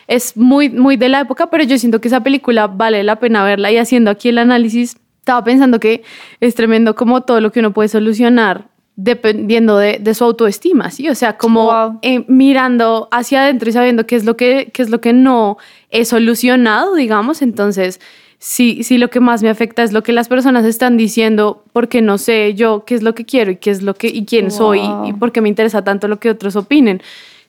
Es 0.06 0.36
muy, 0.38 0.70
muy 0.70 0.96
de 0.96 1.10
la 1.10 1.20
época, 1.20 1.50
pero 1.50 1.64
yo 1.64 1.76
siento 1.76 2.00
que 2.00 2.08
esa 2.08 2.22
película 2.22 2.66
vale 2.66 3.02
la 3.02 3.16
pena 3.16 3.44
verla 3.44 3.70
y 3.70 3.76
haciendo 3.76 4.10
aquí 4.10 4.30
el 4.30 4.38
análisis, 4.38 4.96
estaba 5.18 5.44
pensando 5.44 5.78
que 5.78 6.02
es 6.40 6.54
tremendo 6.54 6.94
como 6.94 7.20
todo 7.20 7.42
lo 7.42 7.52
que 7.52 7.60
uno 7.60 7.74
puede 7.74 7.90
solucionar 7.90 8.67
dependiendo 9.00 9.78
de, 9.78 9.98
de 10.00 10.12
su 10.12 10.24
autoestima, 10.24 10.90
¿sí? 10.90 11.08
O 11.08 11.14
sea, 11.14 11.36
como 11.38 11.66
Wow. 11.66 11.98
eh, 12.02 12.24
mirando 12.26 13.08
hacia 13.12 13.42
adentro 13.42 13.68
y 13.68 13.72
sabiendo 13.72 14.06
qué 14.06 14.16
es 14.16 14.24
lo 14.24 14.36
que, 14.36 14.70
qué 14.74 14.82
es 14.82 14.90
lo 14.90 15.00
que 15.00 15.12
no 15.12 15.56
he 15.90 16.04
solucionado, 16.04 16.96
digamos, 16.96 17.40
entonces, 17.40 18.00
si, 18.40 18.82
si 18.82 18.98
lo 18.98 19.08
que 19.08 19.20
más 19.20 19.40
me 19.40 19.50
afecta 19.50 19.84
es 19.84 19.92
lo 19.92 20.02
que 20.02 20.12
las 20.12 20.26
personas 20.26 20.64
están 20.64 20.96
diciendo, 20.96 21.62
porque 21.72 22.02
no 22.02 22.18
sé 22.18 22.54
yo 22.54 22.82
qué 22.84 22.96
es 22.96 23.02
lo 23.04 23.14
que 23.14 23.24
quiero 23.24 23.52
y 23.52 23.56
qué 23.56 23.70
es 23.70 23.82
lo 23.82 23.94
que 23.94 24.08
y 24.08 24.24
quién 24.24 24.50
soy 24.50 24.80
y, 24.80 25.10
y 25.10 25.12
por 25.12 25.30
qué 25.30 25.40
me 25.42 25.48
interesa 25.48 25.82
tanto 25.84 26.08
lo 26.08 26.18
que 26.18 26.30
otros 26.30 26.56
opinen. 26.56 27.00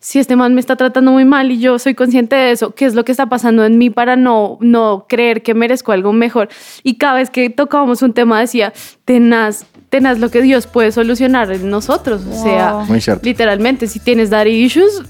Si 0.02 0.18
este 0.18 0.38
man 0.38 0.54
me 0.54 0.62
está 0.62 0.78
tratando 0.78 1.12
muy 1.12 1.26
mal 1.26 1.52
y 1.52 1.60
yo 1.60 1.78
soy 1.78 1.94
consciente 1.94 2.34
de 2.34 2.52
eso, 2.52 2.72
¿qué 2.74 2.86
es 2.86 2.96
lo 2.96 3.04
que 3.04 3.12
está 3.12 3.26
pasando 3.28 3.66
en 3.66 3.78
mí 3.78 3.90
para 3.90 4.16
no, 4.16 4.58
no 4.62 5.06
creer 5.10 5.44
que 5.44 5.54
merezco 5.54 5.92
algo 5.92 6.14
mejor? 6.14 6.48
Y 6.84 6.94
cada 6.96 7.16
vez 7.16 7.30
que 7.30 7.50
tocábamos 7.50 8.02
un 8.02 8.14
tema 8.14 8.40
decía, 8.40 8.72
tenaz, 9.04 9.66
tenaz 9.90 10.20
lo 10.20 10.30
que 10.30 10.42
Dios 10.42 10.68
puede 10.68 10.92
solucionar 10.92 11.52
en 11.52 11.70
nosotros. 11.70 12.22
O 12.32 12.44
sea, 12.44 12.74
Wow. 12.74 12.86
Muy 12.86 13.02
cierto. 13.02 13.22
literalmente, 13.26 13.88
si 13.88 14.00
tienes 14.00 14.30
daddy 14.30 14.52
issues, 14.52 15.02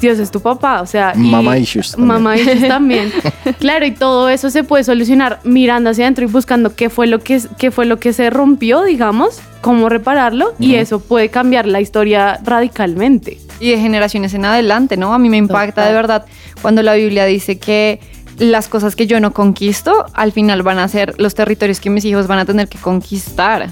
Dios 0.00 0.18
es 0.18 0.30
tu 0.30 0.40
papá. 0.40 0.80
O 0.80 0.86
sea, 0.86 1.12
Mama 1.14 1.58
issues. 1.58 1.96
Mama 1.98 2.36
issues 2.36 2.66
también. 2.68 3.12
claro, 3.58 3.84
y 3.84 3.90
todo 3.92 4.28
eso 4.30 4.48
se 4.50 4.64
puede 4.64 4.84
solucionar 4.84 5.40
mirando 5.44 5.90
hacia 5.90 6.04
adentro 6.04 6.24
y 6.24 6.28
buscando 6.28 6.74
qué 6.74 6.88
fue 6.88 7.06
lo 7.06 7.18
que, 7.20 7.42
qué 7.58 7.70
fue 7.70 7.84
lo 7.84 7.98
que 7.98 8.12
se 8.14 8.30
rompió, 8.30 8.82
digamos, 8.84 9.40
cómo 9.60 9.88
repararlo, 9.88 10.54
y 10.58 10.74
eso 10.76 11.00
puede 11.00 11.28
cambiar 11.28 11.66
la 11.66 11.80
historia 11.80 12.40
radicalmente. 12.42 13.38
y 13.60 13.70
de 13.70 13.78
generaciones 13.78 14.34
en 14.34 14.44
adelante, 14.44 14.96
¿no? 14.96 15.14
A 15.14 15.18
mí 15.18 15.28
me 15.28 15.36
impacta 15.36 15.82
Total. 15.82 15.88
de 15.88 15.94
verdad 15.94 16.24
cuando 16.62 16.82
la 16.82 16.94
Biblia 16.94 17.26
dice 17.26 17.58
que 17.58 18.00
las 18.38 18.66
cosas 18.68 18.96
que 18.96 19.06
yo 19.06 19.20
no 19.20 19.32
conquisto, 19.32 20.06
al 20.14 20.32
final 20.32 20.62
van 20.62 20.78
a 20.78 20.88
ser 20.88 21.14
los 21.18 21.34
territorios 21.34 21.78
que 21.80 21.90
mis 21.90 22.04
hijos 22.04 22.26
van 22.26 22.38
a 22.40 22.44
tener 22.44 22.66
que 22.68 22.78
conquistar. 22.78 23.68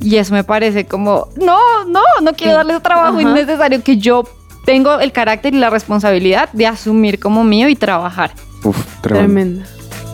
Y 0.00 0.16
eso 0.16 0.34
me 0.34 0.44
parece 0.44 0.84
como, 0.86 1.28
no, 1.36 1.84
no, 1.86 2.02
no 2.22 2.32
quiero 2.34 2.54
darle 2.54 2.78
trabajo 2.80 3.18
Ajá. 3.18 3.22
innecesario 3.22 3.82
que 3.82 3.96
yo 3.96 4.24
tengo 4.64 5.00
el 5.00 5.12
carácter 5.12 5.54
y 5.54 5.58
la 5.58 5.70
responsabilidad 5.70 6.50
de 6.52 6.66
asumir 6.66 7.18
como 7.18 7.44
mío 7.44 7.68
y 7.68 7.76
trabajar. 7.76 8.32
Uf, 8.62 8.76
tremendo. 9.00 9.64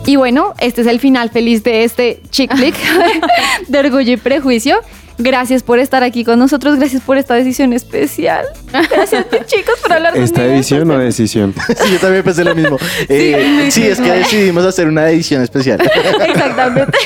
Y 0.05 0.15
bueno, 0.15 0.53
este 0.59 0.81
es 0.81 0.87
el 0.87 0.99
final 0.99 1.29
feliz 1.29 1.63
de 1.63 1.83
este 1.83 2.21
chick 2.29 2.55
flick 2.55 2.75
de 3.67 3.79
Orgullo 3.79 4.13
y 4.13 4.17
Prejuicio. 4.17 4.79
Gracias 5.21 5.61
por 5.61 5.77
estar 5.77 6.03
aquí 6.03 6.23
con 6.23 6.39
nosotros, 6.39 6.77
gracias 6.77 7.03
por 7.03 7.17
esta 7.17 7.35
decisión 7.35 7.73
especial. 7.73 8.45
Gracias 8.71 9.25
chicos 9.45 9.75
por 9.79 9.93
hablar 9.93 10.17
¿Esta 10.17 10.37
conmigo. 10.37 10.55
edición 10.55 10.91
o 10.91 10.97
decisión? 10.97 11.53
Sí, 11.81 11.93
yo 11.93 11.99
también 11.99 12.23
pensé 12.23 12.43
lo 12.43 12.55
mismo. 12.55 12.77
Eh, 13.09 13.69
sí, 13.71 13.83
es 13.83 13.99
que 13.99 14.11
decidimos 14.11 14.65
hacer 14.65 14.87
una 14.87 15.09
edición 15.09 15.41
especial. 15.41 15.79
Exactamente. 16.27 16.97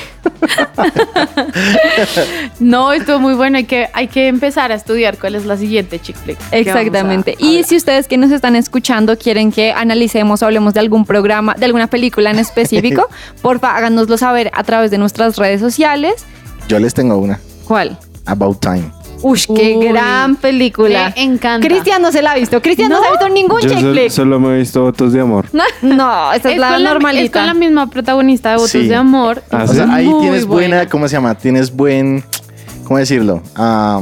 No, 2.59 2.93
estuvo 2.93 3.19
muy 3.19 3.33
bueno. 3.33 3.57
Hay 3.57 3.65
que, 3.65 3.89
hay 3.93 4.07
que 4.07 4.27
empezar 4.27 4.71
a 4.71 4.75
estudiar 4.75 5.17
cuál 5.17 5.35
es 5.35 5.45
la 5.45 5.57
siguiente 5.57 5.99
chick 5.99 6.15
flick. 6.15 6.37
Exactamente. 6.51 7.35
Y 7.39 7.63
si 7.63 7.75
ustedes 7.75 8.07
que 8.07 8.17
nos 8.17 8.31
están 8.31 8.55
escuchando 8.55 9.17
quieren 9.17 9.51
que 9.51 9.71
analicemos 9.71 10.41
o 10.41 10.45
hablemos 10.45 10.73
de 10.73 10.79
algún 10.79 11.05
programa, 11.05 11.55
de 11.57 11.65
alguna 11.65 11.87
película 11.87 12.31
en 12.31 12.39
específico, 12.39 13.09
porfa, 13.41 13.75
háganoslo 13.75 14.17
saber 14.17 14.51
a 14.53 14.63
través 14.63 14.91
de 14.91 14.97
nuestras 14.97 15.37
redes 15.37 15.59
sociales. 15.59 16.25
Yo 16.67 16.79
les 16.79 16.93
tengo 16.93 17.17
una. 17.17 17.39
¿Cuál? 17.65 17.97
About 18.25 18.59
Time. 18.59 18.91
Ush, 19.21 19.47
qué 19.47 19.75
Uy, 19.77 19.87
gran 19.87 20.35
película. 20.35 21.11
me 21.15 21.23
encanta. 21.23 21.65
Cristian 21.67 22.01
no 22.01 22.11
se 22.11 22.21
la 22.21 22.31
ha 22.31 22.35
visto. 22.35 22.61
Cristian 22.61 22.89
no, 22.89 22.99
se 23.01 23.07
ha 23.07 23.11
visto 23.11 23.29
ningún 23.29 23.59
Yo 23.61 23.69
chick 23.69 23.79
sol- 23.79 23.93
flick. 23.93 24.09
solo 24.09 24.39
me 24.39 24.53
he 24.55 24.57
visto 24.59 24.81
votos 24.83 25.13
de 25.13 25.21
amor. 25.21 25.45
No, 25.81 26.31
esta 26.33 26.49
es, 26.49 26.55
Es 26.55 26.61
la 26.61 26.71
la, 26.71 26.77
es 26.77 26.83
normalita. 26.83 27.39
con 27.39 27.47
la 27.47 27.53
misma 27.53 27.87
protagonista 27.89 28.49
de 28.51 28.55
Votos 28.57 28.71
Sí. 28.71 28.87
de 28.87 28.95
Amor. 28.95 29.41
Ah, 29.51 29.63
O 29.63 29.67
¿sí? 29.67 29.75
sea, 29.77 29.91
ahí 29.93 30.11
tienes 30.21 30.45
buena, 30.45 30.87
¿cómo 30.87 31.07
se 31.07 31.13
llama? 31.15 31.33
Tienes 31.35 31.75
buen, 31.75 32.23
¿cómo 32.83 32.99
decirlo? 32.99 33.41
Ah, 33.55 34.01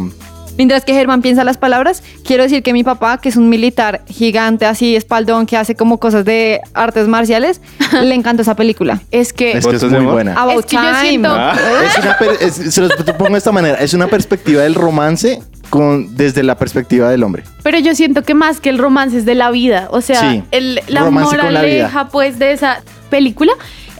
Mientras 0.57 0.85
que 0.85 0.93
Germán 0.93 1.21
piensa 1.21 1.43
las 1.43 1.57
palabras, 1.57 2.03
quiero 2.23 2.43
decir 2.43 2.61
que 2.61 2.73
mi 2.73 2.83
papá, 2.83 3.17
que 3.17 3.29
es 3.29 3.37
un 3.37 3.49
militar 3.49 4.01
gigante 4.07 4.65
así, 4.65 4.95
espaldón, 4.95 5.45
que 5.45 5.57
hace 5.57 5.75
como 5.75 5.99
cosas 5.99 6.25
de 6.25 6.61
artes 6.73 7.07
marciales, 7.07 7.59
le 8.03 8.13
encantó 8.13 8.43
esa 8.43 8.55
película. 8.55 9.01
Es 9.11 9.33
que, 9.33 9.49
es 9.49 9.65
que 9.65 9.75
es 9.75 9.81
¿Votos 9.81 9.91
de 9.91 9.99
muy 9.99 10.11
buena. 10.11 10.33
About 10.35 10.59
es 10.59 10.65
que 10.67 10.75
yo 10.75 10.81
Time. 10.81 11.01
siento, 11.01 11.29
Ah. 11.31 11.55
Es 11.85 11.97
una 11.97 12.17
es- 12.39 12.73
se 12.73 12.81
los 12.81 12.93
pongo 13.17 13.31
de 13.31 13.37
esta 13.37 13.51
manera. 13.51 13.77
Es 13.79 13.93
una 13.93 14.07
perspectiva 14.07 14.61
del 14.63 14.75
romance 14.75 15.41
con, 15.69 16.15
desde 16.15 16.43
la 16.43 16.55
perspectiva 16.57 17.09
del 17.09 17.23
hombre. 17.23 17.43
pero 17.63 17.79
yo 17.79 17.95
siento 17.95 18.21
que 18.21 18.35
más 18.35 18.59
que 18.59 18.69
el 18.69 18.77
romance 18.77 19.17
es 19.17 19.25
de 19.25 19.33
la 19.35 19.49
vida. 19.49 19.87
O 19.89 20.01
sea, 20.01 20.19
Sí, 20.19 20.43
el, 20.51 20.75
la 20.87 21.01
la 21.01 21.09
moraleja 21.09 21.87
vida. 22.03 22.09
pues 22.11 22.37
de 22.37 22.51
esa 22.51 22.83
película 23.09 23.53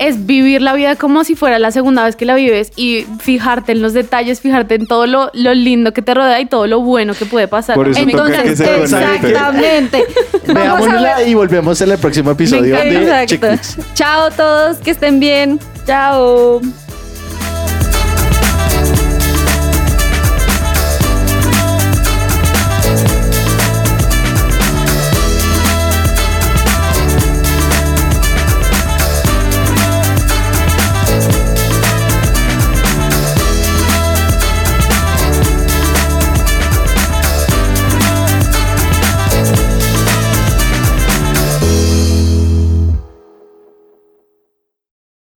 es 0.08 0.26
vivir 0.26 0.62
la 0.62 0.74
vida 0.74 0.96
como 0.96 1.24
si 1.24 1.36
fuera 1.36 1.60
la 1.60 1.72
segunda 1.72 2.04
vez 2.04 2.16
que 2.16 2.26
la 2.26 2.36
vives 2.36 2.72
y 2.76 3.06
fijarte 3.20 3.72
en 3.72 3.82
los 3.82 3.94
detalles, 3.94 4.42
fijarte 4.42 4.76
en 4.76 4.88
todo 4.88 5.06
lo, 5.08 5.30
lo 5.34 5.54
lindo 5.54 5.94
que 5.94 6.02
te 6.02 6.14
rodea 6.14 6.40
y 6.42 6.46
todo 6.46 6.68
lo 6.68 6.82
bueno 6.82 7.14
que 7.14 7.26
puede 7.26 7.48
pasar. 7.48 7.76
Por 7.76 7.88
eso 7.88 8.00
toca 8.00 8.12
Entonces, 8.12 8.44
que 8.44 8.56
se 8.56 8.64
conecte. 8.66 9.28
exactamente. 9.30 10.06
Vamos 10.48 10.50
a 10.50 10.54
Veámosla 10.54 11.18
ver. 11.18 11.28
y 11.28 11.34
volvemos 11.34 11.82
en 11.82 11.92
el 11.92 11.98
próximo 11.98 12.32
episodio 12.32 12.76
encanta. 12.78 13.20
de. 13.20 13.60
Chao 13.94 14.30
todos, 14.32 14.78
que 14.78 14.92
estén 14.92 15.20
bien. 15.20 15.60
Chao. 15.86 16.62